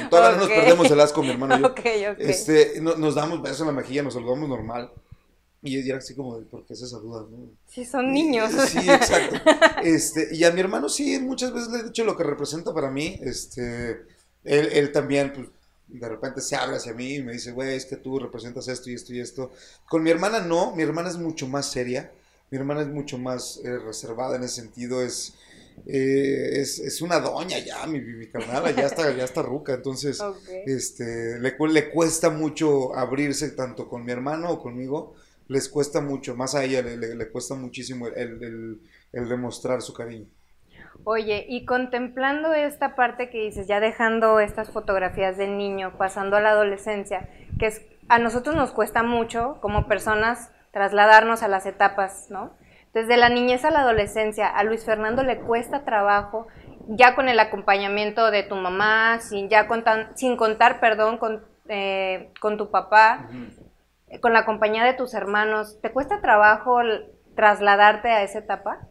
todavía 0.09 0.31
no 0.31 0.37
nos 0.39 0.49
perdemos 0.49 0.89
el 0.89 0.99
asco, 0.99 1.21
mi 1.21 1.29
hermano 1.29 1.57
y 1.57 1.61
yo. 2.01 2.09
Este, 2.17 2.81
nos 2.81 3.13
damos 3.13 3.39
besos 3.43 3.61
en 3.61 3.67
la 3.67 3.73
mejilla, 3.73 4.01
nos 4.01 4.15
saludamos 4.15 4.49
normal. 4.49 4.91
Y 5.65 5.89
era 5.89 5.99
así 5.99 6.13
como, 6.13 6.41
¿por 6.41 6.65
qué 6.65 6.75
se 6.75 6.87
saludan? 6.87 7.31
¿no? 7.31 7.49
Sí, 7.67 7.85
son 7.85 8.11
niños. 8.11 8.51
Sí, 8.67 8.79
exacto. 8.79 9.37
Este, 9.83 10.29
y 10.35 10.43
a 10.43 10.51
mi 10.51 10.59
hermano 10.59 10.89
sí, 10.89 11.19
muchas 11.19 11.53
veces 11.53 11.69
le 11.69 11.79
he 11.79 11.83
dicho 11.83 12.03
lo 12.03 12.17
que 12.17 12.23
representa 12.23 12.73
para 12.73 12.91
mí. 12.91 13.17
Este, 13.21 13.91
él, 14.43 14.69
él 14.71 14.91
también, 14.91 15.31
pues, 15.33 15.47
de 15.87 16.09
repente 16.09 16.41
se 16.41 16.55
habla 16.55 16.77
hacia 16.77 16.93
mí 16.93 17.15
y 17.15 17.23
me 17.23 17.33
dice, 17.33 17.51
güey, 17.51 17.75
es 17.75 17.85
que 17.85 17.95
tú 17.95 18.19
representas 18.19 18.67
esto 18.67 18.89
y 18.89 18.95
esto 18.95 19.13
y 19.13 19.21
esto. 19.21 19.51
Con 19.87 20.03
mi 20.03 20.09
hermana 20.09 20.41
no, 20.41 20.75
mi 20.75 20.83
hermana 20.83 21.09
es 21.09 21.17
mucho 21.17 21.47
más 21.47 21.71
seria. 21.71 22.11
Mi 22.49 22.57
hermana 22.57 22.81
es 22.81 22.87
mucho 22.87 23.17
más 23.17 23.61
eh, 23.63 23.79
reservada 23.79 24.35
en 24.35 24.43
ese 24.43 24.61
sentido, 24.61 25.01
es, 25.01 25.33
eh, 25.87 26.49
es, 26.61 26.77
es, 26.77 27.01
una 27.01 27.19
doña 27.19 27.57
ya, 27.57 27.87
mi, 27.87 27.99
mi 27.99 28.27
carnala, 28.27 28.69
ya 28.69 28.85
está, 28.85 29.11
ya 29.15 29.23
está 29.23 29.41
ruca, 29.41 29.73
entonces 29.73 30.19
este, 30.67 31.39
le, 31.39 31.55
le 31.57 31.89
cuesta 31.89 32.29
mucho 32.29 32.95
abrirse 32.95 33.49
tanto 33.49 33.89
con 33.89 34.05
mi 34.05 34.11
hermano 34.11 34.51
o 34.51 34.61
conmigo 34.61 35.15
les 35.53 35.69
cuesta 35.69 36.01
mucho, 36.01 36.35
más 36.35 36.55
a 36.55 36.63
ella 36.63 36.81
le, 36.81 37.31
cuesta 37.31 37.53
muchísimo 37.53 38.07
el, 38.07 38.81
demostrar 39.11 39.81
su 39.81 39.93
cariño. 39.93 40.25
Oye, 41.05 41.45
y 41.47 41.65
contemplando 41.65 42.53
esta 42.53 42.95
parte 42.95 43.29
que 43.29 43.39
dices, 43.39 43.67
ya 43.67 43.79
dejando 43.79 44.39
estas 44.39 44.71
fotografías 44.71 45.37
del 45.37 45.57
niño, 45.57 45.97
pasando 45.97 46.37
a 46.37 46.41
la 46.41 46.51
adolescencia, 46.51 47.29
que 47.59 47.67
es, 47.67 47.81
a 48.09 48.17
nosotros 48.17 48.55
nos 48.55 48.71
cuesta 48.71 49.03
mucho 49.03 49.59
como 49.61 49.87
personas 49.87 50.49
trasladarnos 50.71 51.43
a 51.43 51.47
las 51.47 51.65
etapas, 51.67 52.27
¿no? 52.29 52.53
Desde 52.93 53.17
la 53.17 53.29
niñez 53.29 53.63
a 53.65 53.71
la 53.71 53.81
adolescencia, 53.81 54.47
a 54.47 54.63
Luis 54.63 54.85
Fernando 54.85 55.23
le 55.23 55.39
cuesta 55.39 55.83
trabajo, 55.83 56.47
ya 56.87 57.15
con 57.15 57.29
el 57.29 57.39
acompañamiento 57.39 58.31
de 58.31 58.43
tu 58.43 58.55
mamá, 58.55 59.19
sin, 59.19 59.49
ya 59.49 59.67
sin 60.15 60.35
contar, 60.35 60.79
perdón, 60.79 61.17
con, 61.17 61.43
eh, 61.69 62.31
con 62.39 62.57
tu 62.57 62.69
papá, 62.71 63.29
con 64.21 64.33
la 64.33 64.45
compañía 64.45 64.83
de 64.83 64.93
tus 64.93 65.13
hermanos, 65.13 65.79
¿te 65.81 65.91
cuesta 65.91 66.21
trabajo 66.21 66.79
trasladarte 67.35 68.09
a 68.09 68.23
esa 68.23 68.39
etapa? 68.39 68.87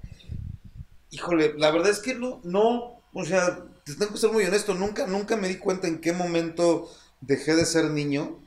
Híjole, 1.11 1.55
la 1.57 1.71
verdad 1.71 1.91
es 1.91 2.01
que 2.01 2.15
no, 2.15 2.41
no, 2.43 3.03
o 3.13 3.25
sea, 3.25 3.59
te 3.85 3.95
tengo 3.95 4.13
que 4.13 4.19
ser 4.19 4.33
muy 4.33 4.45
honesto, 4.45 4.75
nunca, 4.75 5.07
nunca 5.07 5.37
me 5.37 5.49
di 5.49 5.57
cuenta 5.59 5.89
en 5.89 6.01
qué 6.01 6.13
momento 6.13 6.89
dejé 7.21 7.55
de 7.55 7.65
ser 7.65 7.91
niño 7.91 8.39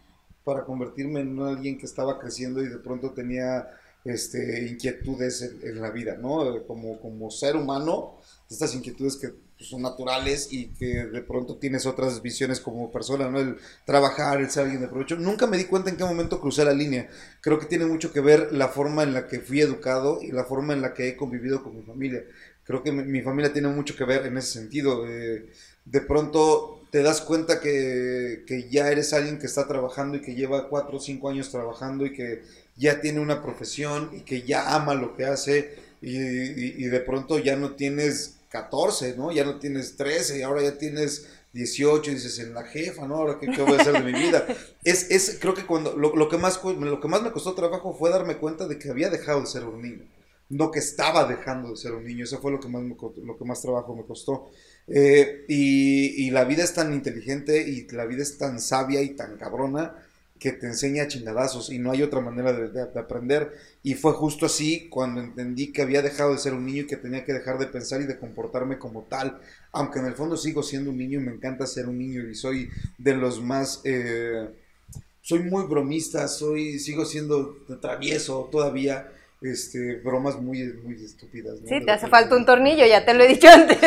para 0.44 0.66
convertirme 0.66 1.22
en 1.22 1.40
alguien 1.40 1.78
que 1.78 1.86
estaba 1.86 2.20
creciendo 2.20 2.62
y 2.62 2.68
de 2.68 2.78
pronto 2.78 3.12
tenía 3.12 3.68
este, 4.04 4.68
inquietudes 4.68 5.42
en, 5.42 5.82
la 5.82 5.90
vida, 5.90 6.18
¿no? 6.18 6.66
Como, 6.68 7.00
como 7.00 7.32
ser 7.32 7.56
humano, 7.56 8.20
estas 8.50 8.74
inquietudes 8.76 9.18
que 9.18 9.34
pues, 9.58 9.70
son 9.70 9.82
naturales 9.82 10.50
y 10.52 10.68
que 10.68 11.06
de 11.06 11.22
pronto 11.22 11.58
tienes 11.58 11.86
otras 11.86 12.22
visiones 12.22 12.60
como 12.60 12.92
persona, 12.92 13.30
¿no? 13.30 13.40
El 13.40 13.58
trabajar, 13.86 14.42
el 14.42 14.50
ser 14.50 14.64
alguien 14.64 14.82
de 14.82 14.88
provecho. 14.88 15.16
Nunca 15.16 15.48
me 15.48 15.58
di 15.58 15.66
cuenta 15.66 15.90
en 15.90 15.98
qué 15.98 16.04
momento 16.04 16.42
crucé 16.42 16.66
la 16.66 16.74
línea. 16.74 17.10
Creo 17.42 17.60
que 17.60 17.66
tiene 17.66 17.86
mucho 17.86 18.12
que 18.12 18.20
ver 18.20 18.52
la 18.52 18.68
forma 18.68 19.04
en 19.04 19.14
la 19.14 19.28
que 19.28 19.40
fui 19.40 19.62
educado 19.62 20.20
y 20.22 20.32
la 20.32 20.44
forma 20.44 20.74
en 20.74 20.82
la 20.82 20.94
que 20.94 21.08
he 21.08 21.16
convivido 21.16 21.64
con 21.64 21.76
mi 21.76 21.84
familia. 21.84 22.24
Creo 22.66 22.84
que 22.84 22.92
mi, 22.92 23.22
familia 23.22 23.54
tiene 23.54 23.68
mucho 23.70 23.96
que 23.96 24.04
ver 24.04 24.26
en 24.26 24.38
ese 24.38 24.52
sentido. 24.52 25.08
Eh, 25.08 25.50
de 25.86 26.02
pronto 26.02 26.82
te 26.92 27.04
das 27.04 27.22
cuenta 27.22 27.60
que, 27.62 28.44
que, 28.48 28.70
ya 28.70 28.92
eres 28.92 29.14
alguien 29.14 29.40
que 29.40 29.46
está 29.46 29.68
trabajando 29.68 30.18
y 30.18 30.22
que 30.22 30.36
lleva 30.36 30.68
cuatro 30.68 30.98
o 30.98 31.00
cinco 31.00 31.30
años 31.30 31.52
trabajando 31.52 32.06
y 32.06 32.14
que 32.14 32.44
ya 32.76 33.02
tiene 33.02 33.20
una 33.20 33.42
profesión 33.44 34.10
y 34.14 34.22
que 34.22 34.42
ya 34.42 34.76
ama 34.76 34.96
lo 34.96 35.16
que 35.16 35.26
hace 35.26 35.76
y, 36.02 36.18
y 36.18 36.88
de 36.88 37.00
pronto 37.02 37.38
ya 37.40 37.56
no 37.56 37.76
tienes 37.76 38.35
14, 38.56 39.16
¿no? 39.18 39.32
Ya 39.34 39.44
no 39.44 39.60
tienes 39.60 39.98
13 39.98 40.40
y 40.40 40.42
ahora 40.42 40.62
ya 40.62 40.78
tienes 40.78 41.28
18 41.52 42.12
y 42.12 42.14
dices, 42.14 42.40
en 42.40 42.54
la 42.54 42.64
jefa, 42.64 43.06
¿no? 43.06 43.16
Ahora, 43.16 43.38
¿qué, 43.38 43.48
qué 43.48 43.62
voy 43.62 43.74
a 43.74 43.82
hacer 43.82 43.94
de 43.94 44.12
mi 44.12 44.18
vida? 44.18 44.46
Es, 44.84 45.10
es 45.10 45.38
creo 45.42 45.54
que 45.54 45.66
cuando, 45.66 45.96
lo, 45.98 46.16
lo, 46.16 46.30
que 46.30 46.38
más, 46.38 46.64
lo 46.64 47.02
que 47.02 47.08
más 47.08 47.22
me 47.24 47.32
costó 47.32 47.54
trabajo 47.54 47.94
fue 47.98 48.12
darme 48.12 48.38
cuenta 48.38 48.68
de 48.68 48.78
que 48.78 48.90
había 48.90 49.10
dejado 49.10 49.42
de 49.42 49.48
ser 49.48 49.66
un 49.66 49.82
niño, 49.82 50.06
no 50.50 50.70
que 50.70 50.80
estaba 50.80 51.26
dejando 51.26 51.72
de 51.72 51.78
ser 51.78 51.94
un 51.94 52.06
niño, 52.06 52.24
eso 52.24 52.40
fue 52.40 52.52
lo 52.52 52.60
que 52.60 52.68
más, 52.68 52.84
me, 52.84 52.96
lo 53.24 53.38
que 53.38 53.46
más 53.46 53.62
trabajo 53.62 53.96
me 53.96 54.06
costó. 54.06 54.50
Eh, 54.88 55.44
y, 55.50 56.28
y 56.28 56.30
la 56.30 56.46
vida 56.46 56.64
es 56.64 56.74
tan 56.76 56.94
inteligente 56.94 57.68
y 57.68 57.88
la 57.90 58.06
vida 58.06 58.22
es 58.22 58.38
tan 58.38 58.60
sabia 58.62 59.02
y 59.02 59.16
tan 59.16 59.38
cabrona 59.38 59.96
que 60.40 60.52
te 60.52 60.68
enseña 60.68 61.08
chingadazos 61.08 61.72
y 61.72 61.80
no 61.80 61.92
hay 61.92 62.04
otra 62.04 62.22
manera 62.22 62.54
de, 62.54 62.70
de, 62.70 62.86
de, 62.86 63.00
aprender. 63.00 63.54
Y 63.86 63.94
fue 63.94 64.14
justo 64.14 64.48
así 64.48 64.90
cuando 64.90 65.22
entendí 65.22 65.72
que 65.72 65.84
había 65.84 66.02
dejado 66.02 66.32
de 66.32 66.40
ser 66.40 66.56
un 66.56 66.66
niño 66.66 66.82
y 66.82 66.88
que 66.88 66.98
tenía 66.98 67.24
que 67.24 67.34
dejar 67.34 67.60
de 67.60 67.68
pensar 67.68 68.02
y 68.02 68.06
de 68.06 68.18
comportarme 68.18 68.80
como 68.80 69.04
tal. 69.04 69.40
Aunque 69.72 70.00
en 70.00 70.08
el 70.08 70.16
fondo 70.16 70.38
sigo 70.38 70.64
siendo 70.64 70.90
un 70.90 70.98
niño 70.98 71.20
y 71.20 71.24
me 71.24 71.32
encanta 71.32 71.68
ser 71.68 71.88
un 71.88 72.00
niño 72.00 72.28
y 72.28 72.34
soy 72.34 72.68
de 72.98 73.14
los 73.14 73.44
más... 73.44 73.82
Eh, 73.84 74.50
soy 75.22 75.44
muy 75.44 75.66
bromista, 75.66 76.28
soy, 76.28 76.80
sigo 76.80 77.06
siendo 77.06 77.58
travieso 77.80 78.50
todavía 78.52 79.12
este, 79.44 79.98
bromas 79.98 80.42
muy, 80.42 80.64
muy 80.84 80.96
estúpidas. 80.96 81.62
¿no? 81.62 81.68
Sí, 81.68 81.86
te 81.86 81.92
hace 81.92 82.08
falta 82.08 82.36
un 82.36 82.44
tornillo, 82.44 82.88
ya 82.88 83.06
te 83.06 83.14
lo 83.14 83.24
he 83.24 83.28
dicho 83.28 83.48
antes. 83.48 83.78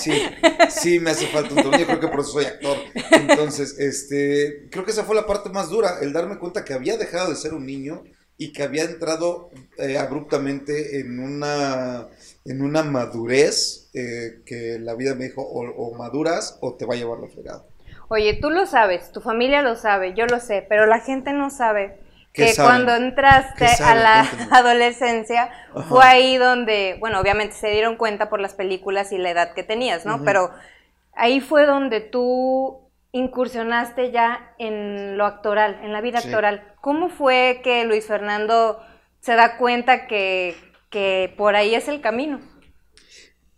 Sí, 0.00 0.20
sí, 0.68 0.98
me 0.98 1.10
hace 1.10 1.28
falta 1.28 1.54
un 1.54 1.62
tornillo, 1.62 1.86
creo 1.86 2.00
que 2.00 2.08
por 2.08 2.20
eso 2.20 2.30
soy 2.30 2.46
actor. 2.46 2.76
Entonces, 3.12 3.78
este, 3.78 4.66
creo 4.68 4.84
que 4.84 4.90
esa 4.90 5.04
fue 5.04 5.14
la 5.14 5.28
parte 5.28 5.48
más 5.50 5.70
dura, 5.70 5.98
el 6.02 6.12
darme 6.12 6.38
cuenta 6.38 6.64
que 6.64 6.72
había 6.72 6.96
dejado 6.96 7.30
de 7.30 7.36
ser 7.36 7.54
un 7.54 7.64
niño 7.64 8.02
y 8.38 8.52
que 8.52 8.62
había 8.62 8.84
entrado 8.84 9.50
eh, 9.78 9.98
abruptamente 9.98 11.00
en 11.00 11.18
una, 11.18 12.06
en 12.44 12.62
una 12.62 12.84
madurez 12.84 13.90
eh, 13.94 14.42
que 14.46 14.78
la 14.78 14.94
vida 14.94 15.16
me 15.16 15.24
dijo, 15.24 15.42
o, 15.42 15.68
o, 15.68 15.94
maduras 15.94 16.56
o 16.60 16.74
te 16.74 16.86
va 16.86 16.94
a 16.94 16.96
llevar 16.96 17.18
la 17.18 17.28
fregada. 17.28 17.64
Oye, 18.08 18.38
tú 18.40 18.50
lo 18.50 18.64
sabes, 18.64 19.10
tu 19.10 19.20
familia 19.20 19.60
lo 19.60 19.74
sabe, 19.74 20.14
yo 20.14 20.24
lo 20.26 20.38
sé, 20.38 20.64
pero 20.66 20.86
la 20.86 21.00
gente 21.00 21.32
no 21.32 21.50
sabe 21.50 21.98
que 22.32 22.54
cuando 22.54 22.94
entraste 22.94 23.66
a 23.82 23.94
la 23.96 24.20
adolescencia 24.52 25.50
Ajá. 25.74 25.82
fue 25.88 26.04
ahí 26.04 26.36
donde, 26.36 26.96
bueno, 27.00 27.20
obviamente 27.20 27.56
se 27.56 27.68
dieron 27.70 27.96
cuenta 27.96 28.30
por 28.30 28.40
las 28.40 28.54
películas 28.54 29.10
y 29.12 29.18
la 29.18 29.30
edad 29.30 29.52
que 29.52 29.64
tenías, 29.64 30.06
¿no? 30.06 30.22
Pero 30.24 30.52
ahí 31.12 31.40
fue 31.40 31.66
donde 31.66 32.00
tú 32.00 32.87
incursionaste 33.12 34.10
ya 34.10 34.54
en 34.58 35.16
lo 35.16 35.24
actoral, 35.24 35.80
en 35.82 35.92
la 35.92 36.00
vida 36.00 36.20
sí. 36.20 36.28
actoral. 36.28 36.74
¿Cómo 36.80 37.08
fue 37.08 37.60
que 37.62 37.84
Luis 37.84 38.06
Fernando 38.06 38.80
se 39.20 39.34
da 39.34 39.56
cuenta 39.56 40.06
que, 40.06 40.56
que 40.90 41.34
por 41.36 41.56
ahí 41.56 41.74
es 41.74 41.88
el 41.88 42.00
camino? 42.00 42.40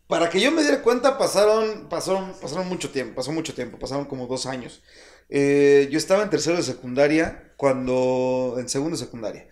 Para 0.06 0.28
que 0.28 0.40
yo 0.40 0.50
me 0.50 0.62
diera 0.62 0.82
cuenta 0.82 1.18
pasaron, 1.18 1.88
pasaron, 1.88 2.34
pasaron 2.40 2.68
mucho 2.68 2.90
tiempo, 2.90 3.14
pasó 3.14 3.30
mucho 3.30 3.54
tiempo, 3.54 3.78
pasaron 3.78 4.06
como 4.06 4.26
dos 4.26 4.46
años. 4.46 4.82
Eh, 5.28 5.88
yo 5.90 5.98
estaba 5.98 6.24
en 6.24 6.30
tercero 6.30 6.56
de 6.56 6.64
secundaria, 6.64 7.52
cuando, 7.56 8.56
en 8.58 8.68
segundo 8.68 8.96
de 8.96 9.04
secundaria, 9.04 9.48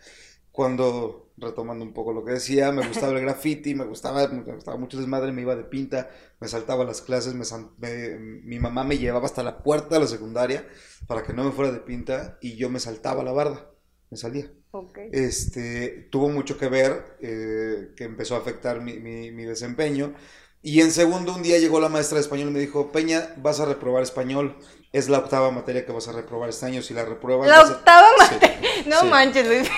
cuando, 0.50 1.27
retomando 1.40 1.84
un 1.84 1.92
poco 1.94 2.12
lo 2.12 2.24
que 2.24 2.32
decía, 2.32 2.72
me 2.72 2.86
gustaba 2.86 3.12
el 3.12 3.20
graffiti, 3.24 3.74
me 3.74 3.84
gustaba, 3.84 4.26
me 4.28 4.42
gustaba 4.42 4.76
mucho 4.76 4.98
desmadre, 4.98 5.32
me 5.32 5.42
iba 5.42 5.56
de 5.56 5.64
pinta, 5.64 6.10
me 6.40 6.48
saltaba 6.48 6.84
las 6.84 7.02
clases, 7.02 7.34
me, 7.34 7.44
me, 7.78 8.18
mi 8.18 8.58
mamá 8.58 8.84
me 8.84 8.98
llevaba 8.98 9.26
hasta 9.26 9.42
la 9.42 9.62
puerta 9.62 9.94
de 9.96 10.00
la 10.02 10.06
secundaria 10.06 10.66
para 11.06 11.22
que 11.22 11.32
no 11.32 11.44
me 11.44 11.52
fuera 11.52 11.72
de 11.72 11.80
pinta 11.80 12.38
y 12.40 12.56
yo 12.56 12.70
me 12.70 12.80
saltaba 12.80 13.22
la 13.22 13.32
barda, 13.32 13.70
me 14.10 14.16
salía. 14.16 14.50
Okay. 14.70 15.08
Este, 15.10 16.08
tuvo 16.10 16.28
mucho 16.28 16.58
que 16.58 16.68
ver, 16.68 17.16
eh, 17.20 17.92
que 17.96 18.04
empezó 18.04 18.34
a 18.36 18.38
afectar 18.38 18.80
mi, 18.82 18.98
mi, 18.98 19.30
mi 19.32 19.44
desempeño. 19.44 20.14
Y 20.60 20.80
en 20.80 20.90
segundo, 20.90 21.34
un 21.34 21.42
día 21.42 21.58
llegó 21.58 21.80
la 21.80 21.88
maestra 21.88 22.16
de 22.16 22.22
español 22.22 22.48
y 22.48 22.52
me 22.52 22.60
dijo, 22.60 22.92
Peña, 22.92 23.34
vas 23.38 23.60
a 23.60 23.64
reprobar 23.64 24.02
español 24.02 24.56
es 24.92 25.08
la 25.08 25.18
octava 25.18 25.50
materia 25.50 25.84
que 25.84 25.92
vas 25.92 26.08
a 26.08 26.12
reprobar 26.12 26.48
este 26.48 26.66
año. 26.66 26.82
Si 26.82 26.94
la 26.94 27.04
repruebas. 27.04 27.48
La 27.48 27.62
octava 27.62 28.06
a... 28.08 28.22
materia. 28.24 28.58
Sí, 28.60 28.88
no 28.88 29.00
sí. 29.00 29.06
manches, 29.06 29.46
Luis. 29.46 29.68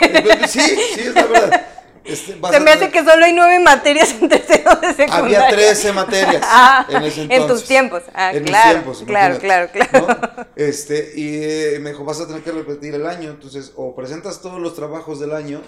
Sí, 0.48 0.60
sí, 0.94 1.00
es 1.00 1.14
la 1.14 1.24
verdad. 1.24 1.66
Este, 2.02 2.32
Se 2.50 2.60
me 2.60 2.70
a... 2.70 2.74
hace 2.74 2.90
que 2.90 3.04
solo 3.04 3.24
hay 3.24 3.32
nueve 3.32 3.58
materias 3.60 4.14
en 4.20 4.28
tercero 4.28 4.74
de 4.76 4.94
secundaria. 4.94 5.16
Había 5.16 5.48
trece 5.48 5.92
materias 5.92 6.42
ah, 6.46 6.86
en 6.88 7.02
ese 7.02 7.22
entonces. 7.22 7.30
En 7.42 7.46
tus 7.46 7.64
tiempos. 7.66 8.02
Ah, 8.14 8.32
en 8.32 8.44
claro, 8.44 8.66
mis 8.66 8.72
tiempos, 8.72 9.02
claro, 9.06 9.38
claro, 9.38 9.70
claro, 9.70 10.06
¿no? 10.08 10.46
Este, 10.56 11.12
y 11.14 11.42
eh, 11.42 11.78
me 11.80 11.90
dijo, 11.90 12.04
vas 12.04 12.20
a 12.20 12.26
tener 12.26 12.42
que 12.42 12.52
repetir 12.52 12.94
el 12.94 13.06
año. 13.06 13.30
Entonces, 13.30 13.72
o 13.76 13.94
presentas 13.94 14.40
todos 14.40 14.60
los 14.60 14.74
trabajos 14.74 15.20
del 15.20 15.34
año 15.34 15.60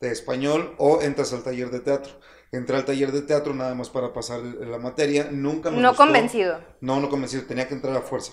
de 0.00 0.10
español 0.12 0.74
o 0.78 1.00
entras 1.00 1.32
al 1.32 1.42
taller 1.42 1.70
de 1.70 1.80
teatro. 1.80 2.12
Entré 2.52 2.76
al 2.76 2.84
taller 2.84 3.12
de 3.12 3.22
teatro 3.22 3.54
nada 3.54 3.74
más 3.74 3.88
para 3.90 4.12
pasar 4.12 4.40
la 4.40 4.78
materia. 4.78 5.28
Nunca 5.30 5.70
me 5.70 5.78
No 5.80 5.90
gustó. 5.90 6.04
convencido. 6.04 6.60
No, 6.80 7.00
no 7.00 7.08
convencido. 7.08 7.44
Tenía 7.44 7.68
que 7.68 7.74
entrar 7.74 7.96
a 7.96 8.02
fuerza. 8.02 8.32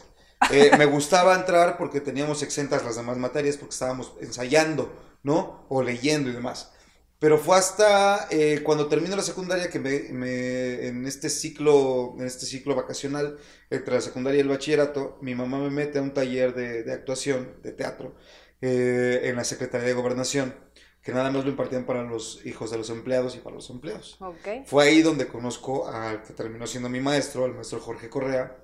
Eh, 0.52 0.71
me 0.78 0.86
gustaba 0.86 1.36
entrar 1.36 1.78
porque 1.78 2.02
teníamos 2.02 2.43
exentas 2.43 2.84
las 2.84 2.95
demás 2.95 3.17
materias, 3.17 3.58
porque 3.58 3.73
estábamos 3.73 4.13
ensayando, 4.21 4.93
¿no? 5.23 5.65
O 5.69 5.82
leyendo 5.82 6.30
y 6.30 6.34
demás. 6.34 6.71
Pero 7.19 7.39
fue 7.39 7.58
hasta 7.58 8.28
eh, 8.30 8.62
cuando 8.63 8.88
termino 8.88 9.15
la 9.15 9.23
secundaria 9.23 9.69
que 9.69 9.80
me, 9.80 10.00
me, 10.12 10.88
en 10.88 11.08
este 11.08 11.30
ciclo, 11.30 12.13
en 12.19 12.28
este 12.28 12.45
ciclo 12.45 12.76
vacacional 12.76 13.39
entre 13.71 13.95
la 13.95 14.02
secundaria 14.02 14.38
y 14.38 14.41
el 14.41 14.50
bachillerato, 14.50 15.17
mi 15.21 15.34
mamá 15.34 15.58
me 15.58 15.71
mete 15.71 15.97
a 15.97 16.04
un 16.04 16.13
taller 16.13 16.54
de, 16.54 16.84
de 16.84 16.93
actuación, 16.93 17.56
de 17.63 17.71
teatro, 17.71 18.15
eh, 18.62 19.21
en 19.23 19.36
la 19.36 19.43
Secretaría 19.43 19.88
de 19.88 19.93
Gobernación, 19.93 20.54
que 21.02 21.12
nada 21.12 21.32
más 21.32 21.43
lo 21.43 21.50
impartían 21.50 21.86
para 21.88 22.04
los 22.04 22.45
hijos 22.45 22.69
de 22.69 22.78
los 22.78 22.91
empleados 22.91 23.36
y 23.36 23.39
para 23.39 23.56
los 23.56 23.69
empleados. 23.71 24.17
Okay. 24.19 24.63
Fue 24.67 24.86
ahí 24.86 25.02
donde 25.02 25.28
conozco 25.28 25.88
al 25.88 26.21
que 26.21 26.34
terminó 26.34 26.67
siendo 26.67 26.88
mi 26.88 27.00
maestro, 27.00 27.45
al 27.45 27.56
maestro 27.56 27.80
Jorge 27.80 28.10
Correa, 28.10 28.58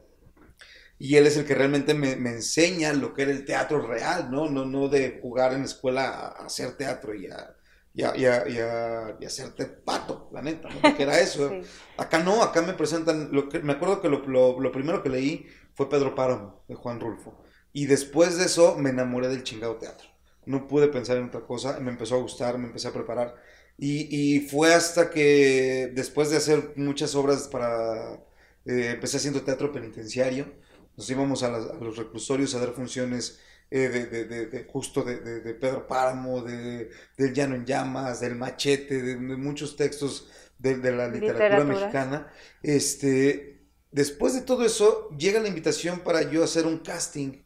y 1.00 1.18
él 1.18 1.28
es 1.28 1.38
el 1.38 1.46
que 1.46 1.56
realmente 1.56 1.94
me, 1.94 2.16
me, 2.16 2.30
enseña 2.30 2.94
lo 2.94 3.14
que 3.14 3.24
era 3.24 3.32
el 3.32 3.46
teatro 3.46 3.86
real, 3.86 4.30
¿no? 4.32 4.50
No, 4.50 4.66
no 4.66 4.88
de 4.88 5.20
jugar 5.22 5.54
en 5.54 5.60
la 5.60 5.66
escuela 5.66 6.10
a, 6.10 6.46
hacer 6.46 6.78
teatro 6.78 7.14
y 7.16 7.28
a, 7.28 7.56
y 7.94 8.04
a, 8.04 8.16
y, 8.16 8.26
a, 8.26 8.48
y, 8.48 8.58
a, 8.60 9.18
y 9.20 9.26
hacerte 9.26 9.66
pato, 9.66 10.30
la 10.32 10.42
neta, 10.42 10.70
¿no? 10.70 10.82
Porque 10.82 11.04
era 11.04 11.20
eso. 11.22 11.50
sí. 11.50 11.62
Acá 11.98 12.20
no, 12.20 12.42
acá 12.44 12.62
me 12.62 12.74
presentan, 12.74 13.30
lo 13.32 13.50
que, 13.50 13.60
me 13.60 13.74
acuerdo 13.74 14.02
que 14.02 14.10
lo, 14.10 14.26
lo, 14.28 14.60
lo, 14.60 14.72
primero 14.72 15.04
que 15.04 15.10
leí 15.10 15.48
fue 15.74 15.90
Pedro 15.90 16.16
Páramo, 16.16 16.64
de 16.68 16.76
Juan 16.76 17.00
Rulfo. 17.00 17.44
Y 17.74 17.88
después 17.88 18.38
de 18.38 18.46
eso 18.46 18.78
me 18.78 18.92
enamoré 18.92 19.28
del 19.30 19.44
chingado 19.44 19.78
teatro. 19.78 20.08
No 20.46 20.68
pude 20.68 20.88
pensar 20.90 21.18
en 21.18 21.26
otra 21.26 21.42
cosa, 21.42 21.80
me 21.80 21.92
empezó 21.92 22.16
a 22.16 22.22
gustar, 22.22 22.58
me 22.58 22.68
empecé 22.68 22.88
a 22.88 22.94
preparar. 22.94 23.36
Y, 23.78 24.36
y 24.36 24.48
fue 24.48 24.74
hasta 24.74 25.10
que 25.10 25.92
después 25.94 26.30
de 26.30 26.38
hacer 26.38 26.74
muchas 26.76 27.16
obras 27.16 27.48
para... 27.48 28.22
Eh, 28.66 28.92
empecé 28.92 29.18
haciendo 29.18 29.42
teatro 29.42 29.74
penitenciario 29.74 30.63
nos 30.96 31.10
íbamos 31.10 31.44
a, 31.44 31.52
las, 31.52 31.70
a 31.70 31.76
los 31.76 31.98
reclusorios 31.98 32.54
a 32.56 32.60
dar 32.60 32.74
funciones 32.74 33.40
eh, 33.72 33.90
de, 33.90 34.06
de, 34.06 34.26
de, 34.26 34.46
de, 34.48 34.66
justo 34.66 35.04
de, 35.04 35.18
Pedro 35.56 35.88
Páramo, 35.88 36.44
de, 36.44 36.92
del 37.18 37.34
Llano 37.34 37.56
en 37.56 37.66
Llamas, 37.66 38.20
del 38.20 38.36
Machete, 38.36 39.02
de, 39.02 39.16
muchos 39.18 39.76
textos 39.76 40.30
de, 40.60 40.78
la 40.92 41.08
literatura 41.08 41.64
mexicana. 41.64 42.32
Este, 42.62 43.66
después 43.92 44.36
de 44.36 44.42
todo 44.42 44.64
eso, 44.64 45.10
llega 45.18 45.40
la 45.40 45.48
invitación 45.48 46.02
para 46.02 46.30
yo 46.30 46.44
hacer 46.44 46.68
un 46.68 46.80
casting 46.80 47.44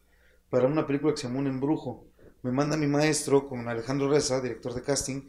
para 0.50 0.66
una 0.66 0.86
película 0.86 1.12
que 1.14 1.20
se 1.20 1.28
llama 1.28 1.40
Un 1.40 1.46
Embrujo. 1.46 2.06
Me 2.42 2.52
manda 2.52 2.76
mi 2.76 2.86
maestro 2.86 3.48
con 3.48 3.66
Alejandro 3.68 4.10
Reza, 4.10 4.40
director 4.40 4.74
de 4.74 4.82
casting. 4.82 5.28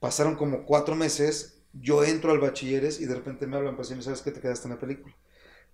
Pasaron 0.00 0.36
como 0.36 0.64
cuatro 0.64 0.94
meses, 0.94 1.62
yo 1.72 2.04
entro 2.04 2.30
al 2.32 2.40
bachilleres 2.40 3.00
y 3.00 3.06
de 3.06 3.14
repente 3.14 3.46
me 3.46 3.56
hablan, 3.56 3.76
pues, 3.76 3.88
¿sabes 3.88 4.20
qué? 4.20 4.32
Te 4.32 4.40
quedaste 4.40 4.68
en 4.68 4.74
la 4.74 4.80
película 4.80 5.14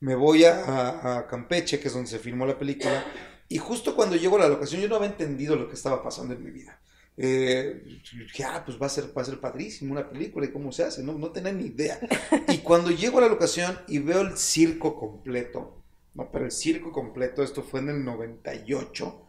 me 0.03 0.17
voy 0.17 0.45
a, 0.45 1.19
a, 1.19 1.27
Campeche, 1.29 1.79
que 1.79 1.87
es 1.87 1.95
donde 1.95 2.11
se 2.11 2.19
filmó 2.19 2.45
la 2.45 2.59
película, 2.59 3.05
y 3.49 3.59
justo 3.59 3.95
cuando 3.95 4.17
llego 4.17 4.37
a 4.37 4.41
la 4.41 4.49
locación 4.49 4.81
yo 4.83 4.89
no 4.89 4.97
había 4.97 5.09
entendido 5.09 5.55
lo 5.55 5.69
que 5.69 5.75
estaba 5.75 6.03
pasando 6.03 6.35
en 6.35 6.43
mi 6.45 6.51
vida. 6.51 6.81
Eh, 7.17 8.01
dije, 8.13 8.43
ah, 8.43 8.63
pues 8.65 8.81
va 8.83 8.87
a, 8.87 8.89
ser, 8.89 9.17
va 9.17 9.23
a 9.23 9.25
ser 9.25 9.39
padrísimo 9.39 9.93
una 9.93 10.09
película 10.09 10.47
y 10.47 10.51
cómo 10.51 10.73
se 10.73 10.83
hace, 10.83 11.05
no, 11.05 11.13
no 11.13 11.31
tenía 11.31 11.53
ni 11.53 11.67
idea. 11.67 12.01
Y 12.49 12.59
cuando 12.59 12.91
llego 12.91 13.19
a 13.19 13.21
la 13.23 13.29
locación 13.29 13.79
y 13.87 14.01
veo 14.01 14.23
el 14.23 14.37
circo 14.37 14.99
completo, 14.99 15.77
no, 16.15 16.29
pero 16.33 16.47
el 16.47 16.51
circo 16.51 16.91
completo, 16.91 17.45
esto 17.45 17.63
fue 17.63 17.79
en 17.79 17.91
el 17.91 18.05
98, 18.05 19.22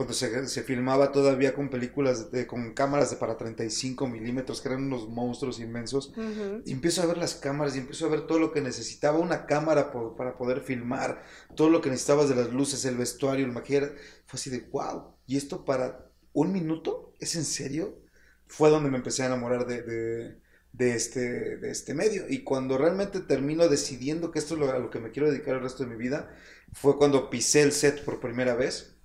cuando 0.00 0.14
se, 0.14 0.48
se 0.48 0.62
filmaba 0.62 1.12
todavía 1.12 1.52
con 1.52 1.68
películas, 1.68 2.30
de, 2.32 2.46
con 2.46 2.72
cámaras 2.72 3.10
de 3.10 3.16
para 3.18 3.36
35 3.36 4.08
milímetros, 4.08 4.62
que 4.62 4.68
eran 4.68 4.84
unos 4.84 5.06
monstruos 5.10 5.60
inmensos, 5.60 6.14
uh 6.16 6.20
-huh. 6.22 6.62
y 6.64 6.72
empiezo 6.72 7.02
a 7.02 7.06
ver 7.06 7.18
las 7.18 7.34
cámaras 7.34 7.76
y 7.76 7.80
empiezo 7.80 8.06
a 8.06 8.08
ver 8.08 8.26
todo 8.26 8.38
lo 8.38 8.50
que 8.50 8.62
necesitaba 8.62 9.18
una 9.18 9.44
cámara 9.44 9.90
por, 9.92 10.16
para 10.16 10.38
poder 10.38 10.62
filmar, 10.62 11.22
todo 11.54 11.68
lo 11.68 11.82
que 11.82 11.90
necesitabas 11.90 12.30
de 12.30 12.34
las 12.34 12.50
luces, 12.50 12.82
el 12.86 12.96
vestuario, 12.96 13.44
el 13.44 13.52
maquillaje, 13.52 13.94
fue 14.24 14.38
así 14.38 14.48
de 14.48 14.60
wow, 14.72 15.16
¿y 15.26 15.36
esto 15.36 15.66
para 15.66 16.10
un 16.32 16.50
minuto? 16.50 17.14
¿Es 17.20 17.34
en 17.36 17.44
serio? 17.44 18.00
Fue 18.46 18.70
donde 18.70 18.88
me 18.90 18.96
empecé 18.96 19.24
a 19.24 19.26
enamorar 19.26 19.66
de, 19.66 19.82
de, 19.82 20.40
de 20.72 20.94
este, 20.94 21.58
de 21.58 21.70
este 21.70 21.92
medio, 21.92 22.24
y 22.26 22.42
cuando 22.42 22.78
realmente 22.78 23.20
termino 23.20 23.68
decidiendo 23.68 24.30
que 24.30 24.38
esto 24.38 24.54
es 24.54 24.60
lo, 24.60 24.70
a 24.72 24.78
lo 24.78 24.88
que 24.88 24.98
me 24.98 25.10
quiero 25.10 25.30
dedicar 25.30 25.56
el 25.56 25.62
resto 25.62 25.84
de 25.84 25.90
mi 25.90 25.96
vida, 25.96 26.34
fue 26.72 26.96
cuando 26.96 27.28
pisé 27.28 27.60
el 27.60 27.72
set 27.72 28.02
por 28.02 28.18
primera 28.18 28.54
vez, 28.54 28.96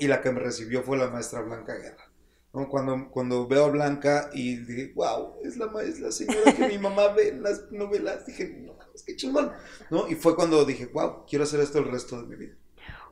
y 0.00 0.08
la 0.08 0.20
que 0.20 0.32
me 0.32 0.40
recibió 0.40 0.82
fue 0.82 0.98
la 0.98 1.08
maestra 1.08 1.42
Blanca 1.42 1.74
Guerra. 1.74 2.10
¿no? 2.52 2.68
Cuando, 2.68 3.10
cuando 3.10 3.46
veo 3.46 3.66
a 3.66 3.68
Blanca 3.68 4.30
y 4.32 4.56
dije, 4.56 4.92
wow, 4.94 5.36
es 5.44 5.56
la, 5.56 5.70
es 5.82 6.00
la 6.00 6.10
señora 6.10 6.52
que 6.52 6.66
mi 6.66 6.78
mamá 6.78 7.08
ve 7.08 7.28
en 7.28 7.42
las 7.42 7.70
novelas, 7.70 8.26
dije, 8.26 8.48
no, 8.60 8.76
pues 8.90 9.04
qué 9.04 9.14
chingón, 9.14 9.52
¿no? 9.90 10.08
Y 10.08 10.14
fue 10.14 10.34
cuando 10.34 10.64
dije, 10.64 10.86
wow, 10.86 11.24
quiero 11.28 11.44
hacer 11.44 11.60
esto 11.60 11.78
el 11.78 11.90
resto 11.90 12.20
de 12.20 12.26
mi 12.26 12.36
vida. 12.36 12.54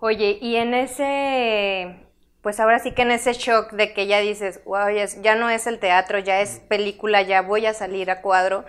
Oye, 0.00 0.38
y 0.40 0.56
en 0.56 0.74
ese, 0.74 2.06
pues 2.42 2.60
ahora 2.60 2.78
sí 2.78 2.92
que 2.92 3.02
en 3.02 3.10
ese 3.10 3.32
shock 3.32 3.72
de 3.72 3.92
que 3.92 4.06
ya 4.06 4.20
dices, 4.20 4.60
wow, 4.64 4.88
ya, 5.22 5.34
no 5.36 5.50
es 5.50 5.66
el 5.66 5.78
teatro, 5.78 6.18
ya 6.18 6.40
es 6.40 6.60
película, 6.68 7.22
ya 7.22 7.42
voy 7.42 7.66
a 7.66 7.74
salir 7.74 8.10
a 8.10 8.22
cuadro, 8.22 8.64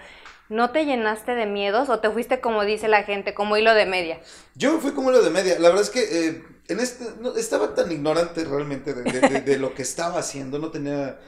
¿no 0.50 0.72
te 0.72 0.86
llenaste 0.86 1.36
de 1.36 1.46
miedos 1.46 1.90
o 1.90 2.00
te 2.00 2.10
fuiste 2.10 2.42
como 2.42 2.66
dice 2.66 2.88
la 2.88 3.04
gente, 3.04 3.34
como 3.34 3.58
hilo 3.58 3.74
de 3.74 3.86
media? 3.86 4.20
Yo 4.56 4.74
me 4.74 4.80
fui 4.80 4.92
como 4.92 5.12
hilo 5.12 5.22
de 5.22 5.30
media, 5.30 5.60
la 5.60 5.70
verdad 5.70 5.84
es 5.84 5.92
que 5.92 6.28
eh, 6.28 6.44
en 6.70 6.80
este, 6.80 7.06
estaba 7.38 7.74
tan 7.74 7.92
ignorante 7.92 8.46
realmente 8.46 8.94
de, 8.94 9.58
lo 9.58 9.74
que 9.74 9.82
estaba 9.82 10.20
haciendo, 10.20 10.60
no 10.60 10.70
tenía, 10.70 11.20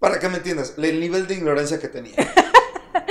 para 0.00 0.18
que 0.18 0.28
me 0.28 0.38
entiendas, 0.38 0.74
el 0.76 1.00
nivel 1.00 1.28
de 1.28 1.34
ignorancia 1.34 1.78
que 1.78 1.88
tenía. 1.88 2.16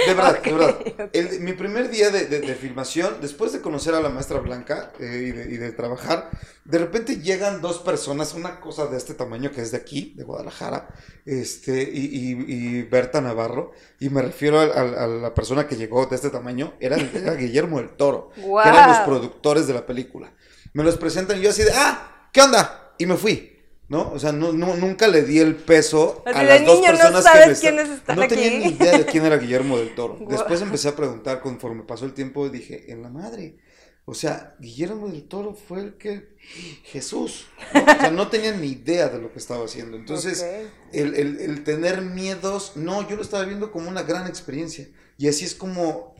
De 0.05 0.13
verdad, 0.13 0.43
de 0.43 0.53
verdad. 0.53 1.39
mi 1.39 1.53
primer 1.53 1.89
día 1.89 2.09
de, 2.09 2.55
filmación, 2.55 3.15
después 3.21 3.53
de 3.53 3.61
conocer 3.61 3.95
a 3.95 4.01
la 4.01 4.09
maestra 4.09 4.39
Blanca 4.39 4.91
eh, 4.99 5.27
y, 5.27 5.31
de, 5.31 5.53
y, 5.53 5.57
de, 5.57 5.71
trabajar, 5.71 6.29
de 6.65 6.77
repente 6.77 7.21
llegan 7.21 7.61
dos 7.61 7.79
personas, 7.79 8.33
una 8.33 8.59
cosa 8.59 8.87
de 8.87 8.97
este 8.97 9.13
tamaño 9.13 9.51
que 9.51 9.61
es 9.61 9.71
de 9.71 9.77
aquí, 9.77 10.13
de 10.17 10.25
Guadalajara, 10.25 10.89
este, 11.25 11.83
y, 11.83 12.31
y 12.47 12.81
Berta 12.83 13.21
Navarro, 13.21 13.71
y 13.99 14.09
me 14.09 14.21
refiero 14.21 14.59
a, 14.59 15.07
la 15.07 15.33
persona 15.33 15.67
que 15.67 15.77
llegó 15.77 16.05
de 16.05 16.15
este 16.15 16.29
tamaño, 16.29 16.73
era, 16.81 16.97
Guillermo 17.37 17.77
del 17.77 17.91
Toro, 17.91 18.31
que 18.35 18.69
eran 18.69 18.89
los 18.89 18.99
productores 18.99 19.67
de 19.67 19.73
la 19.73 19.85
película. 19.85 20.33
Me 20.73 20.83
los 20.83 20.97
presentan 20.97 21.39
y 21.39 21.41
yo 21.41 21.49
así 21.49 21.63
de, 21.63 21.71
ah, 21.73 22.29
¿qué 22.31 22.41
onda? 22.41 22.93
Y 22.97 23.05
me 23.05 23.15
fui. 23.15 23.59
¿no? 23.89 24.11
O 24.11 24.19
sea, 24.19 24.31
no, 24.31 24.53
nunca 24.53 25.07
le 25.07 25.23
di 25.23 25.39
el 25.39 25.55
peso 25.55 26.21
a 26.25 26.43
las 26.43 26.63
dos 26.63 26.79
personas 26.79 27.59
que 27.59 27.71
me 27.71 28.15
No 28.15 28.27
tenía 28.27 28.51
ni 28.51 28.75
idea 28.75 28.99
de 28.99 29.05
quién 29.05 29.25
era 29.25 29.37
Guillermo 29.37 29.77
del 29.79 29.95
Toro. 29.95 30.17
Después 30.29 30.61
empecé 30.61 30.89
a 30.89 30.95
preguntar 30.95 31.41
conforme 31.41 31.83
pasó 31.83 32.05
el 32.05 32.13
tiempo 32.13 32.45
y 32.45 32.49
dije, 32.49 32.91
en 32.91 33.01
la 33.01 33.09
madre. 33.09 33.57
O 34.05 34.13
sea, 34.13 34.55
Guillermo 34.59 35.07
del 35.07 35.27
Toro 35.27 35.53
fue 35.53 35.81
el 35.81 35.93
que... 35.95 36.35
Jesús. 36.83 37.47
¿no? 37.73 37.81
O 37.81 37.85
sea, 37.85 38.11
no 38.11 38.27
tenía 38.27 38.51
ni 38.53 38.67
idea 38.67 39.09
de 39.09 39.19
lo 39.19 39.31
que 39.31 39.39
estaba 39.39 39.65
haciendo. 39.65 39.97
Entonces, 39.97 40.45
el, 40.93 41.15
el 41.15 41.63
tener 41.63 42.01
miedos, 42.01 42.73
no, 42.75 43.07
yo 43.07 43.15
lo 43.15 43.21
estaba 43.21 43.43
viendo 43.45 43.71
como 43.71 43.89
una 43.89 44.03
gran 44.03 44.27
experiencia. 44.27 44.87
Y 45.17 45.27
así 45.27 45.45
es 45.45 45.53
como 45.53 46.15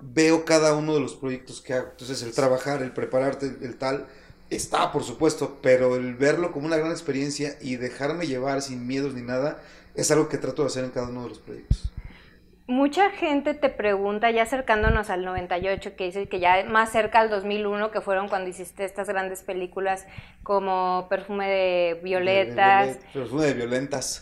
veo 0.00 0.44
cada 0.44 0.74
uno 0.74 0.94
de 0.94 1.00
los 1.00 1.14
proyectos 1.14 1.60
que 1.60 1.74
hago. 1.74 1.88
Entonces, 1.90 2.22
el 2.22 2.32
trabajar, 2.32 2.82
el 2.82 2.92
prepararte, 2.92 3.46
el 3.62 3.76
tal 3.76 4.06
Está, 4.48 4.92
por 4.92 5.02
supuesto, 5.02 5.58
pero 5.60 5.96
el 5.96 6.14
verlo 6.14 6.52
como 6.52 6.66
una 6.66 6.76
gran 6.76 6.92
experiencia 6.92 7.56
y 7.60 7.76
dejarme 7.76 8.26
llevar 8.26 8.62
sin 8.62 8.86
miedos 8.86 9.12
ni 9.12 9.22
nada 9.22 9.58
es 9.96 10.10
algo 10.12 10.28
que 10.28 10.38
trato 10.38 10.62
de 10.62 10.68
hacer 10.68 10.84
en 10.84 10.90
cada 10.90 11.08
uno 11.08 11.24
de 11.24 11.30
los 11.30 11.38
proyectos. 11.40 11.92
Mucha 12.68 13.10
gente 13.10 13.54
te 13.54 13.68
pregunta, 13.68 14.30
ya 14.30 14.42
acercándonos 14.42 15.08
al 15.10 15.24
98, 15.24 15.94
que 15.96 16.04
dice 16.04 16.28
que 16.28 16.40
ya 16.40 16.64
más 16.64 16.90
cerca 16.90 17.20
al 17.20 17.30
2001, 17.30 17.90
que 17.90 18.00
fueron 18.00 18.28
cuando 18.28 18.50
hiciste 18.50 18.84
estas 18.84 19.08
grandes 19.08 19.42
películas 19.42 20.04
como 20.42 21.06
Perfume 21.08 21.48
de 21.48 22.00
Violetas. 22.02 22.98
perfume 23.12 23.46
de 23.46 23.54
Violentas. 23.54 24.20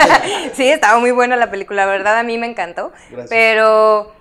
sí, 0.54 0.68
estaba 0.68 0.98
muy 0.98 1.12
buena 1.12 1.36
la 1.36 1.50
película, 1.50 1.86
la 1.86 1.90
verdad 1.90 2.18
a 2.18 2.24
mí 2.24 2.36
me 2.36 2.46
encantó. 2.46 2.92
Gracias. 3.10 3.30
Pero 3.30 4.12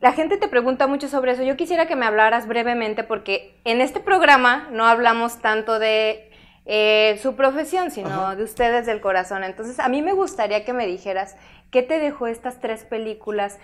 la 0.00 0.12
gente 0.12 0.38
te 0.38 0.48
pregunta 0.48 0.86
mucho 0.86 1.08
sobre 1.08 1.32
eso. 1.32 1.42
Yo 1.42 1.56
quisiera 1.56 1.86
que 1.86 1.96
me 1.96 2.06
hablaras 2.06 2.46
brevemente 2.46 3.04
porque 3.04 3.60
en 3.64 3.80
este 3.80 4.00
programa 4.00 4.68
no 4.72 4.86
hablamos 4.86 5.40
tanto 5.40 5.78
de 5.78 6.30
eh, 6.64 7.18
su 7.22 7.36
profesión, 7.36 7.90
sino 7.90 8.34
de 8.34 8.42
ustedes 8.42 8.86
del 8.86 9.00
corazón. 9.00 9.44
Entonces, 9.44 9.78
a 9.78 9.88
mí 9.88 10.00
me 10.00 10.12
gustaría 10.12 10.64
que 10.64 10.72
me 10.72 10.86
dijeras 10.86 11.36
qué 11.70 11.82
te 11.82 11.98
dejó 11.98 12.28
estas 12.28 12.60
tres 12.60 12.84
películas. 12.84 13.58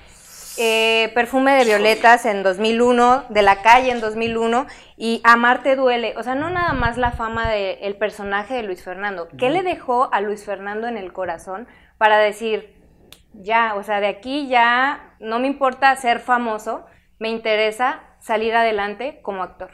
Eh, 0.58 1.10
Perfume 1.14 1.52
de 1.52 1.64
Violetas 1.64 2.24
en 2.24 2.42
2001, 2.42 3.26
De 3.28 3.42
la 3.42 3.60
calle 3.60 3.90
en 3.90 4.00
2001 4.00 4.66
y 4.96 5.20
Amarte 5.24 5.76
duele. 5.76 6.14
O 6.16 6.22
sea, 6.22 6.34
no 6.34 6.50
nada 6.50 6.72
más 6.72 6.96
la 6.96 7.12
fama 7.12 7.48
del 7.50 7.94
personaje 7.96 8.54
de 8.54 8.62
Luis 8.62 8.82
Fernando. 8.82 9.28
¿Qué 9.38 9.50
le 9.50 9.62
dejó 9.62 10.12
a 10.12 10.20
Luis 10.20 10.44
Fernando 10.44 10.86
en 10.86 10.96
el 10.96 11.12
corazón 11.12 11.66
para 11.98 12.18
decir, 12.18 12.74
ya, 13.34 13.74
o 13.74 13.82
sea, 13.82 14.00
de 14.00 14.08
aquí 14.08 14.48
ya 14.48 15.05
no 15.20 15.38
me 15.38 15.46
importa 15.46 15.94
ser 15.96 16.20
famoso, 16.20 16.84
me 17.18 17.30
interesa 17.30 18.02
salir 18.20 18.54
adelante 18.54 19.20
como 19.22 19.42
actor. 19.42 19.70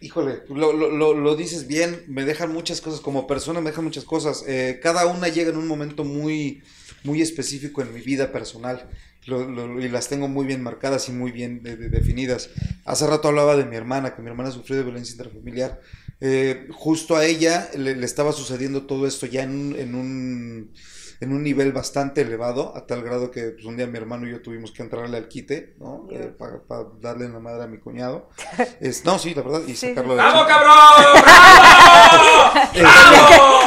Híjole, 0.00 0.42
lo, 0.48 0.72
lo, 0.72 1.14
lo, 1.14 1.36
dices 1.36 1.66
bien, 1.66 2.04
me 2.06 2.24
dejan 2.24 2.52
muchas 2.52 2.80
cosas, 2.80 3.00
como 3.00 3.26
persona 3.26 3.60
me 3.60 3.70
dejan 3.70 3.84
muchas 3.84 4.04
cosas. 4.04 4.44
Eh, 4.46 4.78
cada 4.80 5.06
una 5.06 5.26
llega 5.26 5.50
en 5.50 5.56
un 5.56 5.66
momento 5.66 6.04
muy, 6.04 6.62
muy 7.02 7.20
específico 7.20 7.82
en 7.82 7.92
mi 7.92 8.00
vida 8.00 8.30
personal 8.30 8.88
y 9.26 9.88
las 9.88 10.08
tengo 10.08 10.28
muy 10.28 10.46
bien 10.46 10.62
marcadas 10.62 11.08
y 11.08 11.12
muy 11.12 11.32
bien 11.32 11.62
definidas. 11.62 12.48
Hace 12.84 13.08
rato 13.08 13.28
hablaba 13.28 13.56
de 13.56 13.64
mi 13.64 13.74
hermana, 13.74 14.14
que 14.14 14.22
mi 14.22 14.28
hermana 14.28 14.52
sufrió 14.52 14.76
de 14.76 14.84
violencia 14.84 15.12
intrafamiliar. 15.12 15.80
Eh, 16.20 16.68
justo 16.72 17.16
a 17.16 17.26
ella 17.26 17.68
le, 17.76 17.92
estaba 18.04 18.32
sucediendo 18.32 18.86
todo 18.86 19.06
esto 19.06 19.26
ya 19.26 19.42
en 19.42 19.94
un 19.94 20.72
en 21.20 21.32
un 21.32 21.42
nivel 21.42 21.72
bastante 21.72 22.20
elevado, 22.20 22.76
a 22.76 22.86
tal 22.86 23.02
grado 23.02 23.30
que 23.30 23.50
pues, 23.50 23.64
un 23.64 23.76
día 23.76 23.86
mi 23.88 23.98
hermano 23.98 24.26
y 24.26 24.30
yo 24.30 24.40
tuvimos 24.40 24.70
que 24.70 24.82
entrarle 24.82 25.16
al 25.16 25.26
quite, 25.26 25.74
¿no? 25.78 26.06
Eh, 26.12 26.32
para, 26.38 26.60
darle 27.00 27.24
en 27.24 27.32
la 27.32 27.40
madre 27.40 27.64
a 27.64 27.66
mi 27.66 27.78
cuñado. 27.78 28.28
Es, 28.80 29.04
no, 29.04 29.18
sí, 29.18 29.34
la 29.34 29.42
verdad, 29.42 29.62
y 29.66 29.74
sacarlo 29.74 30.14
de 30.14 30.22
¡Vamos, 30.22 30.46
cabrón! 30.46 30.74
Este, 32.72 32.86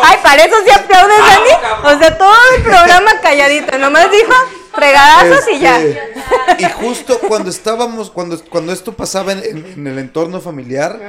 Ay, 0.04 0.18
para 0.24 0.44
eso 0.44 0.56
sí 0.64 0.72
aplaudes, 0.72 1.20
Dani. 1.20 1.96
O 1.96 2.00
sea, 2.00 2.18
todo 2.18 2.34
el 2.56 2.64
programa 2.64 3.20
calladito, 3.22 3.78
nomás 3.78 4.10
dijo 4.12 4.34
fregadazos 4.74 5.46
y 5.54 5.60
ya. 5.60 5.82
Este, 5.82 6.14
y 6.60 6.66
justo 6.66 7.20
cuando 7.20 7.50
estábamos, 7.50 8.10
cuando, 8.10 8.42
cuando 8.46 8.72
esto 8.72 8.94
pasaba 8.94 9.34
en, 9.34 9.88
el 9.88 10.00
entorno 10.00 10.40
familiar, 10.40 11.00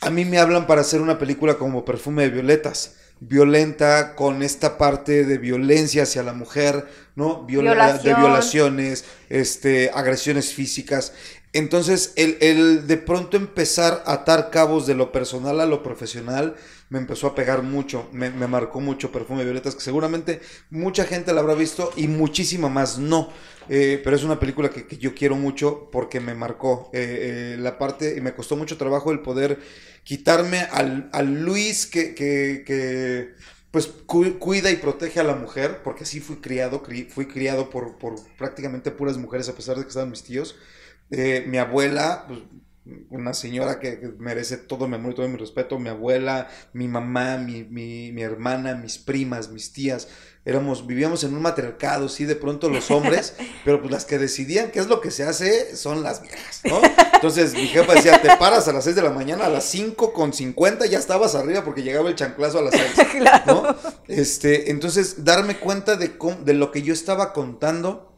a 0.00 0.10
mí 0.10 0.24
me 0.24 0.38
hablan 0.38 0.66
para 0.66 0.80
hacer 0.80 1.00
una 1.00 1.18
película 1.18 1.54
como 1.54 1.84
Perfume 1.84 2.24
de 2.24 2.30
Violetas 2.30 2.96
violenta 3.20 4.14
con 4.14 4.42
esta 4.42 4.76
parte 4.76 5.24
de 5.24 5.38
violencia 5.38 6.02
hacia 6.02 6.22
la 6.22 6.34
mujer, 6.34 6.86
¿no? 7.14 7.46
De 7.46 8.14
violaciones, 8.14 9.04
este, 9.28 9.90
agresiones 9.94 10.52
físicas. 10.52 11.12
Entonces, 11.56 12.12
el, 12.16 12.36
el, 12.42 12.86
de 12.86 12.98
pronto 12.98 13.38
empezar 13.38 14.02
a 14.04 14.12
atar 14.12 14.50
cabos 14.50 14.86
de 14.86 14.94
lo 14.94 15.10
personal 15.10 15.58
a 15.60 15.64
lo 15.64 15.82
profesional 15.82 16.54
me 16.90 16.98
empezó 16.98 17.28
a 17.28 17.34
pegar 17.34 17.62
mucho, 17.62 18.10
me, 18.12 18.30
marcó 18.30 18.80
mucho 18.80 19.10
Perfume 19.10 19.38
de 19.38 19.46
Violetas, 19.46 19.74
que 19.74 19.80
seguramente 19.80 20.40
mucha 20.68 21.04
gente 21.04 21.32
la 21.32 21.40
habrá 21.40 21.54
visto 21.54 21.92
y 21.96 22.08
muchísima 22.08 22.68
más 22.68 22.98
no. 22.98 23.32
Eh, 23.70 24.02
pero 24.04 24.14
es 24.14 24.22
una 24.22 24.38
película 24.38 24.68
que, 24.68 24.98
yo 24.98 25.14
quiero 25.14 25.34
mucho 25.34 25.88
porque 25.90 26.20
me 26.20 26.34
marcó 26.34 26.90
eh, 26.92 27.54
eh, 27.54 27.56
la 27.58 27.78
parte 27.78 28.16
y 28.16 28.20
me 28.20 28.34
costó 28.34 28.54
mucho 28.54 28.76
trabajo 28.76 29.10
el 29.10 29.20
poder 29.20 29.58
quitarme 30.04 30.60
al, 30.60 31.42
Luis 31.42 31.86
que, 31.86 32.14
que, 32.14 33.34
pues 33.70 33.86
cuida 34.06 34.70
y 34.70 34.76
protege 34.76 35.20
a 35.20 35.24
la 35.24 35.34
mujer, 35.34 35.80
porque 35.82 36.04
así 36.04 36.20
fui 36.20 36.36
criado, 36.36 36.82
fui 37.08 37.26
criado 37.26 37.70
por, 37.70 37.96
por 37.96 38.14
prácticamente 38.36 38.90
puras 38.90 39.16
mujeres 39.16 39.48
a 39.48 39.54
pesar 39.54 39.76
de 39.76 39.84
que 39.84 39.88
estaban 39.88 40.10
mis 40.10 40.22
tíos. 40.22 40.54
Mi 41.10 41.58
abuela, 41.58 42.24
pues, 42.26 42.40
una 43.10 43.34
señora 43.34 43.80
que, 43.80 44.12
merece 44.18 44.56
todo 44.56 44.86
mi 44.86 44.94
amor 44.94 45.12
y 45.12 45.14
todo 45.16 45.28
mi 45.28 45.36
respeto, 45.36 45.78
mi 45.78 45.88
abuela, 45.88 46.48
mi 46.72 46.86
mamá, 46.86 47.36
mi, 47.38 47.64
mi, 47.64 48.12
mi, 48.12 48.22
hermana, 48.22 48.74
mis 48.76 48.98
primas, 48.98 49.50
mis 49.50 49.72
tías, 49.72 50.08
éramos, 50.44 50.86
vivíamos 50.86 51.24
en 51.24 51.34
un 51.34 51.42
matriarcado, 51.42 52.08
sí, 52.08 52.24
de 52.24 52.36
pronto 52.36 52.68
los 52.68 52.90
hombres, 52.92 53.34
pero 53.64 53.80
pues 53.80 53.90
las 53.90 54.04
que 54.04 54.18
decidían 54.18 54.70
qué 54.70 54.78
es 54.78 54.86
lo 54.86 55.00
que 55.00 55.10
se 55.10 55.24
hace 55.24 55.74
son 55.74 56.02
las 56.02 56.22
viejas, 56.22 56.60
¿no? 56.64 56.80
Entonces 57.14 57.54
mi 57.54 57.66
jefa 57.66 57.94
decía, 57.94 58.22
te 58.22 58.36
paras 58.36 58.68
a 58.68 58.72
las 58.72 58.84
6 58.84 58.94
de 58.94 59.02
la 59.02 59.10
mañana, 59.10 59.46
a 59.46 59.50
las 59.50 59.64
5 59.64 60.12
con 60.12 60.32
50 60.32 60.86
ya 60.86 60.98
estabas 60.98 61.34
arriba 61.34 61.64
porque 61.64 61.82
llegaba 61.82 62.08
el 62.08 62.14
chanclazo 62.14 62.60
a 62.60 62.62
las 62.62 62.74
6, 62.74 63.24
¿no? 63.46 63.74
Este, 64.06 64.70
entonces 64.70 65.24
darme 65.24 65.58
cuenta 65.58 65.96
de, 65.96 66.12
de 66.44 66.54
lo 66.54 66.70
que 66.70 66.82
yo 66.82 66.92
estaba 66.92 67.32
contando, 67.32 68.15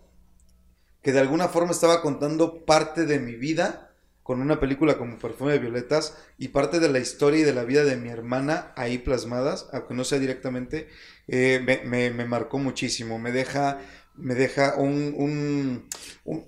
que 1.02 1.12
de 1.12 1.20
alguna 1.20 1.48
forma 1.48 1.72
estaba 1.72 2.02
contando 2.02 2.64
parte 2.64 3.06
de 3.06 3.18
mi 3.18 3.34
vida, 3.34 3.88
con 4.28 4.42
una 4.42 4.60
película 4.60 4.98
como 4.98 5.18
Perfume 5.18 5.52
de 5.52 5.58
Violetas 5.58 6.14
y 6.36 6.48
parte 6.48 6.80
de 6.80 6.90
la 6.90 6.98
historia 6.98 7.40
y 7.40 7.44
de 7.44 7.54
la 7.54 7.64
vida 7.64 7.82
de 7.84 7.96
mi 7.96 8.10
hermana 8.10 8.74
ahí 8.76 8.98
plasmadas, 8.98 9.70
aunque 9.72 9.94
no 9.94 10.04
sea 10.04 10.18
directamente, 10.18 10.86
eh, 11.28 11.80
me, 11.86 12.24
marcó 12.26 12.58
muchísimo. 12.58 13.18
Me 13.18 13.32
deja, 13.32 13.80
me 14.16 14.34
deja 14.34 14.76
un, 14.76 15.88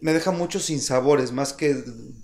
me 0.02 0.12
deja 0.12 0.30
muchos 0.30 0.66
sinsabores, 0.66 1.32
más 1.32 1.54
que 1.54 1.72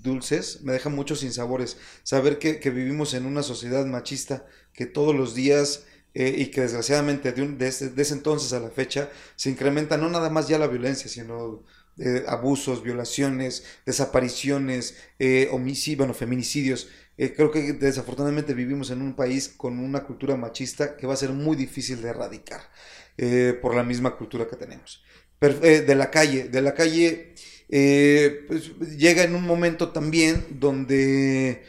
dulces, 0.02 0.60
me 0.60 0.74
deja 0.74 0.90
muchos 0.90 1.20
sinsabores. 1.20 1.78
Saber 2.02 2.38
que, 2.38 2.58
vivimos 2.68 3.14
en 3.14 3.24
una 3.24 3.42
sociedad 3.42 3.86
machista, 3.86 4.44
que 4.74 4.84
todos 4.84 5.14
los 5.14 5.34
días 5.34 5.84
eh, 6.12 6.34
y 6.36 6.50
que 6.50 6.60
desgraciadamente 6.60 7.32
de, 7.32 7.46
de, 7.48 7.66
ese, 7.68 8.12
entonces 8.12 8.52
a 8.52 8.60
la 8.60 8.68
fecha 8.68 9.08
se 9.36 9.48
incrementa 9.48 9.96
no 9.96 10.10
nada 10.10 10.28
más 10.28 10.48
ya 10.48 10.58
la 10.58 10.66
violencia, 10.66 11.08
sino 11.08 11.64
abusos, 12.26 12.82
violaciones, 12.82 13.64
desapariciones, 13.86 14.96
eh, 15.18 15.48
homicidios, 15.50 15.98
bueno, 15.98 16.14
feminicidios. 16.14 16.88
Eh, 17.18 17.32
creo 17.34 17.50
que 17.50 17.72
desafortunadamente 17.72 18.52
vivimos 18.52 18.90
en 18.90 19.00
un 19.00 19.16
país 19.16 19.48
con 19.48 19.78
una 19.78 20.04
cultura 20.04 20.36
machista 20.36 20.96
que 20.96 21.06
va 21.06 21.14
a 21.14 21.16
ser 21.16 21.30
muy 21.30 21.56
difícil 21.56 22.02
de 22.02 22.10
erradicar 22.10 22.60
eh, 23.16 23.58
por 23.60 23.74
la 23.74 23.82
misma 23.82 24.16
cultura 24.16 24.46
que 24.46 24.56
tenemos. 24.56 25.02
de 25.40 25.94
la 25.94 26.10
calle, 26.10 26.48
de 26.48 26.62
la 26.62 26.74
calle 26.74 27.34
eh, 27.68 28.44
pues, 28.46 28.72
llega 28.96 29.24
en 29.24 29.34
un 29.34 29.42
momento 29.42 29.90
también 29.90 30.44
donde 30.50 31.64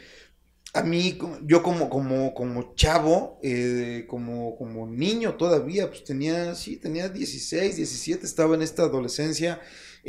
a 0.74 0.82
mí, 0.82 1.18
yo 1.42 1.62
como, 1.62 1.88
como, 1.90 2.34
como 2.34 2.74
chavo, 2.74 3.40
eh, 3.42 4.04
como, 4.08 4.56
como 4.56 4.86
niño 4.86 5.34
todavía, 5.34 5.88
pues 5.88 6.04
tenía, 6.04 6.54
sí, 6.54 6.76
tenía 6.76 7.08
16, 7.08 7.76
17, 7.76 8.24
estaba 8.26 8.54
en 8.54 8.62
esta 8.62 8.82
adolescencia 8.82 9.60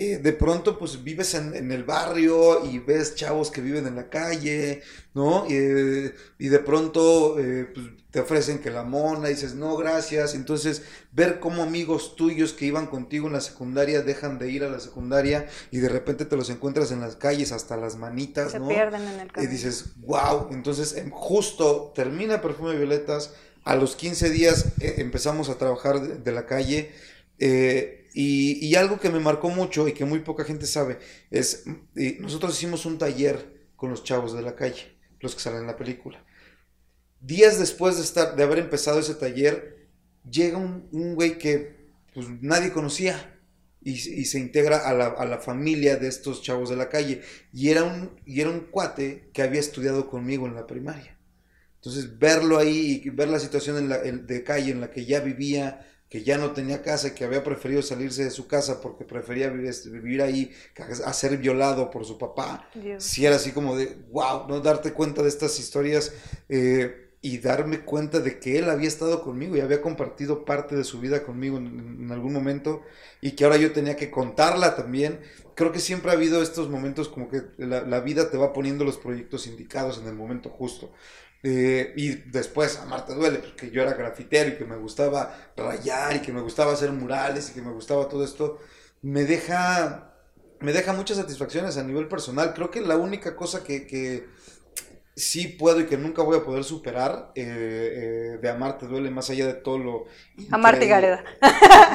eh, 0.01 0.17
de 0.17 0.31
pronto 0.31 0.79
pues 0.79 1.03
vives 1.03 1.33
en, 1.33 1.71
el 1.73 1.83
barrio 1.83 2.65
y 2.65 2.79
ves 2.79 3.15
chavos 3.15 3.51
que 3.51 3.59
viven 3.59 3.85
en 3.85 3.97
la 3.97 4.07
calle, 4.07 4.81
¿no? 5.13 5.45
Eh, 5.49 6.15
y 6.37 6.47
de 6.47 6.59
pronto 6.59 7.37
eh, 7.37 7.67
pues, 7.73 7.85
te 8.09 8.21
ofrecen 8.21 8.59
que 8.59 8.69
la 8.69 8.83
mona, 8.83 9.29
y 9.29 9.33
dices, 9.33 9.55
no, 9.55 9.75
gracias. 9.75 10.35
Entonces, 10.35 10.83
ver 11.11 11.41
cómo 11.41 11.63
amigos 11.63 12.15
tuyos 12.15 12.53
que 12.53 12.65
iban 12.65 12.87
contigo 12.87 13.27
en 13.27 13.33
la 13.33 13.41
secundaria 13.41 14.01
dejan 14.01 14.39
de 14.39 14.49
ir 14.49 14.63
a 14.63 14.69
la 14.69 14.79
secundaria 14.79 15.49
y 15.69 15.79
de 15.79 15.89
repente 15.89 16.23
te 16.23 16.37
los 16.37 16.49
encuentras 16.49 16.93
en 16.93 17.01
las 17.01 17.17
calles 17.17 17.51
hasta 17.51 17.75
las 17.75 17.97
manitas, 17.97 18.53
Se 18.53 18.61
pierden 18.61 19.01
en 19.01 19.19
el 19.19 19.31
camino. 19.33 19.51
Y 19.51 19.53
dices, 19.53 19.95
wow. 19.97 20.47
Entonces, 20.51 20.95
em, 20.95 21.09
justo 21.09 21.91
termina 21.93 22.41
Perfume 22.41 22.71
de 22.71 22.77
Violetas. 22.77 23.33
A 23.65 23.75
los 23.75 23.97
15 23.97 24.29
días 24.29 24.67
empezamos 24.79 25.49
a 25.49 25.55
trabajar 25.55 25.99
de, 25.99 26.31
la 26.31 26.45
calle. 26.45 26.89
Eh, 27.37 27.98
y, 28.21 28.75
algo 28.75 28.99
que 28.99 29.09
me 29.09 29.21
marcó 29.21 29.49
mucho 29.49 29.87
y 29.87 29.93
que 29.93 30.03
muy 30.03 30.19
poca 30.19 30.43
gente 30.43 30.65
sabe 30.65 30.99
es, 31.31 31.63
nosotros 32.19 32.57
hicimos 32.57 32.85
un 32.85 32.97
taller 32.97 33.69
con 33.77 33.91
los 33.91 34.03
chavos 34.03 34.33
de 34.33 34.41
la 34.41 34.57
calle, 34.57 34.97
los 35.21 35.35
que 35.35 35.41
salen 35.41 35.61
en 35.61 35.67
la 35.67 35.77
película. 35.77 36.21
Días 37.21 37.59
después 37.59 37.95
de, 37.95 38.03
estar, 38.03 38.35
de 38.35 38.43
haber 38.43 38.59
empezado 38.59 38.99
ese 38.99 39.15
taller, 39.15 39.87
llega 40.29 40.57
un, 40.57 41.15
güey 41.15 41.37
que 41.37 41.91
pues, 42.13 42.27
nadie 42.41 42.73
conocía 42.73 43.39
y, 43.81 43.95
se 43.95 44.37
integra 44.37 44.79
a 44.89 44.93
la, 45.25 45.37
familia 45.37 45.95
de 45.95 46.09
estos 46.09 46.41
chavos 46.41 46.69
de 46.69 46.75
la 46.75 46.89
calle. 46.89 47.21
Y 47.53 47.69
era, 47.69 47.83
un, 47.85 48.19
y 48.25 48.41
era 48.41 48.49
un 48.49 48.65
cuate 48.69 49.29
que 49.31 49.43
había 49.43 49.61
estudiado 49.61 50.09
conmigo 50.09 50.45
en 50.45 50.55
la 50.55 50.67
primaria. 50.67 51.17
Entonces, 51.75 52.19
verlo 52.19 52.57
ahí 52.57 53.01
y 53.01 53.09
ver 53.11 53.29
la 53.29 53.39
situación 53.39 53.87
la, 53.87 53.99
de 53.99 54.43
calle 54.43 54.71
en 54.71 54.81
la 54.81 54.91
que 54.91 55.05
ya 55.05 55.21
vivía, 55.21 55.85
que 56.09 56.23
ya 56.23 56.37
no 56.37 56.51
tenía 56.51 56.81
casa, 56.81 57.13
que 57.13 57.23
había 57.23 57.43
preferido 57.43 57.81
salirse 57.83 58.23
de 58.23 58.31
su 58.31 58.47
casa 58.47 58.81
porque 58.81 59.05
prefería 59.05 59.49
vivir, 59.49 59.73
vivir 59.91 60.21
ahí 60.23 60.51
a 61.05 61.13
ser 61.13 61.37
violado 61.37 61.91
por 61.91 62.03
su 62.03 62.17
papá. 62.17 62.67
Si 62.97 63.25
era 63.25 63.35
así 63.35 63.51
como 63.51 63.77
de, 63.77 63.95
wow, 64.11 64.47
no 64.47 64.59
darte 64.59 64.91
cuenta 64.91 65.21
de 65.21 65.29
estas 65.29 65.59
historias 65.59 66.13
eh, 66.49 67.11
y 67.21 67.37
darme 67.37 67.81
cuenta 67.81 68.21
de 68.21 68.39
que 68.39 68.57
él 68.57 68.69
había 68.69 68.87
estado 68.87 69.21
conmigo 69.21 69.55
y 69.55 69.61
había 69.61 69.81
compartido 69.81 70.45
parte 70.45 70.75
de 70.75 70.83
su 70.83 70.99
vida 70.99 71.23
conmigo 71.23 71.57
en, 71.57 72.09
algún 72.11 72.33
momento 72.33 72.81
y 73.21 73.31
que 73.31 73.43
ahora 73.43 73.57
yo 73.57 73.71
tenía 73.71 73.95
que 73.95 74.09
contarla 74.09 74.75
también. 74.75 75.19
Creo 75.53 75.71
que 75.71 75.79
siempre 75.79 76.09
ha 76.09 76.15
habido 76.15 76.41
estos 76.41 76.69
momentos 76.69 77.07
como 77.07 77.29
que 77.29 77.43
la, 77.57 77.81
la 77.81 77.99
vida 77.99 78.31
te 78.31 78.37
va 78.37 78.51
poniendo 78.51 78.83
los 78.83 78.97
proyectos 78.97 79.45
indicados 79.45 79.99
en 79.99 80.07
el 80.07 80.15
momento 80.15 80.49
justo. 80.49 80.91
Eh, 81.41 81.93
y 81.95 82.09
después, 82.09 82.77
Amarte 82.77 83.15
Duele, 83.15 83.39
porque 83.39 83.67
pues, 83.67 83.71
yo 83.71 83.81
era 83.81 83.93
grafitero 83.93 84.49
y 84.49 84.57
que 84.57 84.65
me 84.65 84.75
gustaba 84.75 85.51
rayar 85.55 86.17
y 86.17 86.19
que 86.21 86.33
me 86.33 86.41
gustaba 86.41 86.73
hacer 86.73 86.91
murales 86.91 87.49
y 87.49 87.53
que 87.53 87.61
me 87.61 87.71
gustaba 87.71 88.09
todo 88.09 88.23
esto, 88.25 88.59
me 89.01 89.23
deja, 89.23 90.13
me 90.59 90.73
deja 90.73 90.93
muchas 90.93 91.17
satisfacciones 91.17 91.77
a 91.77 91.83
nivel 91.83 92.07
personal. 92.07 92.53
Creo 92.53 92.69
que 92.71 92.81
la 92.81 92.97
única 92.97 93.35
cosa 93.35 93.63
que, 93.63 93.87
que 93.87 94.27
sí 95.19 95.47
puedo 95.47 95.81
y 95.81 95.85
que 95.85 95.97
nunca 95.97 96.23
voy 96.23 96.37
a 96.37 96.43
poder 96.43 96.63
superar 96.63 97.31
eh, 97.35 97.43
eh, 97.45 98.37
de 98.41 98.49
Amarte 98.49 98.87
Duele, 98.87 99.09
más 99.09 99.29
allá 99.29 99.45
de 99.45 99.53
todo 99.53 99.77
lo... 99.77 100.05
Amarte 100.49 100.87
Gareda. 100.87 101.23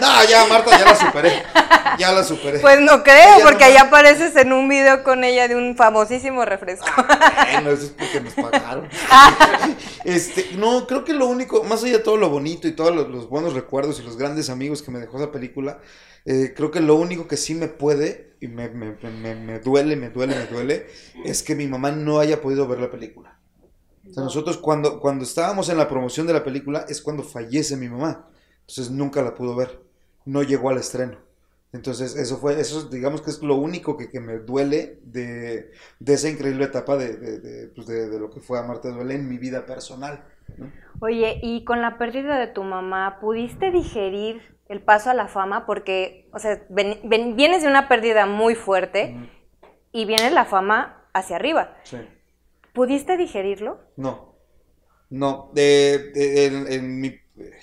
No, 0.00 0.24
ya 0.28 0.46
Marta, 0.46 0.78
ya 0.78 0.84
la 0.84 0.94
superé. 0.94 1.42
Ya 1.98 2.12
la 2.12 2.24
superé. 2.24 2.58
Pues 2.58 2.80
no 2.80 3.02
creo, 3.02 3.38
porque 3.42 3.64
ahí 3.64 3.76
apareces 3.76 4.36
en 4.36 4.52
un 4.52 4.68
video 4.68 5.02
con 5.02 5.24
ella 5.24 5.48
de 5.48 5.56
un 5.56 5.76
famosísimo 5.76 6.44
refresco. 6.44 6.86
Ah, 6.96 7.46
bueno, 7.52 7.70
eso 7.70 7.84
es 7.84 7.90
porque 7.90 8.20
nos 8.20 8.34
pagaron. 8.34 8.88
este, 10.04 10.50
no, 10.56 10.86
creo 10.86 11.04
que 11.04 11.12
lo 11.12 11.26
único, 11.26 11.62
más 11.64 11.82
allá 11.82 11.94
de 11.94 11.98
todo 12.00 12.16
lo 12.16 12.28
bonito 12.28 12.68
y 12.68 12.72
todos 12.72 12.94
los 12.94 13.28
buenos 13.28 13.54
recuerdos 13.54 14.00
y 14.00 14.02
los 14.02 14.16
grandes 14.16 14.50
amigos 14.50 14.82
que 14.82 14.90
me 14.90 14.98
dejó 14.98 15.18
esa 15.18 15.32
película, 15.32 15.78
eh, 16.24 16.52
creo 16.56 16.70
que 16.70 16.80
lo 16.80 16.96
único 16.96 17.28
que 17.28 17.36
sí 17.36 17.54
me 17.54 17.68
puede, 17.68 18.34
y 18.40 18.48
me, 18.48 18.68
me, 18.68 18.96
me, 19.22 19.34
me, 19.34 19.60
duele, 19.60 19.96
me 19.96 20.10
duele, 20.10 20.34
me 20.36 20.46
duele, 20.46 20.86
es 21.24 21.42
que 21.42 21.54
mi 21.54 21.66
mamá 21.66 21.90
no 21.92 22.18
haya 22.18 22.40
podido 22.40 22.66
ver 22.66 22.80
la 22.80 22.90
película. 22.90 23.38
O 24.08 24.12
sea, 24.12 24.22
nosotros 24.22 24.58
cuando, 24.58 25.00
cuando 25.00 25.24
estábamos 25.24 25.68
en 25.68 25.78
la 25.78 25.88
promoción 25.88 26.26
de 26.26 26.34
la 26.34 26.44
película 26.44 26.84
es 26.88 27.00
cuando 27.00 27.22
fallece 27.22 27.76
mi 27.76 27.88
mamá. 27.88 28.28
Entonces 28.60 28.90
nunca 28.90 29.22
la 29.22 29.34
pudo 29.34 29.56
ver. 29.56 29.82
No 30.24 30.42
llegó 30.42 30.70
al 30.70 30.78
estreno. 30.78 31.18
Entonces, 31.74 32.14
eso 32.14 32.38
fue, 32.38 32.60
eso 32.60 32.88
digamos 32.88 33.20
que 33.20 33.30
es 33.30 33.42
lo 33.42 33.56
único 33.56 33.96
que, 33.96 34.08
que 34.08 34.20
me 34.20 34.38
duele 34.38 35.00
de, 35.02 35.72
de, 35.98 36.14
esa 36.14 36.28
increíble 36.28 36.66
etapa 36.66 36.96
de, 36.96 37.16
de, 37.16 37.66
pues 37.68 37.88
de, 37.88 38.16
lo 38.16 38.30
que 38.30 38.38
fue 38.38 38.60
Amarte 38.60 38.92
Duele 38.92 39.16
en 39.16 39.28
mi 39.28 39.38
vida 39.38 39.66
personal. 39.66 40.24
Oye, 41.00 41.40
y 41.42 41.64
con 41.64 41.82
la 41.82 41.98
pérdida 41.98 42.38
de 42.38 42.46
tu 42.46 42.62
mamá, 42.62 43.18
¿pudiste 43.20 43.70
digerir 43.70 44.54
el 44.68 44.82
paso 44.82 45.10
a 45.10 45.14
la 45.14 45.28
fama 45.28 45.66
porque, 45.66 46.28
o 46.32 46.38
sea, 46.38 46.62
vienes 46.68 47.62
de 47.62 47.68
una 47.68 47.88
pérdida 47.88 48.26
muy 48.26 48.54
fuerte 48.54 49.16
y 49.92 50.04
viene 50.04 50.30
la 50.30 50.44
fama 50.44 51.08
hacia 51.12 51.36
arriba. 51.36 51.76
Sí. 51.84 51.98
¿Pudiste 52.72 53.16
digerirlo? 53.16 53.80
No, 53.96 54.36
no. 55.10 55.52
en, 55.54 57.00
mi, 57.00 57.14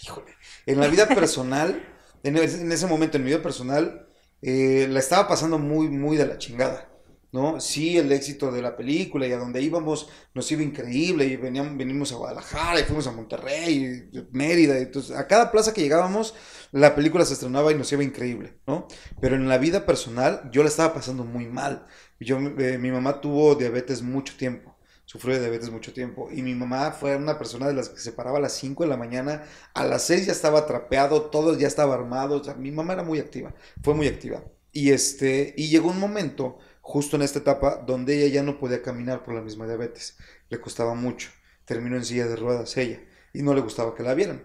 híjole, 0.01 0.31
en 0.65 0.79
la 0.79 0.87
vida 0.87 1.07
personal, 1.07 1.83
en, 2.23 2.37
ese 2.37 2.87
momento, 2.87 3.17
en 3.17 3.23
mi 3.23 3.31
vida 3.31 3.41
personal, 3.41 4.07
eh, 4.41 4.87
la 4.89 4.99
estaba 4.99 5.27
pasando 5.27 5.57
muy, 5.57 5.89
muy 5.89 6.17
de 6.17 6.27
la 6.27 6.37
chingada. 6.37 6.87
¿No? 7.31 7.59
Sí, 7.59 7.97
el 7.97 8.11
éxito 8.11 8.51
de 8.51 8.61
la 8.61 8.75
película 8.75 9.27
y 9.27 9.31
a 9.31 9.37
donde 9.37 9.61
íbamos 9.61 10.09
nos 10.33 10.51
iba 10.51 10.61
increíble 10.63 11.25
y 11.25 11.37
veníamos, 11.37 11.77
venimos 11.77 12.11
a 12.11 12.15
Guadalajara 12.15 12.79
y 12.79 12.83
fuimos 12.83 13.07
a 13.07 13.11
Monterrey, 13.11 14.09
y 14.11 14.27
Mérida, 14.31 14.77
entonces 14.77 15.15
a 15.15 15.27
cada 15.27 15.51
plaza 15.51 15.73
que 15.73 15.81
llegábamos 15.81 16.35
la 16.71 16.95
película 16.95 17.25
se 17.25 17.33
estrenaba 17.33 17.71
y 17.71 17.75
nos 17.75 17.91
iba 17.91 18.03
increíble, 18.03 18.59
¿no? 18.65 18.87
Pero 19.19 19.35
en 19.35 19.47
la 19.47 19.57
vida 19.57 19.85
personal 19.85 20.49
yo 20.51 20.63
la 20.63 20.69
estaba 20.69 20.93
pasando 20.93 21.23
muy 21.25 21.45
mal. 21.45 21.85
Yo, 22.19 22.37
eh, 22.37 22.77
mi 22.77 22.91
mamá 22.91 23.19
tuvo 23.19 23.55
diabetes 23.55 24.01
mucho 24.01 24.37
tiempo, 24.37 24.77
sufrió 25.05 25.35
de 25.35 25.41
diabetes 25.41 25.69
mucho 25.69 25.91
tiempo 25.91 26.29
y 26.31 26.41
mi 26.43 26.55
mamá 26.55 26.91
fue 26.91 27.15
una 27.15 27.37
persona 27.37 27.67
de 27.67 27.73
las 27.73 27.89
que 27.89 27.99
se 27.99 28.13
paraba 28.13 28.37
a 28.37 28.41
las 28.41 28.53
5 28.53 28.83
de 28.83 28.89
la 28.89 28.97
mañana, 28.97 29.43
a 29.73 29.85
las 29.85 30.03
6 30.03 30.27
ya 30.27 30.31
estaba 30.31 30.65
trapeado, 30.65 31.23
todo 31.23 31.57
ya 31.57 31.67
estaba 31.67 31.95
armado, 31.95 32.41
mi 32.57 32.71
mamá 32.71 32.93
era 32.93 33.03
muy 33.03 33.19
activa, 33.19 33.53
fue 33.83 33.93
muy 33.93 34.07
activa. 34.07 34.43
Y 34.71 34.91
este, 34.91 35.53
y 35.57 35.67
llegó 35.67 35.89
un 35.89 35.99
momento 35.99 36.57
justo 36.81 37.15
en 37.15 37.21
esta 37.21 37.39
etapa 37.39 37.77
donde 37.85 38.17
ella 38.17 38.33
ya 38.33 38.43
no 38.43 38.59
podía 38.59 38.81
caminar 38.81 39.23
por 39.23 39.33
la 39.33 39.41
misma 39.41 39.65
diabetes. 39.65 40.17
Le 40.49 40.59
costaba 40.59 40.93
mucho. 40.95 41.29
Terminó 41.65 41.95
en 41.95 42.05
silla 42.05 42.27
de 42.27 42.35
ruedas 42.35 42.75
ella 42.77 42.99
y 43.33 43.43
no 43.43 43.53
le 43.53 43.61
gustaba 43.61 43.95
que 43.95 44.03
la 44.03 44.13
vieran. 44.13 44.43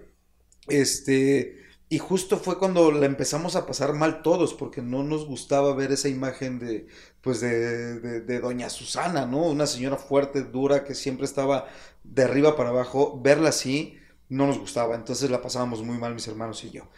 Este, 0.68 1.64
y 1.88 1.99
justo 1.99 2.38
fue 2.38 2.59
cuando 2.59 2.90
la 2.92 3.07
empezamos 3.07 3.57
a 3.57 3.66
pasar 3.66 3.92
mal 3.92 4.22
todos, 4.22 4.55
porque 4.55 4.83
no 4.83 5.03
nos 5.03 5.27
gustaba 5.27 5.75
ver 5.75 5.92
esa 5.92 6.09
imagen 6.09 6.59
de, 6.59 6.87
pues 7.20 7.40
de, 7.40 8.01
de, 8.01 8.40
doña 8.40 8.70
Susana, 8.70 9.27
¿no? 9.27 9.44
Una 9.46 9.66
señora 9.66 9.96
fuerte, 9.96 10.42
dura, 10.42 10.85
que 10.85 10.94
siempre 10.94 11.27
estaba 11.27 11.68
de 12.05 12.25
arriba 12.25 12.57
para 12.57 12.70
abajo. 12.70 13.20
Verla 13.22 13.51
así 13.51 13.99
no 14.29 14.46
nos 14.46 14.59
gustaba, 14.59 14.94
entonces 14.94 15.31
la 15.31 15.40
pasábamos 15.42 15.83
muy 15.83 15.99
mal 15.99 16.14
mis 16.14 16.27
hermanos 16.27 16.64
y 16.64 16.70
yo. 16.70 16.88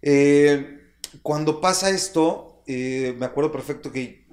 Eh, 0.00 0.92
cuando 1.22 1.60
pasa 1.60 1.90
esto, 1.90 2.62
eh, 2.66 3.14
me 3.18 3.26
acuerdo 3.26 3.52
perfecto 3.52 3.92
que 3.92 4.26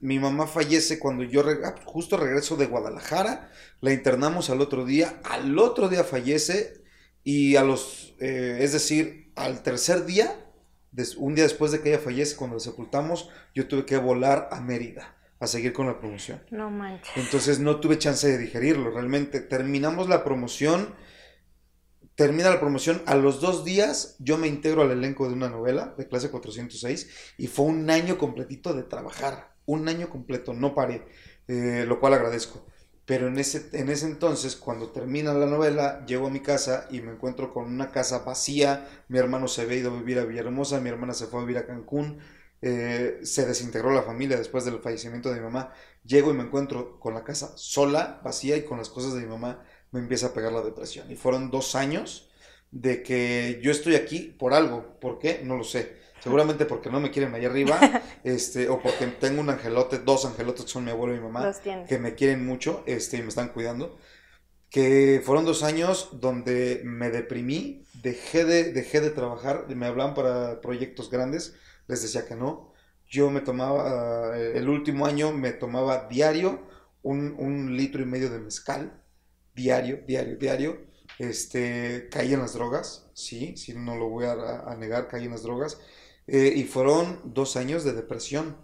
mi 0.00 0.18
mamá 0.18 0.46
fallece 0.46 0.98
cuando 0.98 1.22
yo 1.24 1.42
ah, 1.64 1.74
justo 1.84 2.16
regreso 2.16 2.56
de 2.56 2.66
Guadalajara, 2.66 3.50
la 3.80 3.92
internamos 3.92 4.50
al 4.50 4.60
otro 4.60 4.84
día, 4.84 5.20
al 5.24 5.58
otro 5.58 5.88
día 5.88 6.04
fallece 6.04 6.82
y 7.24 7.56
a 7.56 7.64
los, 7.64 8.14
eh, 8.20 8.58
es 8.60 8.72
decir, 8.72 9.32
al 9.34 9.62
tercer 9.62 10.04
día, 10.04 10.46
un 11.18 11.34
día 11.34 11.44
después 11.44 11.72
de 11.72 11.80
que 11.80 11.90
ella 11.90 11.98
fallece, 11.98 12.36
cuando 12.36 12.56
la 12.56 12.60
sepultamos, 12.60 13.30
yo 13.54 13.68
tuve 13.68 13.84
que 13.84 13.96
volar 13.96 14.48
a 14.52 14.60
Mérida 14.60 15.16
a 15.38 15.46
seguir 15.46 15.72
con 15.72 15.86
la 15.86 15.98
promoción. 15.98 16.42
No 16.50 16.70
manches. 16.70 17.14
Entonces 17.16 17.58
no 17.58 17.80
tuve 17.80 17.98
chance 17.98 18.26
de 18.26 18.38
digerirlo, 18.38 18.90
realmente. 18.90 19.40
Terminamos 19.40 20.08
la 20.08 20.24
promoción, 20.24 20.94
termina 22.14 22.48
la 22.48 22.60
promoción, 22.60 23.02
a 23.06 23.14
los 23.16 23.40
dos 23.40 23.64
días 23.64 24.16
yo 24.18 24.38
me 24.38 24.48
integro 24.48 24.82
al 24.82 24.90
elenco 24.90 25.28
de 25.28 25.34
una 25.34 25.50
novela 25.50 25.94
de 25.98 26.08
clase 26.08 26.30
406 26.30 27.34
y 27.36 27.46
fue 27.48 27.66
un 27.66 27.90
año 27.90 28.16
completito 28.16 28.72
de 28.72 28.82
trabajar 28.82 29.55
un 29.66 29.88
año 29.88 30.08
completo, 30.08 30.54
no 30.54 30.74
paré, 30.74 31.06
eh, 31.48 31.84
lo 31.86 32.00
cual 32.00 32.14
agradezco. 32.14 32.64
Pero 33.04 33.28
en 33.28 33.38
ese, 33.38 33.68
en 33.72 33.88
ese 33.88 34.06
entonces, 34.06 34.56
cuando 34.56 34.90
termina 34.90 35.32
la 35.32 35.46
novela, 35.46 36.04
llego 36.06 36.26
a 36.26 36.30
mi 36.30 36.40
casa 36.40 36.88
y 36.90 37.00
me 37.02 37.12
encuentro 37.12 37.52
con 37.52 37.66
una 37.66 37.92
casa 37.92 38.20
vacía. 38.20 38.88
Mi 39.08 39.18
hermano 39.18 39.46
se 39.46 39.62
había 39.62 39.78
ido 39.78 39.92
a 39.92 39.98
vivir 39.98 40.18
a 40.18 40.24
Villahermosa, 40.24 40.80
mi 40.80 40.88
hermana 40.88 41.14
se 41.14 41.26
fue 41.26 41.40
a 41.40 41.44
vivir 41.44 41.58
a 41.58 41.66
Cancún. 41.66 42.18
Eh, 42.62 43.20
se 43.22 43.46
desintegró 43.46 43.92
la 43.92 44.02
familia 44.02 44.36
después 44.38 44.64
del 44.64 44.80
fallecimiento 44.80 45.28
de 45.30 45.36
mi 45.36 45.42
mamá. 45.42 45.72
Llego 46.04 46.32
y 46.32 46.34
me 46.34 46.42
encuentro 46.42 46.98
con 46.98 47.14
la 47.14 47.22
casa 47.22 47.52
sola, 47.56 48.20
vacía 48.24 48.56
y 48.56 48.64
con 48.64 48.78
las 48.78 48.88
cosas 48.88 49.14
de 49.14 49.20
mi 49.20 49.26
mamá. 49.26 49.62
Me 49.92 50.00
empieza 50.00 50.28
a 50.28 50.34
pegar 50.34 50.52
la 50.52 50.62
depresión. 50.62 51.08
Y 51.10 51.14
fueron 51.16 51.50
dos 51.50 51.76
años 51.76 52.30
de 52.72 53.04
que 53.04 53.60
yo 53.62 53.70
estoy 53.70 53.94
aquí 53.94 54.34
por 54.36 54.52
algo. 54.52 54.98
¿Por 54.98 55.20
qué? 55.20 55.42
No 55.44 55.56
lo 55.56 55.64
sé 55.64 56.05
Seguramente 56.26 56.66
porque 56.66 56.90
no 56.90 56.98
me 56.98 57.12
quieren 57.12 57.32
ahí 57.36 57.44
arriba, 57.44 57.78
este, 58.24 58.68
o 58.68 58.82
porque 58.82 59.06
tengo 59.06 59.40
un 59.40 59.48
angelote, 59.48 60.00
dos 60.00 60.24
angelotes 60.24 60.64
que 60.64 60.70
son 60.72 60.84
mi 60.84 60.90
abuelo 60.90 61.14
y 61.14 61.18
mi 61.18 61.22
mamá, 61.22 61.52
que 61.88 62.00
me 62.00 62.16
quieren 62.16 62.44
mucho, 62.44 62.82
este, 62.84 63.18
y 63.18 63.22
me 63.22 63.28
están 63.28 63.50
cuidando. 63.50 63.96
Que 64.68 65.22
fueron 65.24 65.44
dos 65.44 65.62
años 65.62 66.08
donde 66.14 66.82
me 66.82 67.10
deprimí, 67.10 67.84
dejé 68.02 68.44
de, 68.44 68.72
dejé 68.72 69.00
de 69.00 69.10
trabajar, 69.10 69.66
me 69.68 69.86
hablaban 69.86 70.14
para 70.14 70.60
proyectos 70.60 71.12
grandes, 71.12 71.54
les 71.86 72.02
decía 72.02 72.26
que 72.26 72.34
no. 72.34 72.72
Yo 73.06 73.30
me 73.30 73.40
tomaba, 73.40 74.36
eh, 74.36 74.54
el 74.56 74.68
último 74.68 75.06
año 75.06 75.30
me 75.30 75.52
tomaba 75.52 76.08
diario 76.08 76.66
un, 77.02 77.36
un 77.38 77.76
litro 77.76 78.02
y 78.02 78.06
medio 78.06 78.30
de 78.30 78.40
mezcal, 78.40 79.00
diario, 79.54 80.00
diario, 80.04 80.36
diario 80.38 80.86
este, 81.18 82.08
caí 82.10 82.34
en 82.34 82.40
las 82.40 82.54
drogas, 82.54 83.08
sí, 83.14 83.56
sí, 83.56 83.74
no 83.74 83.96
lo 83.96 84.08
voy 84.08 84.26
a, 84.26 84.74
negar, 84.76 85.08
caí 85.08 85.24
en 85.24 85.30
las 85.30 85.42
drogas. 85.42 85.78
Eh, 86.26 86.52
y 86.56 86.64
fueron 86.64 87.20
dos 87.24 87.56
años 87.56 87.84
de 87.84 87.92
depresión 87.92 88.56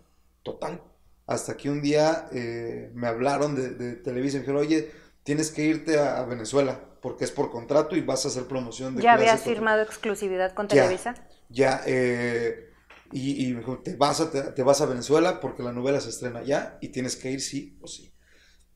total. 0.43 0.83
Hasta 1.27 1.57
que 1.57 1.71
un 1.71 1.81
día 1.81 2.29
eh, 2.33 2.91
me 2.95 3.07
hablaron 3.07 3.55
de, 3.55 3.71
de, 3.71 3.95
Televisa 3.95 4.37
y 4.37 4.41
me 4.41 4.47
dijeron, 4.47 4.61
oye, 4.63 4.91
tienes 5.23 5.51
que 5.51 5.63
irte 5.65 5.99
a, 5.99 6.23
Venezuela 6.25 6.81
porque 7.01 7.25
es 7.25 7.31
por 7.31 7.51
contrato 7.51 7.97
y 7.97 8.01
vas 8.01 8.25
a 8.25 8.29
hacer 8.29 8.45
promoción 8.45 8.97
de... 8.97 9.03
¿Ya 9.03 9.15
habías 9.15 9.43
firmado 9.43 9.83
exclusividad 9.83 10.53
con 10.53 10.69
Televisa? 10.69 11.15
Ya, 11.49 11.83
eh, 11.87 12.71
y, 13.13 13.47
y, 13.47 13.53
me 13.53 13.61
dijo, 13.61 13.79
te 13.79 13.97
vas, 13.97 14.21
a, 14.21 14.31
te, 14.31 14.63
vas 14.63 14.81
a 14.81 14.87
Venezuela 14.87 15.41
porque 15.41 15.63
la 15.63 15.73
novela 15.73 16.01
se 16.01 16.11
estrena 16.11 16.43
ya 16.43 16.79
y 16.81 16.89
tienes 16.89 17.17
que 17.17 17.31
ir 17.31 17.41
sí 17.41 17.79
o 17.81 17.87
sí. 17.87 18.13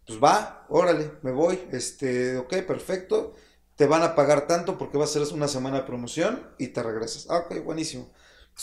Pues 0.06 0.22
va, 0.22 0.66
órale, 0.68 1.12
me 1.22 1.32
voy, 1.32 1.58
este, 1.72 2.36
ok, 2.36 2.58
perfecto 2.66 3.34
te 3.76 3.86
van 3.86 4.02
a 4.02 4.14
pagar 4.14 4.46
tanto 4.46 4.78
porque 4.78 4.98
va 4.98 5.04
a 5.04 5.08
ser 5.08 5.22
una 5.32 5.48
semana 5.48 5.78
de 5.78 5.82
promoción 5.84 6.50
y 6.58 6.68
te 6.68 6.82
regresas. 6.82 7.26
Ah, 7.28 7.38
ok, 7.40 7.62
buenísimo. 7.62 8.10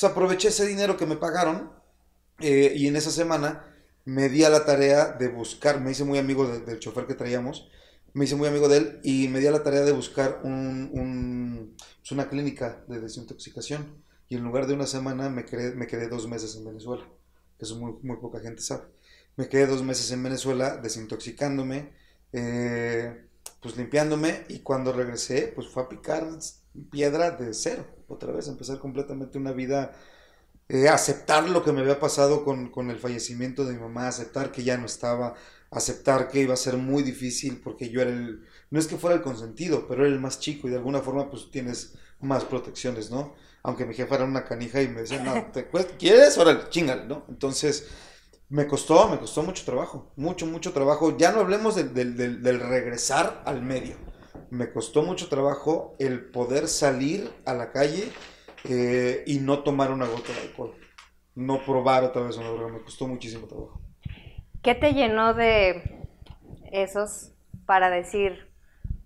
Aproveché 0.01 0.49
ese 0.49 0.65
dinero 0.65 0.97
que 0.97 1.05
me 1.05 1.15
pagaron 1.15 1.71
eh, 2.39 2.73
y 2.75 2.87
en 2.87 2.95
esa 2.95 3.11
semana 3.11 3.65
me 4.05 4.27
di 4.27 4.43
a 4.43 4.49
la 4.49 4.65
tarea 4.65 5.11
de 5.11 5.27
buscar, 5.29 5.79
me 5.79 5.91
hice 5.91 6.03
muy 6.03 6.17
amigo 6.17 6.47
del 6.47 6.79
chofer 6.79 7.05
que 7.05 7.13
traíamos, 7.13 7.69
me 8.13 8.25
hice 8.25 8.35
muy 8.35 8.47
amigo 8.47 8.67
de 8.67 8.77
él 8.77 8.99
y 9.03 9.27
me 9.29 9.39
di 9.39 9.47
a 9.47 9.51
la 9.51 9.63
tarea 9.63 9.81
de 9.81 9.91
buscar 9.91 10.41
un, 10.43 11.75
pues 11.99 12.11
una 12.11 12.29
clínica 12.29 12.83
de 12.87 12.99
desintoxicación. 12.99 14.03
Y 14.27 14.35
en 14.35 14.43
lugar 14.43 14.67
de 14.67 14.73
una 14.73 14.87
semana 14.87 15.29
me 15.29 15.45
quedé, 15.45 15.75
me 15.75 15.87
quedé 15.87 16.07
dos 16.09 16.27
meses 16.27 16.55
en 16.55 16.65
Venezuela, 16.65 17.05
que 17.57 17.65
eso 17.65 17.77
muy, 17.77 17.93
muy 18.01 18.17
poca 18.17 18.39
gente 18.39 18.61
sabe. 18.61 18.83
Me 19.35 19.47
quedé 19.47 19.67
dos 19.67 19.83
meses 19.83 20.11
en 20.11 20.23
Venezuela 20.23 20.77
desintoxicándome. 20.77 21.93
Eh, 22.33 23.27
pues 23.63 23.77
limpiándome 23.77 24.45
y 24.49 24.59
cuando 24.59 24.91
regresé, 24.91 25.51
pues 25.55 25.69
fue 25.69 25.83
a 25.83 25.89
picar 25.89 26.27
piedra 26.91 27.31
de 27.31 27.53
cero, 27.53 27.85
otra 28.13 28.31
vez, 28.31 28.47
empezar 28.47 28.79
completamente 28.79 29.37
una 29.37 29.51
vida, 29.51 29.93
eh, 30.69 30.87
aceptar 30.89 31.49
lo 31.49 31.63
que 31.63 31.71
me 31.71 31.81
había 31.81 31.99
pasado 31.99 32.43
con, 32.43 32.69
con, 32.69 32.89
el 32.89 32.99
fallecimiento 32.99 33.65
de 33.65 33.73
mi 33.73 33.79
mamá, 33.79 34.07
aceptar 34.07 34.51
que 34.51 34.63
ya 34.63 34.77
no 34.77 34.85
estaba, 34.85 35.35
aceptar 35.71 36.29
que 36.29 36.41
iba 36.41 36.53
a 36.53 36.57
ser 36.57 36.77
muy 36.77 37.03
difícil 37.03 37.59
porque 37.61 37.89
yo 37.89 38.01
era 38.01 38.11
el, 38.11 38.45
no 38.69 38.79
es 38.79 38.87
que 38.87 38.97
fuera 38.97 39.15
el 39.15 39.21
consentido, 39.21 39.87
pero 39.87 40.05
era 40.05 40.13
el 40.13 40.19
más 40.19 40.39
chico 40.39 40.67
y 40.67 40.71
de 40.71 40.77
alguna 40.77 41.01
forma 41.01 41.29
pues 41.29 41.51
tienes 41.51 41.95
más 42.21 42.45
protecciones, 42.45 43.11
¿no? 43.11 43.35
Aunque 43.63 43.85
mi 43.85 43.93
jefa 43.93 44.15
era 44.15 44.25
una 44.25 44.45
canija 44.45 44.81
y 44.81 44.87
me 44.87 45.01
decía, 45.01 45.23
no, 45.23 45.51
¿te 45.51 45.67
¿quieres? 45.97 46.37
Órale, 46.37 46.69
chingale, 46.69 47.05
¿no? 47.05 47.25
Entonces 47.29 47.87
me 48.49 48.67
costó, 48.67 49.09
me 49.09 49.19
costó 49.19 49.43
mucho 49.43 49.65
trabajo, 49.65 50.11
mucho, 50.15 50.45
mucho 50.45 50.73
trabajo. 50.73 51.17
Ya 51.17 51.31
no 51.31 51.39
hablemos 51.39 51.75
del 51.75 52.59
regresar 52.59 53.41
al 53.45 53.61
medio. 53.61 54.12
Me 54.53 54.71
costó 54.71 55.01
mucho 55.01 55.29
trabajo 55.29 55.95
el 55.97 56.29
poder 56.29 56.67
salir 56.67 57.33
a 57.43 57.55
la 57.55 57.71
calle 57.71 58.11
eh, 58.65 59.23
y 59.25 59.39
no 59.39 59.63
tomar 59.63 59.89
una 59.89 60.05
gota 60.05 60.31
de 60.31 60.41
alcohol. 60.41 60.75
No 61.33 61.65
probar 61.65 62.03
otra 62.03 62.21
vez 62.21 62.37
una 62.37 62.49
droga. 62.49 62.71
Me 62.71 62.83
costó 62.83 63.07
muchísimo 63.07 63.47
trabajo. 63.47 63.81
¿Qué 64.61 64.75
te 64.75 64.93
llenó 64.93 65.33
de 65.33 66.05
esos 66.71 67.31
para 67.65 67.89
decir, 67.89 68.47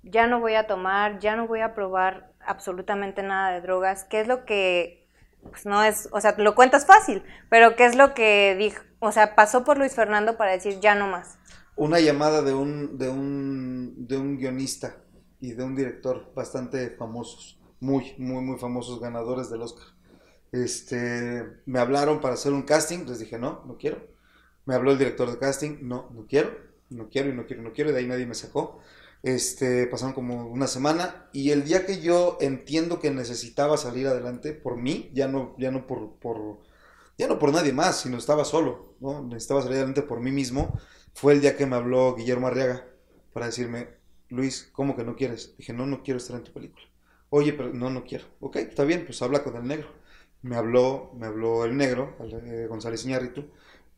ya 0.03 0.27
no 0.27 0.41
voy 0.41 0.55
a 0.55 0.67
tomar, 0.67 1.19
ya 1.19 1.37
no 1.37 1.47
voy 1.47 1.61
a 1.61 1.73
probar 1.73 2.33
absolutamente 2.45 3.23
nada 3.23 3.53
de 3.53 3.61
drogas? 3.61 4.03
¿Qué 4.03 4.19
es 4.19 4.27
lo 4.27 4.43
que, 4.43 5.07
pues 5.49 5.65
no 5.65 5.81
es, 5.81 6.09
o 6.11 6.19
sea, 6.19 6.35
lo 6.37 6.55
cuentas 6.55 6.85
fácil, 6.85 7.23
pero 7.49 7.77
qué 7.77 7.85
es 7.85 7.95
lo 7.95 8.13
que 8.13 8.53
dijo, 8.59 8.83
o 8.99 9.13
sea, 9.13 9.33
pasó 9.33 9.63
por 9.63 9.77
Luis 9.77 9.95
Fernando 9.95 10.35
para 10.35 10.51
decir 10.51 10.81
ya 10.81 10.93
no 10.93 11.07
más. 11.07 11.39
Una 11.77 12.01
llamada 12.01 12.41
de 12.41 12.53
un, 12.53 12.97
de 12.97 13.07
un, 13.07 14.07
de 14.07 14.17
un 14.17 14.37
guionista 14.37 14.97
y 15.39 15.53
de 15.53 15.63
un 15.63 15.75
director 15.75 16.31
bastante 16.35 16.89
famosos, 16.91 17.59
muy, 17.79 18.15
muy, 18.17 18.43
muy 18.43 18.57
famosos 18.57 18.99
ganadores 18.99 19.49
del 19.49 19.61
Oscar. 19.61 19.87
Este, 20.51 21.43
me 21.65 21.79
hablaron 21.79 22.21
para 22.21 22.35
hacer 22.35 22.53
un 22.53 22.63
casting, 22.63 23.05
les 23.05 23.19
dije 23.19 23.37
no, 23.37 23.63
no 23.65 23.77
quiero. 23.77 24.07
Me 24.65 24.75
habló 24.75 24.91
el 24.91 24.97
director 24.97 25.31
de 25.31 25.37
casting, 25.37 25.79
no, 25.81 26.09
no 26.13 26.25
quiero, 26.27 26.51
no 26.89 27.09
quiero 27.09 27.29
y 27.29 27.33
no 27.33 27.45
quiero, 27.45 27.63
no 27.63 27.73
quiero, 27.73 27.89
y 27.89 27.93
de 27.93 27.99
ahí 27.99 28.07
nadie 28.07 28.25
me 28.25 28.35
sacó. 28.35 28.79
Este, 29.23 29.87
pasaron 29.87 30.13
como 30.13 30.47
una 30.47 30.67
semana 30.67 31.27
y 31.33 31.51
el 31.51 31.63
día 31.65 31.85
que 31.85 32.01
yo 32.01 32.37
entiendo 32.39 32.99
que 32.99 33.11
necesitaba 33.11 33.77
salir 33.77 34.07
adelante 34.07 34.53
por 34.53 34.77
mí, 34.77 35.09
ya 35.13 35.27
no, 35.27 35.55
ya 35.57 35.71
no 35.71 35.87
por, 35.87 36.13
por 36.19 36.59
ya 37.17 37.27
no 37.27 37.39
por 37.39 37.51
nadie 37.51 37.73
más, 37.73 38.01
sino 38.01 38.17
estaba 38.17 38.45
solo, 38.45 38.95
¿no? 38.99 39.23
Necesitaba 39.23 39.61
salir 39.61 39.77
adelante 39.77 40.03
por 40.03 40.19
mí 40.21 40.31
mismo. 40.31 40.79
Fue 41.13 41.33
el 41.33 41.41
día 41.41 41.57
que 41.57 41.65
me 41.65 41.75
habló 41.75 42.15
Guillermo 42.15 42.47
Arriaga 42.47 42.85
para 43.33 43.47
decirme, 43.47 43.96
Luis, 44.29 44.69
¿cómo 44.71 44.95
que 44.95 45.03
no 45.03 45.15
quieres? 45.15 45.55
Dije, 45.57 45.73
no, 45.73 45.85
no 45.85 46.03
quiero 46.03 46.17
estar 46.17 46.35
en 46.35 46.43
tu 46.43 46.51
película. 46.51 46.83
Oye, 47.29 47.53
pero 47.53 47.73
no, 47.73 47.89
no 47.89 48.03
quiero. 48.03 48.25
Ok, 48.39 48.57
está 48.57 48.83
bien, 48.83 49.05
pues 49.05 49.21
habla 49.21 49.43
con 49.43 49.55
el 49.55 49.65
negro. 49.67 49.89
Me 50.41 50.55
habló, 50.55 51.11
me 51.17 51.27
habló 51.27 51.65
el 51.65 51.75
negro, 51.75 52.15
eh, 52.21 52.67
González 52.69 53.05
Iñárritu. 53.05 53.49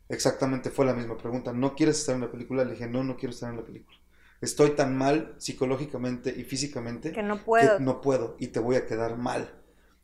Exactamente 0.07 0.71
fue 0.71 0.85
la 0.85 0.93
misma 0.93 1.17
pregunta. 1.17 1.53
¿No 1.53 1.75
quieres 1.75 1.99
estar 1.99 2.15
en 2.15 2.21
la 2.21 2.31
película? 2.31 2.63
Le 2.63 2.71
dije, 2.71 2.87
no, 2.87 3.03
no 3.03 3.17
quiero 3.17 3.33
estar 3.33 3.51
en 3.51 3.57
la 3.57 3.65
película. 3.65 3.97
Estoy 4.41 4.71
tan 4.71 4.97
mal 4.97 5.35
psicológicamente 5.37 6.33
y 6.35 6.43
físicamente 6.43 7.11
que 7.11 7.23
no 7.23 7.43
puedo. 7.43 7.77
Que 7.77 7.83
no 7.83 8.01
puedo 8.01 8.35
y 8.39 8.47
te 8.47 8.59
voy 8.59 8.77
a 8.77 8.85
quedar 8.85 9.17
mal. 9.17 9.53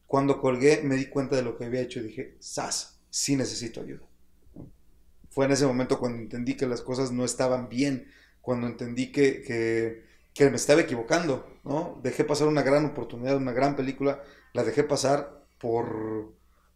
Cuando 0.05 0.39
colgué 0.39 0.81
me 0.83 0.95
di 0.95 1.07
cuenta 1.07 1.35
de 1.35 1.41
lo 1.41 1.57
que 1.57 1.65
había 1.65 1.81
hecho 1.81 1.99
y 1.99 2.03
dije, 2.03 2.37
¡zas! 2.41 2.95
sí 3.15 3.37
necesito 3.37 3.79
ayuda. 3.79 4.05
Fue 5.29 5.45
en 5.45 5.53
ese 5.53 5.65
momento 5.65 5.99
cuando 5.99 6.17
entendí 6.17 6.57
que 6.57 6.67
las 6.67 6.81
cosas 6.81 7.13
no 7.13 7.23
estaban 7.23 7.69
bien, 7.69 8.11
cuando 8.41 8.67
entendí 8.67 9.13
que, 9.13 9.41
que, 9.41 10.03
me 10.39 10.55
estaba 10.55 10.81
equivocando, 10.81 11.47
¿no? 11.63 11.99
Dejé 12.03 12.23
pasar 12.23 12.47
una 12.47 12.61
gran 12.61 12.85
oportunidad, 12.85 13.37
una 13.37 13.53
gran 13.53 13.75
película, 13.75 14.21
la 14.53 14.63
dejé 14.63 14.83
pasar 14.83 15.45
por, 15.59 16.33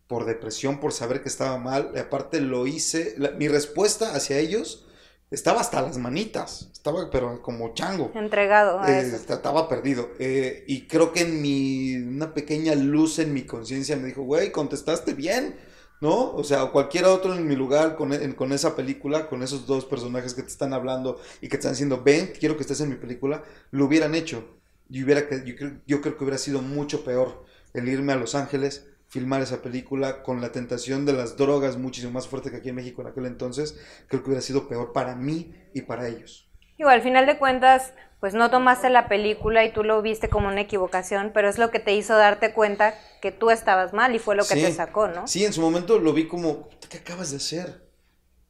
por 0.08 0.26
depresión, 0.26 0.80
por 0.80 0.94
saber 0.94 1.22
que 1.22 1.30
estaba 1.30 1.58
mal, 1.58 1.92
y 1.94 2.00
aparte 2.00 2.40
lo 2.42 2.68
hice, 2.68 3.16
mi 3.38 3.48
respuesta 3.48 4.16
hacia 4.16 4.38
ellos 4.38 4.86
estaba 5.32 5.62
hasta 5.62 5.82
las 5.82 5.98
manitas, 5.98 6.70
estaba 6.72 7.10
pero 7.12 7.42
como 7.42 7.74
chango. 7.74 8.12
Entregado 8.16 8.80
a 8.80 8.92
eh, 8.92 9.02
Estaba 9.02 9.70
perdido. 9.70 10.10
Eh, 10.18 10.64
y 10.68 10.88
creo 10.88 11.14
que 11.14 11.22
en 11.22 11.42
mi, 11.42 11.98
una 11.98 12.34
pequeña 12.34 12.74
luz 12.74 13.20
en 13.20 13.34
mi 13.34 13.44
conciencia 13.44 13.96
me 13.96 14.08
dijo, 14.08 14.24
güey, 14.24 14.52
contestaste 14.52 15.14
bien, 15.14 15.56
¿no? 16.02 16.32
O 16.34 16.44
sea, 16.44 16.66
cualquiera 16.68 17.12
otro 17.12 17.36
en 17.36 17.48
mi 17.48 17.56
lugar 17.56 17.96
con, 17.96 18.12
con, 18.34 18.52
esa 18.54 18.76
película, 18.76 19.28
con 19.28 19.44
esos 19.44 19.68
dos 19.68 19.86
personajes 19.86 20.34
que 20.34 20.42
te 20.42 20.50
están 20.50 20.74
hablando 20.74 21.20
y 21.42 21.48
que 21.48 21.52
te 21.52 21.58
están 21.58 21.74
diciendo, 21.74 22.02
ven, 22.04 22.34
quiero 22.40 22.56
que 22.56 22.62
estés 22.62 22.82
en 22.82 22.90
mi 22.90 22.96
película, 22.96 23.44
lo 23.72 23.86
hubieran 23.86 24.16
hecho. 24.16 24.60
Y 24.90 25.04
hubiera, 25.04 25.22
yo, 25.44 25.56
creo, 25.56 25.82
yo 25.86 26.02
creo 26.02 26.18
que 26.18 26.24
hubiera 26.24 26.38
sido 26.38 26.62
mucho 26.62 27.04
peor 27.04 27.46
el 27.74 27.88
irme 27.88 28.14
a 28.14 28.16
Los 28.16 28.34
Ángeles, 28.34 28.88
filmar 29.08 29.42
esa 29.42 29.62
película 29.62 30.24
con 30.24 30.42
la 30.42 30.52
tentación 30.52 31.06
de 31.06 31.14
las 31.14 31.38
drogas 31.38 31.78
muchísimo 31.78 32.14
más 32.14 32.28
fuerte 32.28 32.50
que 32.50 32.58
aquí 32.58 32.70
en 32.70 32.76
México 32.76 33.02
en 33.02 33.08
aquel 33.08 33.26
entonces, 33.26 33.80
creo 34.08 34.22
que 34.22 34.30
hubiera 34.30 34.42
sido 34.42 34.68
peor 34.68 34.94
para 34.94 35.16
mí 35.16 35.54
y 35.74 35.82
para 35.82 36.08
ellos. 36.08 36.50
Igual, 36.78 36.96
al 36.96 37.02
final 37.02 37.26
de 37.26 37.38
cuentas, 37.38 37.94
pues 38.20 38.34
no 38.34 38.50
tomaste 38.50 38.90
la 38.90 39.08
película 39.08 39.64
y 39.64 39.72
tú 39.72 39.84
lo 39.84 40.02
viste 40.02 40.30
como 40.30 40.50
una 40.50 40.62
equivocación, 40.62 41.32
pero 41.34 41.48
es 41.48 41.58
lo 41.58 41.72
que 41.72 41.80
te 41.80 41.96
hizo 41.96 42.16
darte 42.18 42.54
cuenta 42.54 42.94
que 43.22 43.32
tú 43.32 43.50
estabas 43.50 43.94
mal 43.94 44.14
y 44.14 44.20
fue 44.20 44.36
lo 44.36 44.46
que 44.46 44.56
te 44.56 44.74
sacó, 44.74 45.08
¿no? 45.08 45.28
Sí, 45.28 45.46
en 45.46 45.54
su 45.54 45.62
momento 45.62 46.00
lo 46.00 46.14
vi 46.14 46.28
como, 46.28 46.68
¿qué 46.90 46.98
acabas 46.98 47.32
de 47.32 47.38
hacer? 47.38 47.90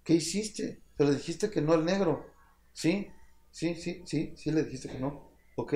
¿Qué 0.04 0.14
hiciste? 0.14 0.82
Te 0.98 1.06
le 1.06 1.12
dijiste 1.12 1.52
que 1.52 1.62
no 1.62 1.74
al 1.74 1.86
negro. 1.86 2.26
Sí, 2.74 3.10
sí, 3.52 3.76
sí, 3.76 4.02
sí, 4.06 4.34
sí 4.36 4.52
le 4.52 4.64
dijiste 4.64 4.90
que 4.90 4.98
no. 4.98 5.32
Ok. 5.56 5.74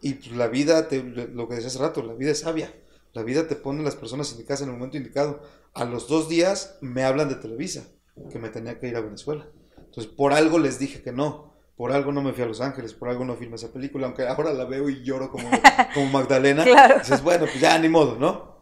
Y 0.00 0.14
pues, 0.14 0.32
la 0.32 0.48
vida, 0.48 0.88
te, 0.88 1.02
lo 1.02 1.48
que 1.48 1.54
decías 1.54 1.74
hace 1.74 1.84
rato, 1.84 2.02
la 2.02 2.14
vida 2.14 2.32
es 2.32 2.40
sabia. 2.40 2.74
La 3.12 3.22
vida 3.22 3.46
te 3.46 3.56
pone 3.56 3.84
las 3.84 3.94
personas 3.94 4.32
indicadas 4.32 4.62
en 4.62 4.68
el 4.68 4.74
momento 4.74 4.96
indicado. 4.96 5.42
A 5.74 5.84
los 5.84 6.08
dos 6.08 6.28
días 6.28 6.76
me 6.80 7.04
hablan 7.04 7.28
de 7.28 7.36
Televisa, 7.36 7.86
que 8.30 8.38
me 8.38 8.48
tenía 8.48 8.80
que 8.80 8.88
ir 8.88 8.96
a 8.96 9.00
Venezuela. 9.00 9.48
Entonces, 9.76 10.06
por 10.06 10.32
algo 10.32 10.58
les 10.58 10.78
dije 10.78 11.02
que 11.02 11.12
no 11.12 11.57
por 11.78 11.92
algo 11.92 12.10
no 12.10 12.20
me 12.20 12.32
fui 12.32 12.42
a 12.42 12.46
Los 12.46 12.60
Ángeles, 12.60 12.92
por 12.92 13.08
algo 13.08 13.24
no 13.24 13.36
filmé 13.36 13.54
esa 13.54 13.72
película, 13.72 14.08
aunque 14.08 14.26
ahora 14.26 14.52
la 14.52 14.64
veo 14.64 14.88
y 14.88 15.04
lloro 15.04 15.30
como, 15.30 15.48
como 15.94 16.06
Magdalena. 16.06 16.64
claro. 16.64 16.98
Dices, 16.98 17.22
bueno, 17.22 17.44
pues 17.46 17.60
ya 17.60 17.78
ni 17.78 17.88
modo, 17.88 18.16
¿no? 18.16 18.58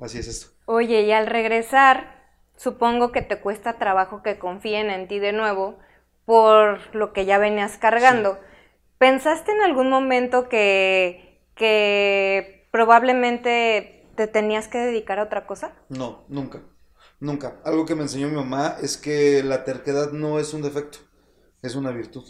así 0.00 0.18
es 0.18 0.26
esto. 0.26 0.56
Oye, 0.64 1.02
y 1.02 1.12
al 1.12 1.26
regresar, 1.26 2.30
supongo 2.56 3.12
que 3.12 3.20
te 3.20 3.40
cuesta 3.42 3.78
trabajo 3.78 4.22
que 4.22 4.38
confíen 4.38 4.88
en 4.88 5.06
ti 5.06 5.18
de 5.18 5.32
nuevo 5.32 5.78
por 6.24 6.80
lo 6.94 7.12
que 7.12 7.26
ya 7.26 7.36
venías 7.36 7.76
cargando. 7.76 8.38
¿Pensaste 8.96 9.52
en 9.52 9.60
algún 9.60 9.90
momento 9.90 10.48
que, 10.48 11.42
que 11.54 12.68
probablemente 12.72 14.08
te 14.16 14.28
tenías 14.28 14.66
que 14.66 14.78
dedicar 14.78 15.18
a 15.18 15.24
otra 15.24 15.46
cosa? 15.46 15.74
No, 15.90 16.24
nunca. 16.28 16.62
Nunca. 17.20 17.60
Algo 17.66 17.84
que 17.84 17.94
me 17.94 18.02
enseñó 18.02 18.28
mi 18.28 18.36
mamá 18.36 18.78
es 18.80 18.96
que 18.96 19.42
la 19.42 19.64
terquedad 19.64 20.12
no 20.12 20.38
es 20.38 20.54
un 20.54 20.62
defecto, 20.62 21.00
es 21.60 21.74
una 21.74 21.90
virtud. 21.90 22.24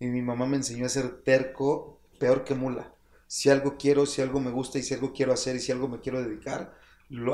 Y 0.00 0.06
mi 0.06 0.22
mamá 0.22 0.46
me 0.46 0.56
enseñó 0.56 0.86
a 0.86 0.88
ser 0.88 1.22
terco 1.22 2.00
peor 2.18 2.42
que 2.44 2.54
mula. 2.54 2.92
Si 3.28 3.48
algo 3.48 3.76
quiero, 3.78 4.06
si 4.06 4.22
algo 4.22 4.40
me 4.40 4.50
gusta 4.50 4.78
y 4.78 4.82
si 4.82 4.94
algo 4.94 5.12
quiero 5.12 5.32
hacer 5.32 5.54
y 5.56 5.60
si 5.60 5.70
algo 5.70 5.86
me 5.86 6.00
quiero 6.00 6.20
dedicar, 6.22 6.74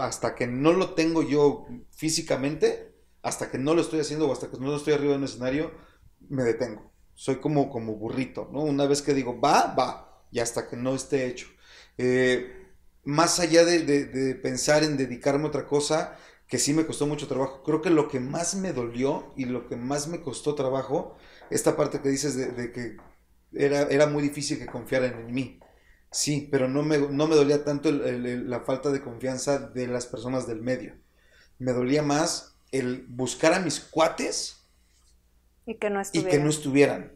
hasta 0.00 0.34
que 0.34 0.46
no 0.46 0.72
lo 0.72 0.90
tengo 0.94 1.22
yo 1.22 1.66
físicamente, 1.90 2.92
hasta 3.22 3.50
que 3.50 3.58
no 3.58 3.74
lo 3.74 3.80
estoy 3.80 4.00
haciendo 4.00 4.28
o 4.28 4.32
hasta 4.32 4.50
que 4.50 4.58
no 4.58 4.76
estoy 4.76 4.92
arriba 4.92 5.12
de 5.12 5.18
un 5.18 5.24
escenario, 5.24 5.72
me 6.28 6.42
detengo. 6.42 6.92
Soy 7.14 7.36
como, 7.36 7.70
como 7.70 7.94
burrito, 7.94 8.48
¿no? 8.52 8.60
Una 8.60 8.86
vez 8.86 9.00
que 9.00 9.14
digo, 9.14 9.40
va, 9.40 9.74
va, 9.74 10.26
y 10.30 10.40
hasta 10.40 10.68
que 10.68 10.76
no 10.76 10.94
esté 10.94 11.26
hecho. 11.26 11.46
Eh, 11.96 12.66
más 13.04 13.38
allá 13.40 13.64
de, 13.64 14.34
pensar 14.42 14.84
en 14.84 14.96
dedicarme 14.96 15.44
a 15.44 15.48
otra 15.48 15.66
cosa, 15.66 16.18
que 16.48 16.58
sí 16.58 16.74
me 16.74 16.86
costó 16.86 17.06
mucho 17.06 17.28
trabajo, 17.28 17.62
creo 17.64 17.80
que 17.80 17.90
lo 17.90 18.08
que 18.08 18.20
más 18.20 18.54
me 18.56 18.72
dolió 18.72 19.32
y 19.36 19.46
lo 19.46 19.68
que 19.68 19.76
más 19.76 20.08
me 20.08 20.20
costó 20.20 20.54
trabajo, 20.54 21.16
esta 21.50 21.76
parte 21.76 22.00
que 22.00 22.08
dices 22.08 22.36
de, 22.36 22.72
que 22.72 22.96
era, 23.52 23.82
era 23.82 24.06
muy 24.06 24.22
difícil 24.22 24.58
que 24.58 24.66
confiaran 24.66 25.14
en 25.20 25.34
mí. 25.34 25.60
Sí, 26.10 26.48
pero 26.50 26.68
no 26.68 26.82
me, 26.82 26.98
no 26.98 27.26
me 27.26 27.34
dolía 27.34 27.64
tanto 27.64 27.90
la 27.90 28.60
falta 28.60 28.90
de 28.90 29.02
confianza 29.02 29.58
de 29.58 29.86
las 29.86 30.06
personas 30.06 30.46
del 30.46 30.62
medio. 30.62 30.96
Me 31.58 31.72
dolía 31.72 32.02
más 32.02 32.58
el 32.72 33.06
buscar 33.08 33.54
a 33.54 33.60
mis 33.60 33.80
cuates 33.80 34.68
y 35.66 35.74
que 35.74 35.90
no 35.90 36.00
estuvieran. 36.00 36.32
Y 36.32 36.36
que 36.36 36.42
no 36.42 36.50
estuvieran, 36.50 37.12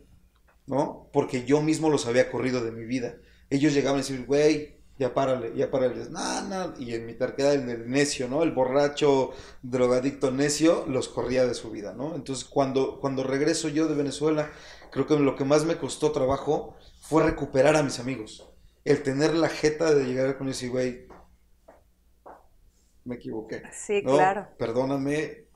¿no? 0.66 1.08
Porque 1.12 1.44
yo 1.44 1.62
mismo 1.62 1.88
los 1.88 2.06
había 2.06 2.30
corrido 2.30 2.64
de 2.64 2.72
mi 2.72 2.84
vida. 2.84 3.16
Ellos 3.48 3.72
llegaban 3.72 4.00
a 4.00 4.02
decir, 4.02 4.26
güey, 4.26 4.79
ya 5.00 5.14
párale, 5.14 5.52
ya 5.56 5.70
párale. 5.70 6.08
No, 6.10 6.42
no. 6.42 6.74
Y 6.78 6.94
en 6.94 7.06
mi 7.06 7.14
terquedad, 7.14 7.54
en 7.54 7.68
el 7.70 7.90
necio, 7.90 8.28
¿no? 8.28 8.44
El 8.44 8.52
borracho, 8.52 9.32
drogadicto 9.62 10.30
necio, 10.30 10.84
los 10.86 11.08
corría 11.08 11.46
de 11.46 11.54
su 11.54 11.70
vida, 11.70 11.94
¿no? 11.94 12.14
Entonces, 12.14 12.44
cuando, 12.44 13.00
cuando 13.00 13.24
regreso 13.24 13.68
yo 13.68 13.88
de 13.88 13.94
Venezuela, 13.94 14.50
creo 14.92 15.06
que 15.06 15.18
lo 15.18 15.34
que 15.34 15.44
más 15.44 15.64
me 15.64 15.78
costó 15.78 16.12
trabajo 16.12 16.76
fue 17.00 17.24
recuperar 17.24 17.74
a 17.76 17.82
mis 17.82 17.98
amigos 17.98 18.46
el 18.84 19.02
tener 19.02 19.34
la 19.34 19.48
jeta 19.48 19.94
de 19.94 20.04
llegar 20.04 20.38
con 20.38 20.48
ese 20.48 20.68
güey, 20.68 21.06
me 23.04 23.16
equivoqué. 23.16 23.62
Sí, 23.72 24.02
claro. 24.02 24.48
Perdóname, 24.58 25.46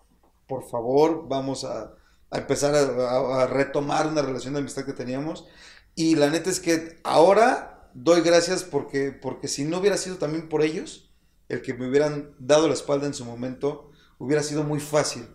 por 0.46 0.68
favor, 0.68 1.28
vamos 1.28 1.64
a, 1.64 1.94
empezar 2.30 2.74
a, 2.74 3.46
retomar 3.46 4.06
una 4.06 4.22
relación 4.22 4.54
de 4.54 4.60
amistad 4.60 4.84
que 4.84 4.92
teníamos. 4.92 5.46
Y 5.94 6.16
la 6.16 6.28
neta 6.28 6.50
es 6.50 6.60
que 6.60 7.00
ahora 7.04 7.73
doy 7.94 8.20
gracias 8.20 8.64
porque, 8.64 9.12
porque 9.12 9.48
si 9.48 9.64
no 9.64 9.78
hubiera 9.78 9.96
sido 9.96 10.16
también 10.16 10.48
por 10.48 10.62
ellos, 10.62 11.10
el 11.48 11.62
que 11.62 11.74
me 11.74 11.88
hubieran 11.88 12.34
dado 12.38 12.68
la 12.68 12.74
espalda 12.74 13.06
en 13.06 13.14
su 13.14 13.24
momento, 13.24 13.90
hubiera 14.18 14.42
sido 14.42 14.64
muy 14.64 14.80
fácil 14.80 15.28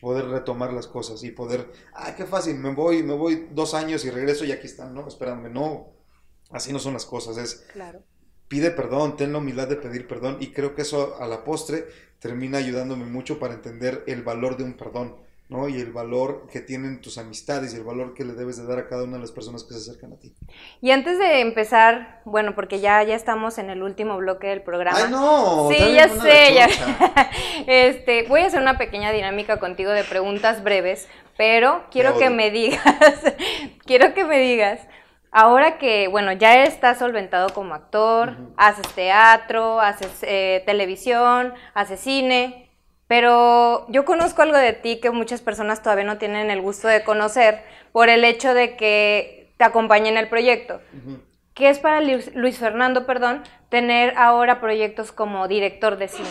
poder 0.00 0.26
retomar 0.26 0.72
las 0.72 0.86
cosas 0.86 1.22
y 1.24 1.30
poder, 1.30 1.70
ah, 1.94 2.14
qué 2.16 2.26
fácil, 2.26 2.56
me 2.56 2.74
voy, 2.74 3.02
me 3.02 3.14
voy 3.14 3.48
dos 3.52 3.74
años 3.74 4.04
y 4.04 4.10
regreso 4.10 4.44
y 4.44 4.52
aquí 4.52 4.66
están, 4.66 4.94
¿no? 4.94 5.06
Esperándome, 5.06 5.50
no, 5.50 5.92
Así 6.52 6.72
no 6.72 6.78
son 6.78 6.92
las 6.92 7.06
cosas, 7.06 7.38
es 7.38 7.64
claro. 7.66 8.04
pide 8.48 8.70
perdón, 8.70 9.16
ten 9.16 9.32
la 9.32 9.38
humildad 9.38 9.68
de 9.68 9.76
pedir 9.76 10.06
perdón 10.06 10.36
y 10.40 10.52
creo 10.52 10.74
que 10.74 10.82
eso 10.82 11.16
a 11.20 11.26
la 11.26 11.44
postre 11.44 11.86
termina 12.18 12.58
ayudándome 12.58 13.06
mucho 13.06 13.38
para 13.38 13.54
entender 13.54 14.04
el 14.06 14.22
valor 14.22 14.56
de 14.56 14.64
un 14.64 14.74
perdón, 14.76 15.16
¿no? 15.52 15.68
Y 15.68 15.80
el 15.80 15.92
valor 15.92 16.48
que 16.50 16.60
tienen 16.60 17.00
tus 17.00 17.18
amistades 17.18 17.74
y 17.74 17.76
el 17.76 17.84
valor 17.84 18.14
que 18.14 18.24
le 18.24 18.32
debes 18.32 18.56
de 18.56 18.66
dar 18.66 18.78
a 18.78 18.88
cada 18.88 19.04
una 19.04 19.14
de 19.14 19.20
las 19.20 19.32
personas 19.32 19.64
que 19.64 19.74
se 19.74 19.90
acercan 19.90 20.14
a 20.14 20.16
ti. 20.16 20.34
Y 20.80 20.90
antes 20.90 21.18
de 21.18 21.40
empezar, 21.40 22.22
bueno, 22.24 22.54
porque 22.54 22.80
ya, 22.80 23.02
ya 23.02 23.14
estamos 23.14 23.58
en 23.58 23.70
el 23.70 23.82
último 23.82 24.16
bloque 24.16 24.48
del 24.48 24.62
programa. 24.62 24.98
¡Ay, 24.98 25.10
no! 25.10 25.68
Sí, 25.70 25.94
ya 25.94 26.08
sé, 26.08 26.54
ya. 26.54 26.68
este, 27.66 28.24
voy 28.28 28.40
a 28.40 28.46
hacer 28.46 28.60
una 28.60 28.78
pequeña 28.78 29.12
dinámica 29.12 29.60
contigo 29.60 29.90
de 29.90 30.04
preguntas 30.04 30.64
breves, 30.64 31.06
pero 31.36 31.84
quiero 31.90 32.18
que 32.18 32.30
me 32.30 32.50
digas, 32.50 32.82
quiero 33.84 34.14
que 34.14 34.24
me 34.24 34.38
digas 34.38 34.80
Ahora 35.34 35.78
que, 35.78 36.08
bueno, 36.08 36.32
ya 36.32 36.64
estás 36.64 36.98
solventado 36.98 37.48
como 37.54 37.72
actor, 37.72 38.36
haces 38.58 38.86
teatro, 38.94 39.80
haces 39.80 40.10
eh, 40.20 40.62
televisión, 40.66 41.54
haces 41.72 42.00
cine, 42.00 42.70
pero 43.12 43.86
yo 43.90 44.06
conozco 44.06 44.40
algo 44.40 44.56
de 44.56 44.72
ti 44.72 44.98
que 44.98 45.10
muchas 45.10 45.42
personas 45.42 45.82
todavía 45.82 46.04
no 46.06 46.16
tienen 46.16 46.50
el 46.50 46.62
gusto 46.62 46.88
de 46.88 47.04
conocer 47.04 47.62
por 47.92 48.08
el 48.08 48.24
hecho 48.24 48.54
de 48.54 48.74
que 48.74 49.52
te 49.58 49.64
acompañe 49.64 50.08
en 50.08 50.16
el 50.16 50.30
proyecto. 50.30 50.80
¿Qué 51.52 51.68
es 51.68 51.78
para 51.78 52.00
Luis 52.00 52.56
Fernando, 52.56 53.04
perdón, 53.04 53.42
tener 53.68 54.16
ahora 54.16 54.62
proyectos 54.62 55.12
como 55.12 55.46
director 55.46 55.98
de 55.98 56.08
cine? 56.08 56.28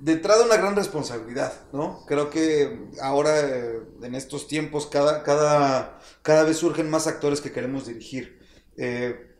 de 0.00 0.12
entrada 0.14 0.44
una 0.44 0.56
gran 0.56 0.74
responsabilidad, 0.74 1.52
¿no? 1.72 2.04
Creo 2.06 2.28
que 2.28 2.88
ahora, 3.00 3.38
eh, 3.38 3.80
en 4.02 4.16
estos 4.16 4.48
tiempos, 4.48 4.88
cada, 4.88 5.22
cada, 5.22 6.00
cada 6.22 6.42
vez 6.42 6.56
surgen 6.56 6.90
más 6.90 7.06
actores 7.06 7.40
que 7.40 7.52
queremos 7.52 7.86
dirigir. 7.86 8.40
Eh, 8.76 9.36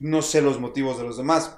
no 0.00 0.22
sé 0.22 0.42
los 0.42 0.58
motivos 0.58 0.98
de 0.98 1.04
los 1.04 1.16
demás. 1.16 1.56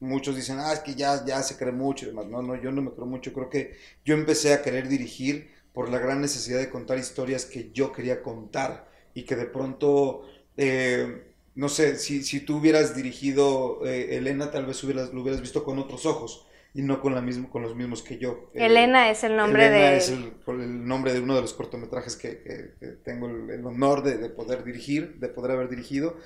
Muchos 0.00 0.36
dicen, 0.36 0.58
ah, 0.60 0.72
es 0.72 0.80
que 0.80 0.94
ya, 0.94 1.24
ya 1.24 1.42
se 1.42 1.56
cree 1.56 1.72
mucho 1.72 2.04
y 2.04 2.08
demás. 2.08 2.26
No, 2.26 2.42
no, 2.42 2.54
yo 2.60 2.70
no 2.70 2.82
me 2.82 2.90
creo 2.92 3.06
mucho. 3.06 3.32
Creo 3.32 3.50
que 3.50 3.76
yo 4.04 4.14
empecé 4.14 4.52
a 4.52 4.62
querer 4.62 4.88
dirigir 4.88 5.50
por 5.72 5.88
la 5.90 5.98
gran 5.98 6.20
necesidad 6.20 6.58
de 6.58 6.70
contar 6.70 6.98
historias 6.98 7.44
que 7.44 7.70
yo 7.72 7.92
quería 7.92 8.22
contar 8.22 8.88
y 9.14 9.24
que 9.24 9.36
de 9.36 9.46
pronto, 9.46 10.22
eh, 10.56 11.32
no 11.54 11.68
sé, 11.68 11.96
si, 11.96 12.22
si, 12.22 12.40
tú 12.40 12.58
hubieras 12.58 12.94
dirigido 12.94 13.84
Elena, 13.84 14.50
tal 14.50 14.66
vez 14.66 14.82
hubieras, 14.84 15.12
lo 15.12 15.22
hubieras 15.22 15.40
visto 15.40 15.64
con 15.64 15.78
otros 15.78 16.06
ojos 16.06 16.46
y 16.74 16.82
no 16.82 17.00
con, 17.00 17.14
la 17.14 17.20
mismo, 17.20 17.50
con 17.50 17.62
los 17.62 17.74
mismos 17.74 18.02
que 18.02 18.18
yo. 18.18 18.50
Eh, 18.54 18.66
Elena 18.66 19.10
es 19.10 19.24
el 19.24 19.36
nombre 19.36 19.66
Elena 19.66 19.90
de... 19.90 19.96
es 19.96 20.10
el, 20.10 20.86
nombre 20.86 21.12
de 21.12 21.20
uno 21.20 21.34
de 21.34 21.40
los 21.40 21.54
cortometrajes 21.54 22.16
que, 22.16 23.00
tengo 23.04 23.26
el, 23.26 23.64
honor 23.64 24.02
de, 24.02 24.28
poder 24.28 24.64
dirigir, 24.64 25.16
de 25.18 25.28
poder 25.28 25.52
haber 25.52 25.68
dirigido. 25.68 26.16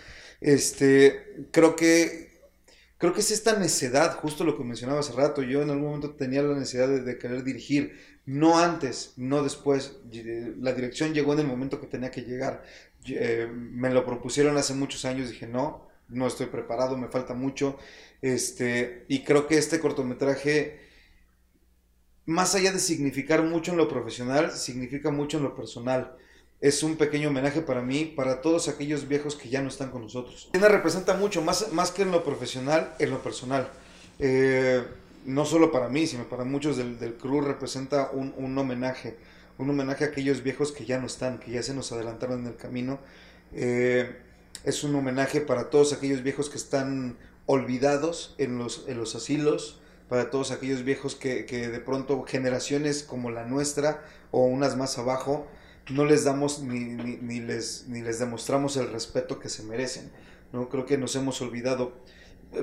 Este, 0.40 1.46
creo 1.52 1.76
que, 1.76 2.31
creo 3.02 3.14
que 3.14 3.20
es 3.20 3.32
esta 3.32 3.58
necedad, 3.58 4.14
justo 4.14 4.44
lo 4.44 4.56
que 4.56 4.62
mencionaba 4.62 5.00
hace 5.00 5.12
rato, 5.12 5.42
yo 5.42 5.60
en 5.60 5.70
algún 5.70 5.86
momento 5.86 6.12
tenía 6.12 6.40
la 6.40 6.54
necesidad 6.54 6.86
de, 6.88 7.18
querer 7.18 7.42
dirigir, 7.42 7.98
no 8.26 8.60
antes, 8.60 9.14
no 9.16 9.42
después, 9.42 9.96
la 10.60 10.72
dirección 10.72 11.12
llegó 11.12 11.32
en 11.32 11.40
el 11.40 11.48
momento 11.48 11.80
que 11.80 11.88
tenía 11.88 12.12
que 12.12 12.22
llegar. 12.22 12.62
Eh, 13.06 13.48
me 13.52 13.90
lo 13.90 14.06
propusieron 14.06 14.56
hace 14.56 14.74
muchos 14.74 15.04
años, 15.04 15.30
dije 15.30 15.48
no, 15.48 15.88
no 16.08 16.28
estoy 16.28 16.46
preparado, 16.46 16.96
me 16.96 17.08
falta 17.08 17.34
mucho. 17.34 17.76
Este, 18.20 19.04
y 19.08 19.24
creo 19.24 19.48
que 19.48 19.58
este 19.58 19.80
cortometraje, 19.80 20.78
más 22.24 22.54
allá 22.54 22.70
de 22.70 22.78
significar 22.78 23.42
mucho 23.42 23.72
en 23.72 23.78
lo 23.78 23.88
profesional, 23.88 24.52
significa 24.52 25.10
mucho 25.10 25.38
en 25.38 25.42
lo 25.42 25.56
personal. 25.56 26.16
Es 26.62 26.82
un 26.84 26.96
pequeño 26.96 27.28
homenaje 27.28 27.60
para 27.60 27.82
mí, 27.82 28.04
para 28.04 28.40
todos 28.40 28.68
aquellos 28.68 29.08
viejos 29.08 29.34
que 29.34 29.48
ya 29.48 29.60
no 29.60 29.68
están 29.68 29.90
con 29.90 30.02
nosotros. 30.02 30.48
Tiene 30.52 30.68
representa 30.68 31.14
mucho, 31.14 31.42
más, 31.42 31.72
más 31.72 31.90
que 31.90 32.02
en 32.02 32.12
lo 32.12 32.22
profesional, 32.22 32.94
en 33.00 33.10
lo 33.10 33.22
personal. 33.22 33.68
Eh, 34.20 34.82
no 35.26 35.44
solo 35.44 35.72
para 35.72 35.88
mí, 35.88 36.06
sino 36.06 36.28
para 36.28 36.44
muchos 36.44 36.76
del, 36.76 36.98
del 37.00 37.16
representa 37.44 38.10
un, 38.12 38.32
un, 38.36 38.56
homenaje. 38.56 39.16
Un 39.58 39.70
homenaje 39.70 40.04
a 40.04 40.08
aquellos 40.08 40.44
viejos 40.44 40.70
que 40.70 40.84
ya 40.84 40.98
no 40.98 41.06
están, 41.06 41.38
que 41.38 41.50
ya 41.50 41.64
se 41.64 41.74
nos 41.74 41.90
adelantaron 41.90 42.40
en 42.40 42.46
el 42.46 42.56
camino. 42.56 43.00
Eh, 43.52 44.16
es 44.64 44.84
un 44.84 44.94
homenaje 44.94 45.40
para 45.40 45.68
todos 45.68 45.92
aquellos 45.92 46.22
viejos 46.22 46.48
que 46.48 46.58
están 46.58 47.16
olvidados 47.46 48.36
en 48.38 48.58
los, 48.58 48.84
en 48.86 48.98
los 48.98 49.14
asilos, 49.14 49.80
para 50.08 50.30
todos 50.30 50.52
aquellos 50.52 50.84
viejos 50.84 51.16
que, 51.16 51.42
de 51.44 51.80
pronto 51.80 52.22
generaciones 52.22 53.02
como 53.02 53.30
la 53.30 53.46
nuestra 53.46 54.04
o 54.30 54.44
unas 54.44 54.76
más 54.76 54.98
abajo, 54.98 55.48
no 55.90 56.04
les 56.04 56.24
damos 56.24 56.60
ni, 56.60 56.80
ni, 56.80 57.40
les, 57.40 57.86
ni 57.88 58.02
les 58.02 58.18
demostramos 58.18 58.76
el 58.76 58.90
respeto 58.90 59.38
que 59.38 59.48
se 59.48 59.62
merecen. 59.62 60.10
¿no? 60.52 60.68
Creo 60.68 60.86
que 60.86 60.98
nos 60.98 61.16
hemos 61.16 61.40
olvidado. 61.40 61.92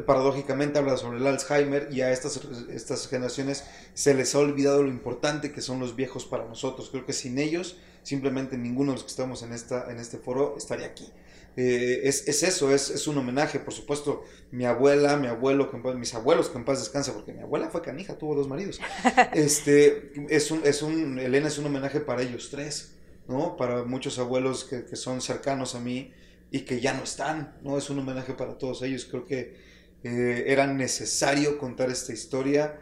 Paradójicamente 0.06 0.78
habla 0.78 0.98
sobre 0.98 1.18
el 1.18 1.26
Alzheimer 1.26 1.90
y 1.92 2.02
a 2.02 2.12
estas, 2.12 2.40
estas 2.72 3.08
generaciones 3.08 3.64
se 3.96 4.14
les 4.14 4.36
ha 4.36 4.40
olvidado 4.40 4.84
lo 4.84 4.90
importante 4.90 5.52
que 5.52 5.62
son 5.62 5.80
los 5.80 5.96
viejos 5.96 6.26
para 6.26 6.46
nosotros. 6.46 6.90
Creo 6.92 7.06
que 7.08 7.14
sin 7.14 7.40
ellos 7.40 7.78
simplemente 8.04 8.58
ninguno 8.58 8.92
de 8.92 8.98
los 8.98 9.04
que 9.04 9.10
estamos 9.10 9.42
en, 9.44 9.54
esta, 9.54 9.92
en 9.92 10.00
este 10.00 10.18
foro 10.18 10.56
estaría 10.58 10.86
aquí. 10.86 11.12
Eh, 11.58 12.08
es, 12.08 12.28
eso, 12.28 12.74
es, 12.74 13.08
un 13.08 13.18
homenaje, 13.18 13.60
por 13.60 13.74
supuesto, 13.74 14.24
mi 14.52 14.66
abuela, 14.66 15.18
mi 15.18 15.28
abuelo, 15.28 15.70
mis 15.98 16.14
abuelos 16.14 16.50
que 16.50 16.58
en 16.58 16.66
paz 16.66 16.80
descansa, 16.80 17.14
porque 17.14 17.34
mi 17.34 17.42
abuela 17.42 17.70
fue 17.70 17.82
canija, 17.82 18.18
tuvo 18.18 18.36
dos 18.36 18.48
maridos. 18.48 18.80
Este, 19.34 20.14
es 20.30 20.52
un, 20.52 20.62
es 20.64 20.82
un, 20.82 21.20
Elena 21.20 21.48
es 21.48 21.58
un 21.58 21.66
homenaje 21.66 22.00
para 22.00 22.22
ellos 22.22 22.50
tres, 22.50 22.94
¿no? 23.30 23.56
Para 23.56 23.84
muchos 23.86 24.20
abuelos 24.20 24.66
que, 24.66 24.96
son 24.96 25.22
cercanos 25.22 25.76
a 25.76 25.80
mí 25.80 26.12
y 26.52 26.62
que 26.62 26.82
ya 26.82 26.94
no 26.94 27.04
están, 27.04 27.58
¿no? 27.62 27.78
Es 27.78 27.90
un 27.90 28.00
homenaje 28.00 28.34
para 28.34 28.58
todos 28.58 28.82
ellos, 28.82 29.06
creo 29.06 29.26
que 29.26 29.56
eh, 30.04 30.46
era 30.48 30.68
necesario 30.68 31.58
contar 31.58 31.90
esta 31.90 32.12
historia 32.12 32.82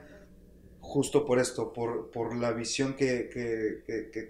justo 0.79 1.25
por 1.25 1.39
esto, 1.39 1.73
por, 1.73 2.11
por 2.11 2.35
la 2.35 2.51
visión 2.51 2.95
que, 2.95 3.29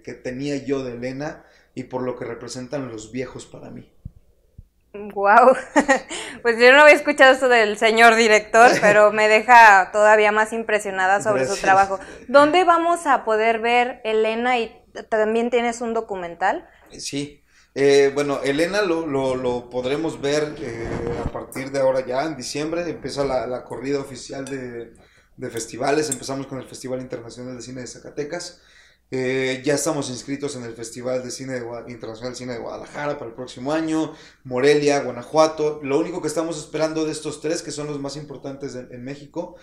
que 0.03 0.13
tenía 0.15 0.57
yo 0.57 0.84
de 0.84 0.93
Elena 0.93 1.45
y 1.76 1.84
por 1.84 2.01
lo 2.01 2.15
que 2.18 2.26
representan 2.26 2.89
los 2.89 3.11
viejos 3.11 3.45
para 3.45 3.70
mí. 3.70 3.91
Wow, 5.13 5.55
pues 6.41 6.57
yo 6.59 6.72
no 6.72 6.82
había 6.82 6.95
escuchado 6.95 7.34
esto 7.34 7.49
del 7.49 7.78
señor 7.78 8.15
director, 8.15 8.72
pero 8.82 9.11
me 9.11 9.28
deja 9.28 9.91
todavía 9.91 10.32
más 10.32 10.53
impresionada 10.53 11.22
sobre 11.22 11.45
su 11.45 11.55
trabajo. 11.57 11.99
¿Dónde 12.28 12.63
vamos 12.63 13.05
a 13.05 13.24
poder 13.24 13.59
ver 13.59 14.01
Elena 14.03 14.57
y 14.57 14.76
también 15.03 15.49
tienes 15.49 15.81
un 15.81 15.93
documental? 15.93 16.67
Sí, 16.97 17.43
eh, 17.79 18.09
bueno, 18.11 18.41
Elena 18.41 18.81
lo, 18.81 19.05
lo, 19.05 19.69
podremos 19.69 20.19
ver 20.19 20.55
eh, 20.59 20.87
a 21.23 21.31
partir 21.31 21.71
de 21.71 21.79
ahora 21.79 22.03
ya, 22.03 22.23
en 22.23 22.35
diciembre, 22.35 22.81
empieza 22.89 23.23
la, 23.23 23.63
corrida 23.65 23.99
oficial 23.99 24.45
de, 24.45 24.95
de, 25.37 25.49
festivales, 25.51 26.09
empezamos 26.09 26.47
con 26.47 26.57
el 26.57 26.67
Festival 26.67 27.01
Internacional 27.01 27.55
de 27.55 27.61
Cine 27.61 27.81
de 27.81 27.87
Zacatecas, 27.87 28.61
eh, 29.11 29.61
ya 29.63 29.75
estamos 29.75 30.09
inscritos 30.09 30.55
en 30.55 30.63
el 30.63 30.73
Festival 30.73 31.23
de 31.23 31.29
Cine 31.29 31.61
Internacional 31.87 32.33
de 32.33 32.37
Cine 32.37 32.53
de 32.53 32.59
Guadalajara 32.59 33.19
para 33.19 33.29
el 33.29 33.35
próximo 33.35 33.71
año, 33.71 34.11
Morelia, 34.43 35.01
Guanajuato, 35.01 35.79
lo 35.83 35.99
único 35.99 36.19
que 36.19 36.29
estamos 36.29 36.57
esperando 36.57 37.05
de 37.05 37.11
estos 37.11 37.41
tres, 37.41 37.61
que 37.61 37.69
son 37.69 37.85
los 37.85 37.99
más 37.99 38.15
importantes 38.15 38.73
en, 38.73 39.03
México, 39.03 39.55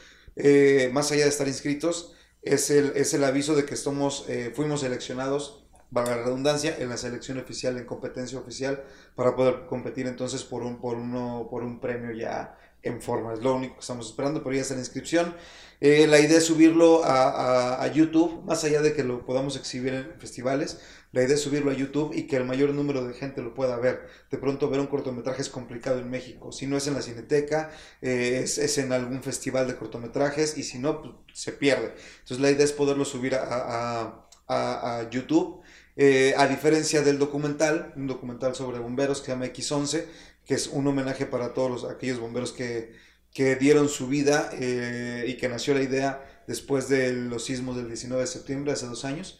más 0.92 1.10
allá 1.10 1.24
de 1.24 1.30
estar 1.30 1.48
inscritos, 1.48 2.14
es 2.44 2.70
el, 2.70 2.92
es 2.96 3.14
el 3.14 3.24
aviso 3.24 3.54
de 3.54 3.64
que 3.64 3.74
estamos, 3.74 4.26
fuimos 4.54 4.80
seleccionados 4.80 5.64
valga 5.94 6.16
la 6.16 6.24
redundancia, 6.24 6.76
en 6.78 6.88
la 6.88 6.96
selección 6.96 7.38
oficial, 7.38 7.78
en 7.78 7.86
competencia 7.86 8.38
oficial, 8.38 8.82
para 9.14 9.36
poder 9.36 9.66
competir 9.66 10.08
entonces 10.08 10.42
por 10.42 10.62
un, 10.64 10.80
por 10.80 10.96
uno, 10.96 11.46
por 11.48 11.62
un 11.62 11.78
premio 11.78 12.10
ya 12.10 12.58
en 12.82 13.00
forma. 13.00 13.32
Es 13.32 13.40
lo 13.40 13.54
único 13.54 13.74
que 13.74 13.80
estamos 13.80 14.08
esperando, 14.08 14.42
pero 14.42 14.56
ya 14.56 14.62
está 14.62 14.74
la 14.74 14.80
inscripción. 14.80 15.34
Eh, 15.80 16.06
la 16.08 16.18
idea 16.18 16.38
es 16.38 16.44
subirlo 16.44 17.04
a, 17.04 17.82
a, 17.82 17.86
YouTube, 17.92 18.42
más 18.44 18.64
allá 18.64 18.82
de 18.82 18.92
que 18.92 19.04
lo 19.04 19.24
podamos 19.24 19.56
exhibir 19.56 19.94
en 19.94 20.14
festivales, 20.18 20.80
la 21.14 21.22
idea 21.22 21.34
es 21.34 21.40
subirlo 21.40 21.70
a 21.70 21.74
YouTube 21.74 22.12
y 22.14 22.24
que 22.26 22.36
el 22.36 22.44
mayor 22.44 22.70
número 22.70 23.06
de 23.06 23.14
gente 23.14 23.40
lo 23.42 23.54
pueda 23.54 23.76
ver. 23.78 24.06
De 24.30 24.38
pronto 24.38 24.68
ver 24.68 24.80
un 24.80 24.86
cortometraje 24.86 25.42
es 25.42 25.48
complicado 25.48 25.98
en 25.98 26.10
México. 26.10 26.52
Si 26.52 26.66
no 26.66 26.76
es 26.76 26.86
en 26.86 26.94
la 26.94 27.02
Cineteca, 27.02 27.70
eh, 28.02 28.40
es, 28.42 28.58
es, 28.58 28.78
en 28.78 28.92
algún 28.92 29.22
festival 29.22 29.66
de 29.66 29.76
cortometrajes 29.76 30.58
y 30.58 30.62
si 30.62 30.78
no, 30.78 31.00
pues, 31.00 31.14
se 31.32 31.52
pierde. 31.52 31.94
Entonces 32.20 32.40
la 32.40 32.50
idea 32.50 32.64
es 32.64 32.72
poderlo 32.72 33.04
subir 33.04 33.34
a, 33.36 34.26
a 34.48 35.08
YouTube 35.10 35.62
eh, 35.96 36.34
a 36.36 36.48
diferencia 36.48 37.02
del 37.02 37.18
documental, 37.18 37.92
un 37.96 38.06
documental 38.08 38.54
sobre 38.54 38.80
bomberos 38.80 39.20
que 39.20 39.26
se 39.26 39.32
llama 39.32 39.46
X11, 39.46 40.04
que 40.44 40.54
es 40.54 40.66
un 40.66 40.86
homenaje 40.86 41.24
para 41.26 41.54
todos 41.54 41.70
los, 41.70 41.90
aquellos 41.90 42.18
bomberos 42.18 42.52
que, 42.52 42.94
que 43.32 43.56
dieron 43.56 43.88
su 43.88 44.08
vida 44.08 44.50
eh, 44.54 45.24
y 45.28 45.36
que 45.36 45.48
nació 45.48 45.74
la 45.74 45.82
idea 45.82 46.42
después 46.48 46.88
de 46.88 47.12
los 47.12 47.44
sismos 47.44 47.76
del 47.76 47.88
19 47.88 48.22
de 48.22 48.26
septiembre, 48.26 48.72
hace 48.72 48.86
dos 48.86 49.04
años. 49.04 49.38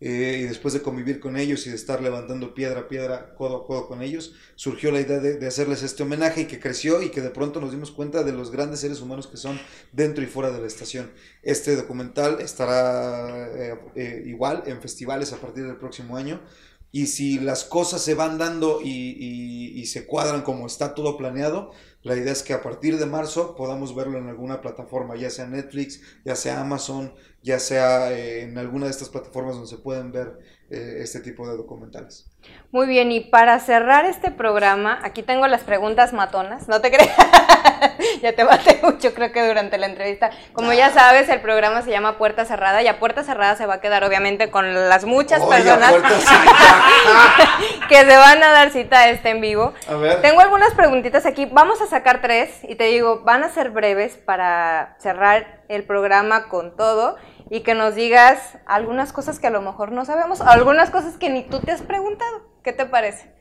Eh, 0.00 0.40
y 0.40 0.42
después 0.42 0.74
de 0.74 0.82
convivir 0.82 1.20
con 1.20 1.36
ellos 1.36 1.66
y 1.66 1.70
de 1.70 1.76
estar 1.76 2.02
levantando 2.02 2.52
piedra 2.52 2.80
a 2.80 2.88
piedra, 2.88 3.34
codo 3.36 3.56
a 3.58 3.66
codo 3.66 3.86
con 3.86 4.02
ellos, 4.02 4.34
surgió 4.56 4.90
la 4.90 5.00
idea 5.00 5.20
de, 5.20 5.46
hacerles 5.46 5.82
este 5.82 6.02
homenaje 6.02 6.42
y 6.42 6.44
que 6.46 6.58
creció 6.60 7.00
y 7.00 7.10
que 7.10 7.22
de 7.22 7.30
pronto 7.30 7.60
nos 7.60 7.70
dimos 7.70 7.90
cuenta 7.90 8.22
de 8.22 8.32
los 8.32 8.50
grandes 8.50 8.80
seres 8.80 9.00
humanos 9.00 9.28
que 9.28 9.36
son 9.36 9.58
dentro 9.92 10.22
y 10.24 10.26
fuera 10.26 10.50
de 10.50 10.60
la 10.60 10.66
estación. 10.66 11.12
Este 11.42 11.76
documental 11.76 12.40
estará 12.40 13.48
eh, 13.56 13.78
eh, 13.94 14.22
igual 14.26 14.64
en 14.66 14.82
festivales 14.82 15.32
a 15.32 15.38
partir 15.38 15.64
del 15.64 15.76
próximo 15.76 16.16
año. 16.16 16.42
Y 16.90 17.06
si 17.06 17.40
las 17.40 17.64
cosas 17.64 18.02
se 18.02 18.14
van 18.14 18.38
dando 18.38 18.80
y 18.80 19.84
se 19.86 20.06
cuadran 20.06 20.42
como 20.42 20.68
está 20.68 20.94
todo 20.94 21.16
planeado, 21.16 21.72
la 22.04 22.16
idea 22.16 22.32
es 22.32 22.42
que 22.42 22.52
a 22.52 22.62
partir 22.62 22.98
de 22.98 23.06
marzo 23.06 23.56
podamos 23.56 23.94
verlo 23.94 24.18
en 24.18 24.28
alguna 24.28 24.60
plataforma, 24.60 25.16
ya 25.16 25.30
sea 25.30 25.46
Netflix, 25.46 26.00
ya 26.24 26.36
sea 26.36 26.60
Amazon, 26.60 27.14
ya 27.42 27.58
sea 27.58 28.12
eh, 28.12 28.42
en 28.42 28.58
alguna 28.58 28.84
de 28.86 28.92
estas 28.92 29.08
plataformas 29.08 29.54
donde 29.54 29.70
se 29.70 29.78
pueden 29.78 30.12
ver 30.12 30.38
eh, 30.70 30.98
este 31.00 31.20
tipo 31.20 31.48
de 31.48 31.56
documentales. 31.56 32.30
Muy 32.74 32.88
bien, 32.88 33.12
y 33.12 33.20
para 33.20 33.60
cerrar 33.60 34.04
este 34.04 34.32
programa, 34.32 34.98
aquí 35.04 35.22
tengo 35.22 35.46
las 35.46 35.60
preguntas 35.60 36.12
matonas, 36.12 36.66
no 36.66 36.80
te 36.80 36.90
creas, 36.90 37.16
ya 38.20 38.32
te 38.32 38.44
maté 38.44 38.80
mucho 38.82 39.14
creo 39.14 39.30
que 39.30 39.46
durante 39.46 39.78
la 39.78 39.86
entrevista. 39.86 40.30
Como 40.52 40.72
ya 40.72 40.90
sabes, 40.90 41.28
el 41.28 41.40
programa 41.40 41.82
se 41.82 41.92
llama 41.92 42.18
Puerta 42.18 42.44
Cerrada 42.44 42.82
y 42.82 42.88
a 42.88 42.98
Puerta 42.98 43.22
Cerrada 43.22 43.54
se 43.54 43.66
va 43.66 43.74
a 43.74 43.80
quedar 43.80 44.02
obviamente 44.02 44.50
con 44.50 44.74
las 44.88 45.04
muchas 45.04 45.40
personas 45.44 45.94
que 47.88 47.94
se 47.94 48.16
van 48.16 48.42
a 48.42 48.50
dar 48.50 48.70
cita 48.70 48.98
a 48.98 49.08
este 49.08 49.28
en 49.30 49.40
vivo. 49.40 49.72
A 49.88 49.94
ver. 49.94 50.20
Tengo 50.20 50.40
algunas 50.40 50.74
preguntitas 50.74 51.26
aquí, 51.26 51.46
vamos 51.46 51.80
a 51.80 51.86
sacar 51.86 52.22
tres 52.22 52.58
y 52.64 52.74
te 52.74 52.86
digo, 52.86 53.20
van 53.20 53.44
a 53.44 53.50
ser 53.50 53.70
breves 53.70 54.16
para 54.16 54.96
cerrar 54.98 55.62
el 55.68 55.84
programa 55.84 56.48
con 56.48 56.74
todo 56.74 57.14
y 57.54 57.60
que 57.60 57.76
nos 57.76 57.94
digas 57.94 58.58
algunas 58.66 59.12
cosas 59.12 59.38
que 59.38 59.46
a 59.46 59.50
lo 59.50 59.62
mejor 59.62 59.92
no 59.92 60.04
sabemos, 60.04 60.40
algunas 60.40 60.90
cosas 60.90 61.16
que 61.18 61.30
ni 61.30 61.44
tú 61.44 61.60
te 61.60 61.70
has 61.70 61.82
preguntado. 61.82 62.42
¿Qué 62.64 62.72
te 62.72 62.84
parece? 62.84 63.32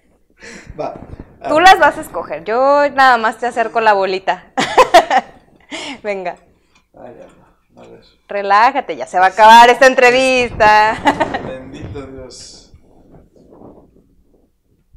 Va. 0.80 0.94
Tú 1.50 1.60
las 1.60 1.80
vas 1.80 1.98
a 1.98 2.02
escoger. 2.02 2.44
Yo 2.44 2.88
nada 2.92 3.18
más 3.18 3.40
te 3.40 3.48
acerco 3.48 3.82
la 3.82 3.94
bolita. 3.94 4.54
Venga. 6.04 6.36
Ay, 6.94 7.16
ya, 7.18 7.82
a 7.82 7.88
ver. 7.88 8.04
Relájate, 8.28 8.96
ya 8.96 9.08
se 9.08 9.18
va 9.18 9.26
a 9.26 9.30
acabar 9.30 9.72
esta 9.72 9.88
entrevista. 9.88 10.96
Bendito 11.48 12.06
Dios. 12.06 12.72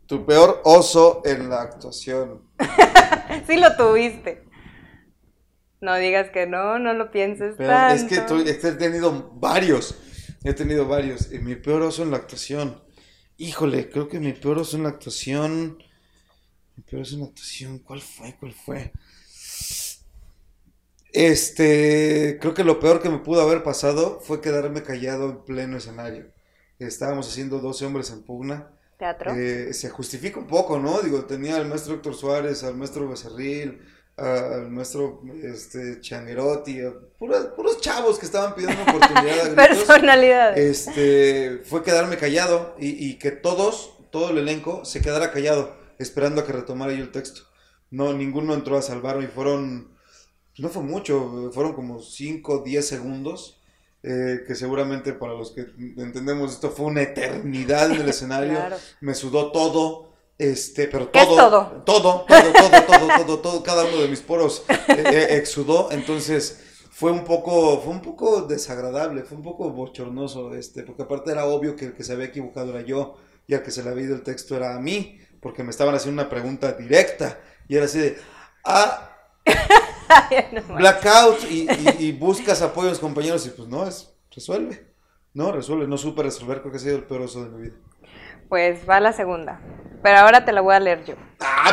Tu 0.07 0.27
peor 0.27 0.61
oso 0.65 1.23
en 1.25 1.49
la 1.49 1.63
actuación. 1.63 2.51
sí 3.47 3.57
lo 3.57 3.75
tuviste. 3.77 4.46
No 5.81 5.97
digas 5.97 6.31
que 6.31 6.47
no, 6.47 6.79
no 6.79 6.95
lo 6.95 7.11
pienses 7.11 7.57
tanto. 7.57 7.95
Es 7.95 8.05
que 8.05 8.69
he 8.69 8.73
tenido 8.73 9.31
varios. 9.35 9.97
He 10.43 10.55
tenido 10.55 10.87
varios. 10.87 11.33
Y 11.33 11.39
mi 11.39 11.57
peor 11.57 11.83
oso 11.83 12.03
en 12.03 12.11
la 12.11 12.17
actuación. 12.17 12.83
Híjole, 13.37 13.91
creo 13.91 14.09
que 14.09 14.19
mi 14.19 14.33
peor 14.33 14.59
oso 14.59 14.77
en 14.77 14.85
la 14.85 14.89
actuación. 14.91 15.79
Mi 16.77 16.83
peor 16.83 17.03
oso 17.03 17.15
en 17.15 17.21
la 17.21 17.27
actuación. 17.27 17.79
¿Cuál 17.81 18.01
fue? 18.01 18.35
¿Cuál 18.39 18.53
fue? 18.53 18.93
Este. 21.13 22.39
Creo 22.41 22.55
que 22.55 22.65
lo 22.65 22.81
peor 22.81 23.03
que 23.03 23.11
me 23.11 23.19
pudo 23.19 23.43
haber 23.43 23.63
pasado 23.63 24.21
fue 24.21 24.41
quedarme 24.41 24.83
callado 24.83 25.31
en 25.31 25.45
pleno 25.45 25.77
escenario. 25.77 26.33
Estábamos 26.79 27.29
haciendo 27.29 27.59
12 27.59 27.87
hombres 27.87 28.11
en 28.11 28.23
pugna. 28.23 28.71
Teatro. 28.99 29.35
Eh, 29.35 29.75
se 29.75 29.91
justifica 29.91 30.39
un 30.41 30.47
poco, 30.47 30.79
¿no? 30.79 31.03
Digo, 31.03 31.27
tenía 31.27 31.57
al 31.57 31.67
maestro 31.67 31.95
Héctor 31.95 32.15
Suárez, 32.15 32.65
al 32.65 32.77
maestro 32.77 33.09
Becerril, 33.09 33.83
al 34.17 34.71
maestro 34.71 35.21
este, 35.43 36.01
Changuerotti, 36.01 36.81
puros, 37.19 37.47
puros 37.55 37.81
chavos 37.81 38.19
que 38.19 38.27
estaban 38.27 38.55
pidiendo 38.55 38.83
oportunidad. 38.83 39.55
Personalidades. 39.55 40.89
Este, 40.89 41.61
fue 41.65 41.83
quedarme 41.83 42.17
callado 42.17 42.75
y, 42.79 43.19
que 43.19 43.31
todos, 43.31 43.99
todo 44.11 44.31
el 44.31 44.39
elenco, 44.39 44.85
se 44.85 45.03
quedara 45.03 45.33
callado, 45.33 45.77
esperando 45.99 46.41
a 46.41 46.47
que 46.47 46.53
retomara 46.53 46.93
yo 46.93 47.03
el 47.03 47.13
texto. 47.13 47.43
No, 47.91 48.15
ninguno 48.15 48.55
entró 48.55 48.79
a 48.79 48.83
salvarme 48.83 49.25
y 49.25 49.29
fueron, 49.29 49.95
no 50.59 50.69
fue 50.71 50.83
mucho, 50.83 51.51
fueron 51.53 51.75
como 51.75 52.01
5, 52.01 52.63
10 52.65 52.87
segundos. 52.87 53.53
Eh, 54.03 54.45
que 54.47 54.55
seguramente 54.55 55.15
para 55.15 55.33
los 55.33 55.51
que 55.51 55.63
entendemos 55.97 56.53
esto 56.53 56.71
fue 56.71 56.87
una 56.87 57.03
eternidad 57.03 57.91
en 57.91 58.03
el 58.03 58.09
escenario. 58.11 58.57
Me 59.01 59.15
sudó 59.15 59.51
todo, 59.51 60.06
este, 60.39 60.87
pero 60.89 61.09
todo, 61.09 61.37
todo? 61.37 61.83
Todo, 61.85 62.27
todo, 62.27 62.53
todo, 62.87 63.09
todo, 63.25 63.39
todo, 63.39 63.63
cada 63.63 63.85
uno 63.85 63.99
de 63.99 64.09
mis 64.09 64.21
poros 64.21 64.65
eh, 64.69 64.77
eh, 64.89 65.27
exudó, 65.31 65.91
entonces 65.91 66.63
fue 66.91 67.11
un 67.11 67.25
poco, 67.25 67.81
fue 67.81 67.93
un 67.93 68.03
poco 68.03 68.43
desagradable, 68.43 69.23
fue 69.23 69.39
un 69.39 69.43
poco 69.43 69.71
bochornoso, 69.71 70.55
este, 70.55 70.83
porque 70.83 71.03
aparte 71.03 71.31
era 71.31 71.47
obvio 71.47 71.75
que 71.75 71.87
el 71.87 71.95
que 71.95 72.05
se 72.05 72.13
había 72.13 72.27
equivocado 72.27 72.71
era 72.71 72.83
yo, 72.83 73.17
y 73.47 73.55
al 73.55 73.63
que 73.63 73.71
se 73.71 73.83
le 73.83 73.91
había 73.91 74.05
ido 74.05 74.15
el 74.15 74.23
texto 74.23 74.57
era 74.57 74.75
a 74.75 74.81
mí, 74.81 75.19
porque 75.41 75.63
me 75.63 75.71
estaban 75.71 75.95
haciendo 75.95 76.21
una 76.21 76.31
pregunta 76.31 76.73
directa, 76.73 77.39
y 77.69 77.77
era 77.77 77.87
así 77.87 77.99
de, 77.99 78.19
ah, 78.65 79.13
blackout, 80.77 81.51
y, 81.51 81.67
y, 81.99 82.13
buscas 82.13 82.61
apoyo 82.61 82.89
a 82.89 82.91
los 82.91 82.99
compañeros, 82.99 83.47
y 83.47 83.51
pues 83.51 83.69
no, 83.69 83.87
es, 83.87 84.15
resuelve, 84.31 84.87
no, 85.33 85.53
resuelve, 85.53 85.87
no 85.87 85.97
supe 85.97 86.23
resolver, 86.23 86.61
creo 86.61 86.73
que 86.73 86.77
ha 86.79 86.81
sido 86.81 86.97
el 86.97 87.05
peor 87.05 87.23
oso 87.23 87.45
de 87.45 87.51
mi 87.51 87.63
vida. 87.63 87.77
Pues 88.49 88.89
va 88.89 89.01
la 89.01 89.13
segunda. 89.13 89.61
Pero 90.07 90.19
ahora 90.21 90.45
te 90.45 90.53
la 90.53 90.61
voy 90.61 90.73
a 90.73 90.79
leer 90.79 91.05
yo. 91.05 91.17
Ah, 91.41 91.69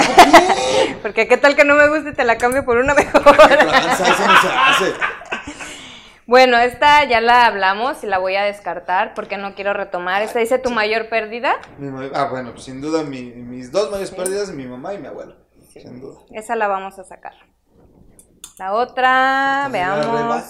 Porque 1.04 1.28
qué 1.28 1.38
tal 1.38 1.56
que 1.56 1.64
no 1.64 1.76
me 1.76 1.88
guste 1.88 2.10
y 2.10 2.14
te 2.14 2.24
la 2.24 2.40
cambio 2.40 2.66
por 2.66 2.78
una 2.78 2.96
mejor. 2.96 3.22
Bueno, 6.26 6.58
esta 6.58 7.04
ya 7.04 7.22
la 7.22 7.46
hablamos 7.46 8.04
y 8.04 8.08
la 8.08 8.18
voy 8.18 8.38
a 8.38 8.44
descartar 8.44 9.14
porque 9.14 9.38
no 9.38 9.54
quiero 9.56 9.74
retomar. 9.74 10.22
Esta 10.24 10.40
dice 10.40 10.58
tu 10.58 10.72
mayor 10.72 11.10
pérdida. 11.10 11.60
ah, 12.16 12.28
bueno, 12.32 12.54
pues 12.54 12.64
sin 12.64 12.82
duda 12.82 13.04
mis 13.04 13.72
dos 13.72 13.92
mayores 13.92 14.10
pérdidas, 14.12 14.52
mi 14.52 14.66
mamá 14.66 14.94
y 14.96 15.00
mi 15.00 15.08
abuelo. 15.08 15.36
Sin 15.72 16.00
duda. 16.00 16.22
Esa 16.32 16.56
la 16.56 16.68
vamos 16.68 16.98
a 16.98 17.04
sacar. 17.04 17.34
La 18.58 18.74
otra, 18.74 19.68
veamos. 19.70 20.44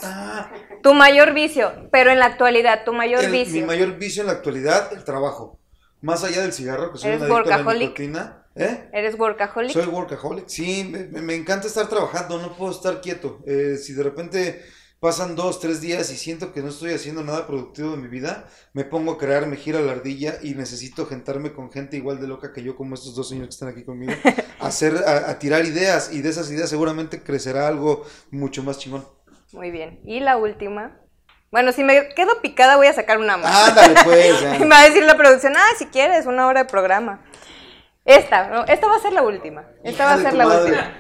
Tu 0.84 0.94
mayor 0.94 1.34
vicio, 1.34 1.74
pero 1.92 2.12
en 2.12 2.20
la 2.20 2.28
actualidad, 2.28 2.86
tu 2.86 2.94
mayor 2.94 3.30
vicio. 3.30 3.60
Mi 3.60 3.68
mayor 3.68 3.98
vicio 3.98 4.22
en 4.22 4.28
la 4.28 4.34
actualidad, 4.34 4.94
el 4.94 5.04
trabajo. 5.04 5.60
Más 6.04 6.22
allá 6.26 6.42
del 6.42 6.52
cigarro, 6.52 6.92
que 6.92 6.98
soy 6.98 7.12
¿Eres 7.12 7.22
una 7.22 7.36
adicto 7.38 7.54
a 7.54 7.58
la 7.58 7.74
nicotina. 7.74 8.46
¿Eh? 8.56 8.90
¿Eres 8.92 9.18
workaholic? 9.18 9.72
Soy 9.72 9.86
workaholic, 9.86 10.48
sí, 10.50 10.84
me, 11.12 11.34
encanta 11.34 11.66
estar 11.66 11.88
trabajando, 11.88 12.40
no 12.40 12.54
puedo 12.58 12.72
estar 12.72 13.00
quieto. 13.00 13.40
Eh, 13.48 13.78
si 13.78 13.94
de 13.94 14.04
repente 14.04 14.62
pasan 15.00 15.38
dos, 15.38 15.62
tres 15.62 15.80
días 15.80 16.12
y 16.12 16.18
siento 16.18 16.52
que 16.52 16.62
no 16.62 16.68
estoy 16.68 16.92
haciendo 16.92 17.24
nada 17.24 17.48
productivo 17.48 17.92
de 17.92 17.98
mi 17.98 18.10
vida, 18.10 18.50
me 18.74 18.84
pongo 18.84 19.14
a 19.14 19.18
crear, 19.18 19.48
me 19.48 19.56
gira 19.56 19.80
la 19.80 19.94
ardilla 19.94 20.40
y 20.44 20.56
necesito 20.56 21.06
gentarme 21.06 21.54
con 21.54 21.72
gente 21.72 21.96
igual 21.96 22.20
de 22.20 22.28
loca 22.28 22.52
que 22.52 22.64
yo, 22.64 22.76
como 22.76 22.96
estos 22.96 23.16
dos 23.16 23.30
señores 23.30 23.48
que 23.48 23.54
están 23.54 23.70
aquí 23.70 23.86
conmigo, 23.86 24.12
a, 24.60 24.68
hacer, 24.68 24.98
a, 25.08 25.40
tirar 25.40 25.64
ideas 25.64 26.12
y 26.14 26.22
de 26.22 26.30
esas 26.30 26.52
ideas 26.52 26.70
seguramente 26.70 27.24
crecerá 27.24 27.70
algo 27.70 28.06
mucho 28.30 28.62
más 28.62 28.78
chingón. 28.78 29.06
Muy 29.54 29.72
bien. 29.72 30.02
Y 30.04 30.20
la 30.20 30.36
última. 30.36 31.00
Bueno, 31.54 31.72
si 31.72 31.84
me 31.84 32.10
quedo 32.10 32.42
picada 32.42 32.78
voy 32.78 32.88
a 32.88 32.94
sacar 32.94 33.20
una 33.20 33.38
más. 33.38 33.70
Ándale, 33.70 33.94
pues. 34.04 34.42
me 34.60 34.66
va 34.66 34.80
a 34.80 34.86
decir 34.86 35.04
la 35.04 35.16
producción, 35.16 35.54
ah, 35.56 35.76
si 35.78 35.86
quieres, 35.86 36.26
una 36.26 36.48
hora 36.48 36.64
de 36.64 36.70
programa. 36.70 37.24
Esta, 38.06 38.66
esta 38.68 38.88
va 38.88 38.96
a 38.96 39.00
ser 39.00 39.14
la 39.14 39.22
última. 39.22 39.64
Esta 39.84 40.04
va 40.04 40.14
a 40.14 40.18
ser 40.18 40.34
la 40.34 40.48
última. 40.48 40.92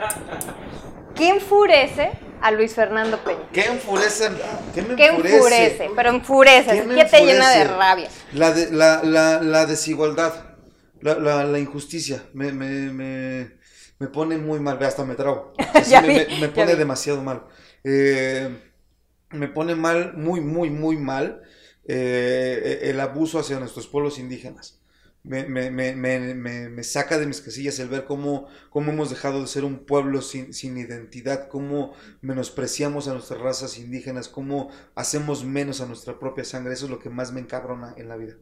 ¿Qué 1.15 1.29
enfurece 1.29 2.11
a 2.39 2.51
Luis 2.51 2.75
Fernando 2.75 3.17
Peña. 3.23 3.49
¿Qué 3.51 3.65
enfurece? 3.65 4.29
¿Qué 4.75 4.83
me 4.83 4.95
¿Qué 4.95 5.07
enfurece? 5.07 5.89
Pero 5.95 6.09
enfurece, 6.09 6.85
¿Qué, 6.87 7.05
te 7.05 7.25
llena 7.25 7.49
de 7.49 7.63
rabia? 7.63 8.09
La, 8.33 8.51
de, 8.51 8.69
la, 8.69 9.01
la, 9.01 9.41
la 9.41 9.65
desigualdad, 9.65 10.33
la, 11.01 11.45
la, 11.45 11.59
injusticia, 11.59 12.21
me, 12.33 12.51
me, 12.51 12.91
me, 12.91 13.57
me, 13.97 14.07
pone 14.07 14.37
muy 14.37 14.59
mal, 14.59 14.77
hasta 14.83 15.03
me 15.03 15.15
trago. 15.15 15.53
me, 16.05 16.27
me, 16.41 16.49
pone 16.49 16.75
demasiado 16.75 17.23
mal. 17.23 17.43
Eh, 17.83 18.72
me 19.33 19.47
pone 19.47 19.75
mal, 19.75 20.13
muy, 20.15 20.41
muy, 20.41 20.69
muy 20.69 20.97
mal, 20.97 21.41
eh, 21.85 22.79
el 22.83 22.99
abuso 22.99 23.39
hacia 23.39 23.59
nuestros 23.59 23.87
pueblos 23.87 24.19
indígenas 24.19 24.83
me, 25.23 25.45
me, 25.45 25.71
me, 25.71 26.35
me, 26.35 26.83
saca 26.83 27.17
de 27.17 27.25
mis 27.25 27.39
casillas 27.39 27.79
el 27.79 27.87
ver 27.87 28.03
cómo, 28.03 28.47
cómo 28.69 28.91
hemos 28.91 29.09
dejado 29.09 29.39
de 29.39 29.47
ser 29.47 29.63
un 29.63 29.85
pueblo 29.85 30.21
sin, 30.21 30.53
sin, 30.53 30.77
identidad, 30.77 31.47
cómo 31.47 31.93
menospreciamos 32.21 33.07
a 33.07 33.13
nuestras 33.13 33.39
razas 33.39 33.77
indígenas, 33.79 34.27
cómo 34.27 34.69
hacemos 34.95 35.45
menos 35.45 35.79
a 35.79 35.85
nuestra 35.85 36.19
propia 36.19 36.43
sangre. 36.43 36.73
Eso 36.73 36.85
es 36.85 36.91
lo 36.91 36.99
que 36.99 37.09
más 37.09 37.31
me 37.31 37.39
encabrona 37.39 37.93
en 37.97 38.09
la 38.09 38.17
vida. 38.17 38.33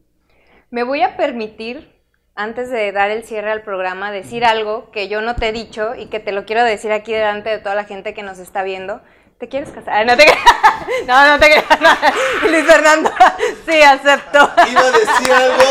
Me 0.70 0.82
voy 0.82 1.02
a 1.02 1.16
permitir, 1.16 2.02
antes 2.34 2.68
de 2.68 2.90
dar 2.90 3.12
el 3.12 3.22
cierre 3.22 3.52
al 3.52 3.62
programa, 3.62 4.10
decir 4.10 4.44
algo 4.44 4.90
que 4.90 5.06
yo 5.06 5.20
no 5.22 5.36
te 5.36 5.50
he 5.50 5.52
dicho 5.52 5.94
y 5.94 6.06
que 6.06 6.18
te 6.18 6.32
lo 6.32 6.46
quiero 6.46 6.64
decir 6.64 6.90
aquí 6.90 7.12
delante 7.12 7.50
de 7.50 7.58
toda 7.58 7.76
la 7.76 7.84
gente 7.84 8.12
que 8.12 8.24
nos 8.24 8.40
está 8.40 8.64
viendo. 8.64 9.02
¿Te 9.42 9.48
quieres 9.48 9.70
casar? 9.70 10.06
No 10.06 10.16
te 10.16 10.24
No, 11.08 11.26
no 11.26 11.36
te 11.40 11.46
creas. 11.46 11.64
Luis 12.48 12.64
Fernando, 12.64 13.10
sí, 13.68 13.82
acepto. 13.82 14.38
Iba 14.70 14.80
a 14.80 14.90
decir 14.92 15.32
algo, 15.32 15.64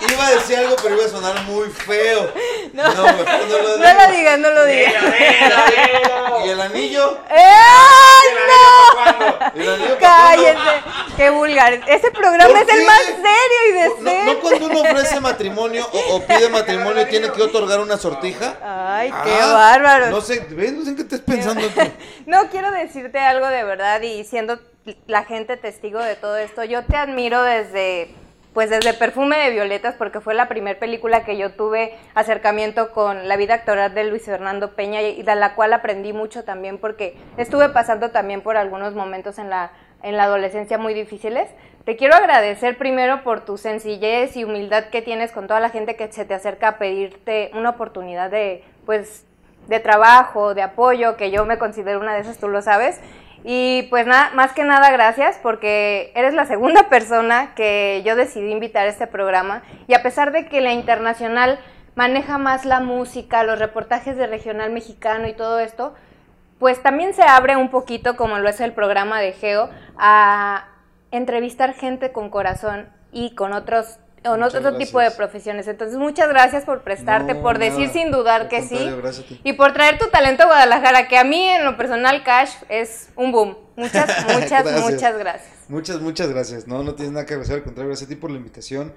iba 0.00 0.26
a 0.26 0.30
decir 0.32 0.56
algo, 0.56 0.76
pero 0.82 0.96
iba 0.96 1.04
a 1.04 1.08
sonar 1.08 1.42
muy 1.44 1.68
feo. 1.70 2.32
No, 2.70 2.82
no, 2.82 2.94
no, 2.94 3.02
lo, 3.02 3.78
no 3.78 3.94
lo 3.94 4.12
digas, 4.12 4.38
no 4.38 4.50
lo 4.50 4.64
digas. 4.66 4.94
¿Y 6.44 6.50
el 6.50 6.60
anillo? 6.60 7.18
¡Eh! 7.28 7.48
¡No! 8.46 9.60
¿El 9.60 9.68
anillo 9.70 9.98
Cállense. 9.98 10.82
Qué 11.16 11.30
vulgar. 11.30 11.80
Ese 11.88 12.10
programa 12.10 12.60
es 12.60 12.68
el 12.68 12.86
más 12.86 13.00
serio 13.00 13.58
y 13.68 13.72
decente. 13.72 14.24
No, 14.26 14.34
no 14.34 14.40
cuando 14.40 14.66
uno 14.66 14.80
ofrece 14.82 15.20
matrimonio 15.20 15.88
o, 16.10 16.20
pide 16.20 16.48
matrimonio 16.48 17.06
tiene 17.08 17.32
que 17.32 17.42
otorgar 17.42 17.80
una 17.80 17.96
sortija. 17.96 18.56
Ay, 18.62 19.10
qué 19.24 19.32
ah, 19.40 19.52
bárbaro. 19.52 20.10
No 20.10 20.20
sé, 20.20 20.46
¿ves? 20.50 20.72
No 20.72 20.84
sé 20.84 20.90
en 20.90 20.96
qué 20.96 21.02
estás 21.02 21.20
pensando 21.20 21.66
tú. 21.68 21.80
no, 22.26 22.48
quiero 22.50 22.70
decirte 22.70 23.18
algo 23.18 23.48
de 23.48 23.64
verdad 23.64 24.00
y 24.02 24.24
siendo 24.24 24.60
la 25.06 25.24
gente 25.24 25.56
testigo 25.56 25.98
de 26.00 26.16
todo 26.16 26.36
esto. 26.36 26.64
Yo 26.64 26.84
te 26.84 26.96
admiro 26.96 27.42
desde, 27.42 28.14
pues 28.58 28.70
desde 28.70 28.92
Perfume 28.92 29.38
de 29.38 29.50
Violetas, 29.50 29.94
porque 29.94 30.18
fue 30.20 30.34
la 30.34 30.48
primera 30.48 30.80
película 30.80 31.22
que 31.22 31.36
yo 31.36 31.52
tuve 31.52 31.94
acercamiento 32.16 32.90
con 32.90 33.28
la 33.28 33.36
vida 33.36 33.54
actoral 33.54 33.94
de 33.94 34.02
Luis 34.02 34.24
Fernando 34.24 34.72
Peña 34.72 35.00
y 35.00 35.22
de 35.22 35.36
la 35.36 35.54
cual 35.54 35.72
aprendí 35.72 36.12
mucho 36.12 36.42
también 36.42 36.78
porque 36.78 37.16
estuve 37.36 37.68
pasando 37.68 38.10
también 38.10 38.40
por 38.40 38.56
algunos 38.56 38.96
momentos 38.96 39.38
en 39.38 39.48
la, 39.48 39.70
en 40.02 40.16
la 40.16 40.24
adolescencia 40.24 40.76
muy 40.76 40.92
difíciles. 40.92 41.48
Te 41.84 41.94
quiero 41.94 42.16
agradecer 42.16 42.76
primero 42.78 43.22
por 43.22 43.44
tu 43.44 43.58
sencillez 43.58 44.36
y 44.36 44.42
humildad 44.42 44.86
que 44.86 45.02
tienes 45.02 45.30
con 45.30 45.46
toda 45.46 45.60
la 45.60 45.70
gente 45.70 45.94
que 45.94 46.10
se 46.10 46.24
te 46.24 46.34
acerca 46.34 46.66
a 46.66 46.78
pedirte 46.78 47.52
una 47.54 47.70
oportunidad 47.70 48.28
de, 48.28 48.64
pues, 48.84 49.24
de 49.68 49.78
trabajo, 49.78 50.54
de 50.54 50.62
apoyo, 50.62 51.16
que 51.16 51.30
yo 51.30 51.44
me 51.44 51.58
considero 51.58 52.00
una 52.00 52.12
de 52.14 52.22
esas, 52.22 52.38
tú 52.38 52.48
lo 52.48 52.60
sabes. 52.60 53.00
Y 53.44 53.84
pues 53.90 54.06
nada, 54.06 54.30
más 54.34 54.52
que 54.52 54.64
nada 54.64 54.90
gracias 54.90 55.38
porque 55.42 56.12
eres 56.14 56.34
la 56.34 56.46
segunda 56.46 56.88
persona 56.88 57.54
que 57.54 58.02
yo 58.04 58.16
decidí 58.16 58.50
invitar 58.50 58.86
a 58.86 58.90
este 58.90 59.06
programa. 59.06 59.62
Y 59.86 59.94
a 59.94 60.02
pesar 60.02 60.32
de 60.32 60.46
que 60.46 60.60
la 60.60 60.72
internacional 60.72 61.58
maneja 61.94 62.38
más 62.38 62.64
la 62.64 62.80
música, 62.80 63.42
los 63.42 63.58
reportajes 63.58 64.16
de 64.16 64.26
regional 64.26 64.70
mexicano 64.70 65.26
y 65.26 65.32
todo 65.32 65.58
esto, 65.58 65.94
pues 66.58 66.82
también 66.82 67.14
se 67.14 67.22
abre 67.22 67.56
un 67.56 67.70
poquito, 67.70 68.16
como 68.16 68.38
lo 68.38 68.48
es 68.48 68.60
el 68.60 68.72
programa 68.72 69.20
de 69.20 69.32
Geo, 69.32 69.70
a 69.96 70.68
entrevistar 71.10 71.74
gente 71.74 72.12
con 72.12 72.30
corazón 72.30 72.88
y 73.12 73.34
con 73.34 73.52
otros 73.52 73.98
o 74.28 74.36
no 74.36 74.46
otro 74.46 74.76
tipo 74.76 75.00
de 75.00 75.10
profesiones. 75.10 75.68
Entonces, 75.68 75.98
muchas 75.98 76.28
gracias 76.28 76.64
por 76.64 76.82
prestarte, 76.82 77.34
por 77.34 77.58
decir 77.58 77.90
sin 77.90 78.10
dudar 78.10 78.48
que 78.48 78.62
sí. 78.62 78.78
Y 79.44 79.54
por 79.54 79.72
traer 79.72 79.98
tu 79.98 80.08
talento 80.08 80.44
a 80.44 80.46
Guadalajara, 80.46 81.08
que 81.08 81.18
a 81.18 81.24
mí 81.24 81.42
en 81.42 81.64
lo 81.64 81.76
personal, 81.76 82.22
Cash, 82.22 82.52
es 82.68 83.10
un 83.16 83.32
boom. 83.32 83.56
Muchas, 83.76 84.08
muchas, 84.26 84.80
muchas 84.90 85.18
gracias. 85.18 85.57
Muchas, 85.68 86.00
muchas 86.00 86.28
gracias. 86.30 86.66
No, 86.66 86.82
no 86.82 86.94
tienes 86.94 87.12
nada 87.12 87.26
que 87.26 87.34
agradecer, 87.34 87.56
al 87.56 87.62
contrario, 87.62 87.88
gracias 87.88 88.06
a 88.06 88.08
ti 88.08 88.16
por 88.16 88.30
la 88.30 88.38
invitación. 88.38 88.92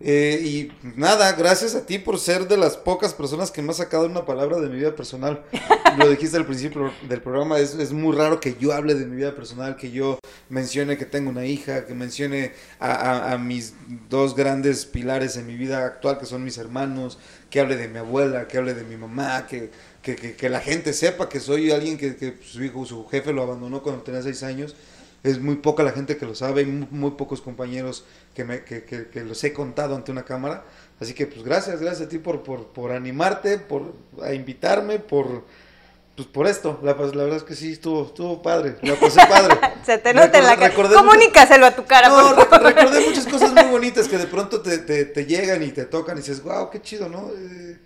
Eh, 0.00 0.40
y 0.44 0.72
nada, 0.96 1.32
gracias 1.32 1.74
a 1.74 1.86
ti 1.86 1.98
por 1.98 2.18
ser 2.18 2.46
de 2.48 2.58
las 2.58 2.76
pocas 2.76 3.14
personas 3.14 3.50
que 3.50 3.62
me 3.62 3.70
ha 3.70 3.74
sacado 3.74 4.04
una 4.04 4.26
palabra 4.26 4.58
de 4.58 4.68
mi 4.68 4.76
vida 4.76 4.94
personal. 4.94 5.44
Lo 5.98 6.10
dijiste 6.10 6.36
al 6.36 6.44
principio 6.44 6.92
del 7.08 7.22
programa, 7.22 7.58
es, 7.58 7.74
es, 7.74 7.92
muy 7.92 8.14
raro 8.14 8.38
que 8.38 8.56
yo 8.60 8.72
hable 8.72 8.94
de 8.94 9.06
mi 9.06 9.16
vida 9.16 9.34
personal, 9.34 9.76
que 9.76 9.90
yo 9.90 10.18
mencione 10.50 10.98
que 10.98 11.06
tengo 11.06 11.30
una 11.30 11.46
hija, 11.46 11.86
que 11.86 11.94
mencione 11.94 12.52
a, 12.78 13.32
a, 13.32 13.38
mis 13.38 13.72
dos 14.10 14.36
grandes 14.36 14.84
pilares 14.84 15.36
en 15.36 15.46
mi 15.46 15.56
vida 15.56 15.86
actual, 15.86 16.18
que 16.18 16.26
son 16.26 16.44
mis 16.44 16.58
hermanos, 16.58 17.18
que 17.48 17.60
hable 17.60 17.76
de 17.76 17.88
mi 17.88 17.98
abuela, 17.98 18.48
que 18.48 18.58
hable 18.58 18.74
de 18.74 18.84
mi 18.84 18.98
mamá, 18.98 19.46
que, 19.46 19.70
que, 20.02 20.16
que, 20.16 20.48
la 20.50 20.60
gente 20.60 20.92
sepa 20.92 21.30
que 21.30 21.40
soy 21.40 21.70
alguien 21.70 21.96
que, 21.96 22.16
que 22.16 22.36
su 22.44 22.62
hijo, 22.62 22.84
su 22.84 23.06
jefe 23.06 23.32
lo 23.32 23.42
abandonó 23.42 23.82
cuando 23.82 24.02
tenía 24.02 24.20
seis 24.20 24.42
años 24.42 24.76
es 25.22 25.40
muy 25.40 25.56
poca 25.56 25.82
la 25.82 25.92
gente 25.92 26.16
que 26.16 26.26
lo 26.26 26.34
sabe, 26.34 26.62
y 26.62 26.66
muy, 26.66 27.12
pocos 27.12 27.40
compañeros 27.40 28.04
que, 28.34 28.44
me, 28.44 28.64
que, 28.64 28.84
que, 28.84 29.24
los 29.24 29.42
he 29.44 29.52
contado 29.52 29.96
ante 29.96 30.12
una 30.12 30.24
cámara. 30.24 30.64
Así 31.00 31.14
que 31.14 31.26
pues 31.26 31.42
gracias, 31.44 31.80
gracias 31.80 32.06
a 32.06 32.08
ti 32.08 32.18
por, 32.18 32.42
por, 32.42 32.68
por 32.68 32.92
animarte, 32.92 33.58
por 33.58 33.94
a 34.22 34.32
invitarme, 34.32 34.98
por 34.98 35.44
pues 36.16 36.26
por 36.28 36.46
esto. 36.46 36.80
La, 36.82 36.92
la, 36.92 37.24
verdad 37.24 37.36
es 37.36 37.42
que 37.42 37.54
sí, 37.54 37.72
estuvo, 37.72 38.06
estuvo 38.06 38.40
padre, 38.40 38.76
la 38.82 38.94
pasé 38.94 39.20
padre. 39.28 39.54
Se 39.84 39.98
te 39.98 40.14
nota 40.14 40.38
en 40.38 40.44
la 40.44 40.56
cara. 40.56 40.74
Comunícaselo 40.74 41.66
a 41.66 41.70
tu 41.72 41.84
cara. 41.84 42.08
No, 42.08 42.34
recordé 42.34 43.06
muchas 43.06 43.26
cosas 43.26 43.52
muy 43.52 43.64
bonitas 43.64 44.08
que 44.08 44.16
de 44.16 44.26
pronto 44.26 44.62
te, 44.62 44.78
te, 44.78 45.04
te, 45.04 45.26
llegan 45.26 45.62
y 45.62 45.72
te 45.72 45.84
tocan 45.84 46.16
y 46.16 46.20
dices, 46.20 46.42
wow, 46.42 46.70
qué 46.70 46.80
chido, 46.80 47.08
¿no? 47.10 47.28
Eh, 47.36 47.78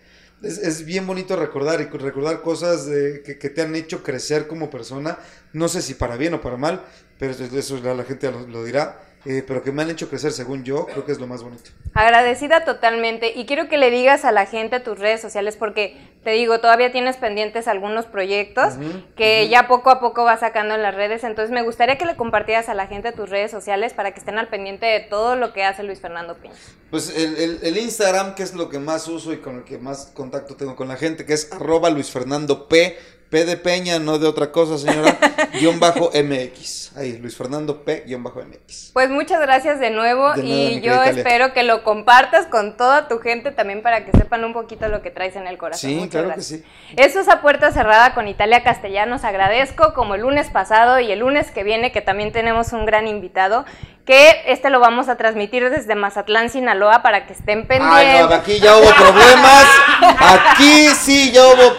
es, 0.42 0.58
es, 0.58 0.84
bien 0.84 1.06
bonito 1.06 1.36
recordar 1.36 1.80
y 1.80 1.84
recordar 1.84 2.42
cosas 2.42 2.86
de, 2.86 3.22
que, 3.22 3.38
que, 3.38 3.50
te 3.50 3.62
han 3.62 3.74
hecho 3.74 4.02
crecer 4.02 4.46
como 4.46 4.70
persona. 4.70 5.18
No 5.52 5.68
sé 5.68 5.82
si 5.82 5.94
para 5.94 6.16
bien 6.16 6.34
o 6.34 6.40
para 6.40 6.56
mal, 6.56 6.82
pero 7.18 7.32
eso 7.32 7.78
la, 7.82 8.04
gente 8.04 8.30
lo, 8.30 8.64
dirá. 8.64 9.02
Eh, 9.26 9.44
pero 9.46 9.62
que 9.62 9.70
me 9.70 9.82
han 9.82 9.90
hecho 9.90 10.08
crecer 10.08 10.32
según 10.32 10.64
yo, 10.64 10.86
creo 10.86 11.04
que 11.04 11.12
es 11.12 11.20
lo 11.20 11.26
más 11.26 11.42
bonito. 11.42 11.70
Agradecida 11.92 12.64
totalmente 12.64 13.32
y 13.34 13.44
quiero 13.44 13.68
que 13.68 13.76
le 13.76 13.90
digas 13.90 14.24
a 14.24 14.32
la 14.32 14.46
gente 14.46 14.76
a 14.76 14.82
tus 14.82 14.98
redes 14.98 15.20
sociales 15.20 15.56
porque 15.56 15.96
te 16.24 16.30
digo, 16.30 16.60
todavía 16.60 16.90
tienes 16.90 17.16
pendientes 17.16 17.68
algunos 17.68 18.06
proyectos 18.06 18.74
que 19.16 19.48
ya 19.48 19.68
poco 19.68 19.90
a 19.90 20.00
poco 20.00 20.24
vas 20.24 20.40
sacando 20.40 20.74
en 20.74 20.82
las 20.82 20.94
redes, 20.94 21.22
entonces 21.24 21.50
me 21.50 21.62
gustaría 21.62 21.98
que 21.98 22.06
le 22.06 22.16
compartieras 22.16 22.70
a 22.70 22.74
la 22.74 22.86
gente 22.86 23.12
tus 23.12 23.28
redes 23.28 23.50
sociales 23.50 23.92
para 23.92 24.12
que 24.12 24.20
estén 24.20 24.38
al 24.38 24.48
pendiente 24.48 24.86
de 24.86 25.00
todo 25.00 25.36
lo 25.36 25.52
que 25.52 25.64
hace 25.64 25.82
Luis 25.82 26.00
Fernando 26.00 26.36
Piña. 26.36 26.54
Pues 26.90 27.14
el, 27.14 27.58
el, 27.62 27.76
Instagram, 27.76 28.34
que 28.34 28.42
es 28.42 28.54
lo 28.54 28.68
que 28.68 28.78
más 28.78 29.06
uso 29.06 29.32
y 29.32 29.38
con 29.38 29.58
el 29.58 29.64
que 29.64 29.78
más 29.78 30.12
contacto 30.14 30.56
tengo 30.56 30.76
con 30.76 30.88
la 30.88 30.96
gente, 30.96 31.26
que 31.26 31.34
es 31.34 31.52
arroba 31.52 31.90
Luis 31.90 32.10
Fernando 32.10 32.68
P 32.68 32.96
P 33.30 33.44
de 33.44 33.56
Peña, 33.56 34.00
no 34.00 34.18
de 34.18 34.26
otra 34.26 34.50
cosa, 34.50 34.76
señora. 34.76 35.16
guion 35.52 35.78
bajo 35.78 36.10
MX. 36.12 36.96
Ahí, 36.96 37.16
Luis 37.18 37.36
Fernando 37.36 37.84
P, 37.84 38.02
guion 38.04 38.24
bajo 38.24 38.40
MX. 38.40 38.90
Pues 38.92 39.08
muchas 39.08 39.40
gracias 39.40 39.78
de 39.78 39.90
nuevo 39.90 40.32
y 40.42 40.80
yo 40.80 41.00
espero 41.04 41.52
que 41.52 41.62
lo 41.62 41.84
compartas 41.84 42.46
con 42.46 42.76
toda 42.76 43.06
tu 43.06 43.20
gente 43.20 43.52
también 43.52 43.82
para 43.82 44.04
que 44.04 44.10
sepan 44.10 44.44
un 44.44 44.52
poquito 44.52 44.88
lo 44.88 45.00
que 45.00 45.12
traes 45.12 45.36
en 45.36 45.46
el 45.46 45.58
corazón. 45.58 45.90
Sí, 45.90 46.08
claro 46.10 46.34
que 46.34 46.42
sí. 46.42 46.64
Eso 46.96 47.20
es 47.20 47.28
a 47.28 47.40
puerta 47.40 47.70
cerrada 47.70 48.14
con 48.14 48.26
Italia 48.26 48.64
Castellanos. 48.64 49.22
Agradezco 49.22 49.94
como 49.94 50.16
el 50.16 50.22
lunes 50.22 50.50
pasado 50.50 50.98
y 50.98 51.12
el 51.12 51.20
lunes 51.20 51.52
que 51.52 51.62
viene 51.62 51.92
que 51.92 52.00
también 52.00 52.32
tenemos 52.32 52.72
un 52.72 52.84
gran 52.84 53.06
invitado 53.06 53.64
que 54.04 54.42
este 54.46 54.70
lo 54.70 54.80
vamos 54.80 55.08
a 55.08 55.16
transmitir 55.16 55.70
desde 55.70 55.94
Mazatlán, 55.94 56.50
Sinaloa, 56.50 57.00
para 57.00 57.26
que 57.26 57.32
estén 57.32 57.68
pendientes. 57.68 58.22
Ay, 58.22 58.26
no, 58.28 58.34
aquí 58.34 58.58
ya 58.58 58.76
hubo 58.76 58.90
problemas. 58.92 59.66
Aquí 60.18 60.88
sí 60.88 61.30
ya 61.30 61.46
hubo. 61.46 61.76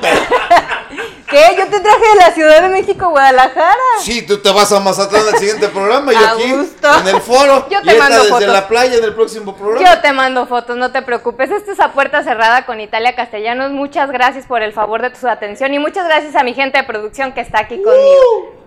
¿Qué? 1.32 1.56
Yo 1.58 1.66
te 1.68 1.80
traje 1.80 2.10
de 2.10 2.16
la 2.18 2.32
Ciudad 2.34 2.62
de 2.62 2.68
México, 2.68 3.10
Guadalajara. 3.10 3.76
Sí, 4.02 4.22
tú 4.22 4.40
te 4.40 4.52
vas 4.52 4.70
a 4.74 4.82
Mazatlán 4.82 5.24
al 5.34 5.40
siguiente 5.40 5.70
programa 5.70 6.12
y 6.12 6.16
yo 6.16 6.28
aquí 6.28 6.44
en 6.44 7.08
el 7.08 7.22
foro. 7.22 7.70
Yo 7.70 7.82
te 7.82 7.98
mando 7.98 8.24
desde 8.26 8.48
la 8.48 8.68
playa 8.68 8.98
en 8.98 9.04
el 9.06 9.14
próximo 9.16 9.56
programa. 9.56 9.90
Yo 9.90 10.02
te 10.02 10.12
mando 10.12 10.46
fotos, 10.46 10.76
no 10.76 10.92
te 10.92 11.02
preocupes. 11.02 11.50
Esto 11.50 11.72
es 11.72 11.80
a 11.80 11.94
puerta 11.94 12.22
cerrada 12.24 12.66
con 12.66 12.82
Italia 12.82 13.16
Castellanos. 13.16 13.72
Muchas 13.72 14.12
gracias 14.12 14.46
por 14.46 14.62
el 14.62 14.74
favor 14.74 15.02
de 15.02 15.10
tu 15.12 15.26
atención 15.26 15.74
y 15.74 15.80
muchas 15.80 16.06
gracias 16.06 16.36
a 16.36 16.44
mi 16.44 16.54
gente 16.54 16.78
de 16.80 16.84
producción 16.84 17.32
que 17.32 17.40
está 17.40 17.60
aquí 17.60 17.82
conmigo. 17.82 18.62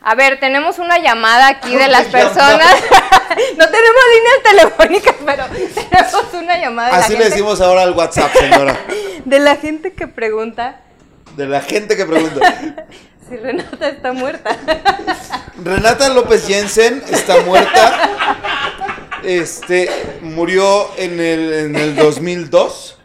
A 0.00 0.14
ver, 0.14 0.40
tenemos 0.40 0.78
una 0.78 0.98
llamada 0.98 1.48
aquí 1.48 1.76
de 1.76 1.88
las 1.88 2.06
personas. 2.06 2.74
no 3.56 3.68
tenemos 3.68 4.02
líneas 4.14 4.42
telefónicas, 4.50 5.14
pero 5.24 5.44
tenemos 5.90 6.34
una 6.34 6.58
llamada. 6.58 6.90
De 6.90 6.96
Así 6.96 7.12
la 7.12 7.18
le 7.18 7.24
gente, 7.24 7.30
decimos 7.30 7.60
ahora 7.60 7.82
al 7.82 7.92
WhatsApp, 7.92 8.30
señora. 8.32 8.76
De 9.24 9.38
la 9.38 9.56
gente 9.56 9.94
que 9.94 10.06
pregunta 10.06 10.80
De 11.36 11.46
la 11.46 11.60
gente 11.60 11.96
que 11.96 12.04
pregunta. 12.04 12.86
si 13.28 13.36
Renata 13.36 13.88
está 13.88 14.12
muerta. 14.12 14.56
Renata 15.62 16.08
López 16.10 16.46
Jensen 16.46 17.02
está 17.10 17.40
muerta. 17.40 18.40
Este 19.24 19.88
murió 20.20 20.88
en 20.96 21.18
el, 21.20 21.52
en 21.52 21.76
el 21.76 21.96
2002. 21.96 22.98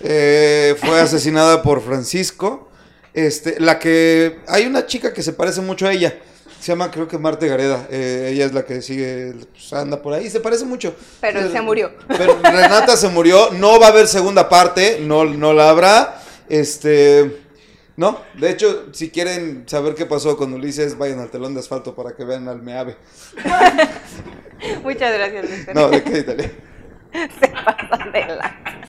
Eh, 0.00 0.76
fue 0.80 1.00
asesinada 1.00 1.62
por 1.62 1.82
Francisco. 1.82 2.68
Este, 3.14 3.58
la 3.60 3.78
que 3.78 4.40
hay 4.48 4.66
una 4.66 4.86
chica 4.86 5.12
que 5.12 5.22
se 5.22 5.32
parece 5.32 5.60
mucho 5.60 5.86
a 5.86 5.92
ella. 5.92 6.14
Se 6.60 6.68
llama, 6.72 6.90
creo 6.90 7.08
que 7.08 7.18
Marte 7.18 7.48
Gareda. 7.48 7.88
Eh, 7.90 8.30
ella 8.32 8.44
es 8.44 8.52
la 8.52 8.64
que 8.64 8.82
sigue, 8.82 9.34
pues, 9.52 9.72
anda 9.72 10.00
por 10.00 10.12
ahí. 10.14 10.30
Se 10.30 10.38
parece 10.40 10.64
mucho. 10.64 10.94
Pero 11.20 11.40
Eh, 11.40 11.50
se 11.50 11.60
murió. 11.60 11.92
Pero 12.06 12.38
Renata 12.42 12.96
se 12.96 13.08
murió. 13.08 13.50
No 13.52 13.80
va 13.80 13.86
a 13.86 13.90
haber 13.90 14.06
segunda 14.06 14.48
parte. 14.48 14.98
No, 15.00 15.24
no 15.24 15.52
la 15.52 15.70
habrá. 15.70 16.22
Este. 16.48 17.41
No, 17.96 18.18
de 18.38 18.50
hecho, 18.50 18.88
si 18.92 19.10
quieren 19.10 19.64
saber 19.68 19.94
qué 19.94 20.06
pasó 20.06 20.36
con 20.36 20.52
Ulises, 20.54 20.96
vayan 20.96 21.20
al 21.20 21.30
telón 21.30 21.54
de 21.54 21.60
asfalto 21.60 21.94
para 21.94 22.16
que 22.16 22.24
vean 22.24 22.48
al 22.48 22.62
Meave. 22.62 22.96
Muchas 24.82 25.12
gracias, 25.12 25.48
Luis. 25.48 25.66
No, 25.74 25.88
de 25.90 26.02
qué 26.02 26.18
Italia. 26.18 26.50
Se 27.12 27.48
pasan 27.48 28.12
de 28.12 28.26
la- 28.26 28.88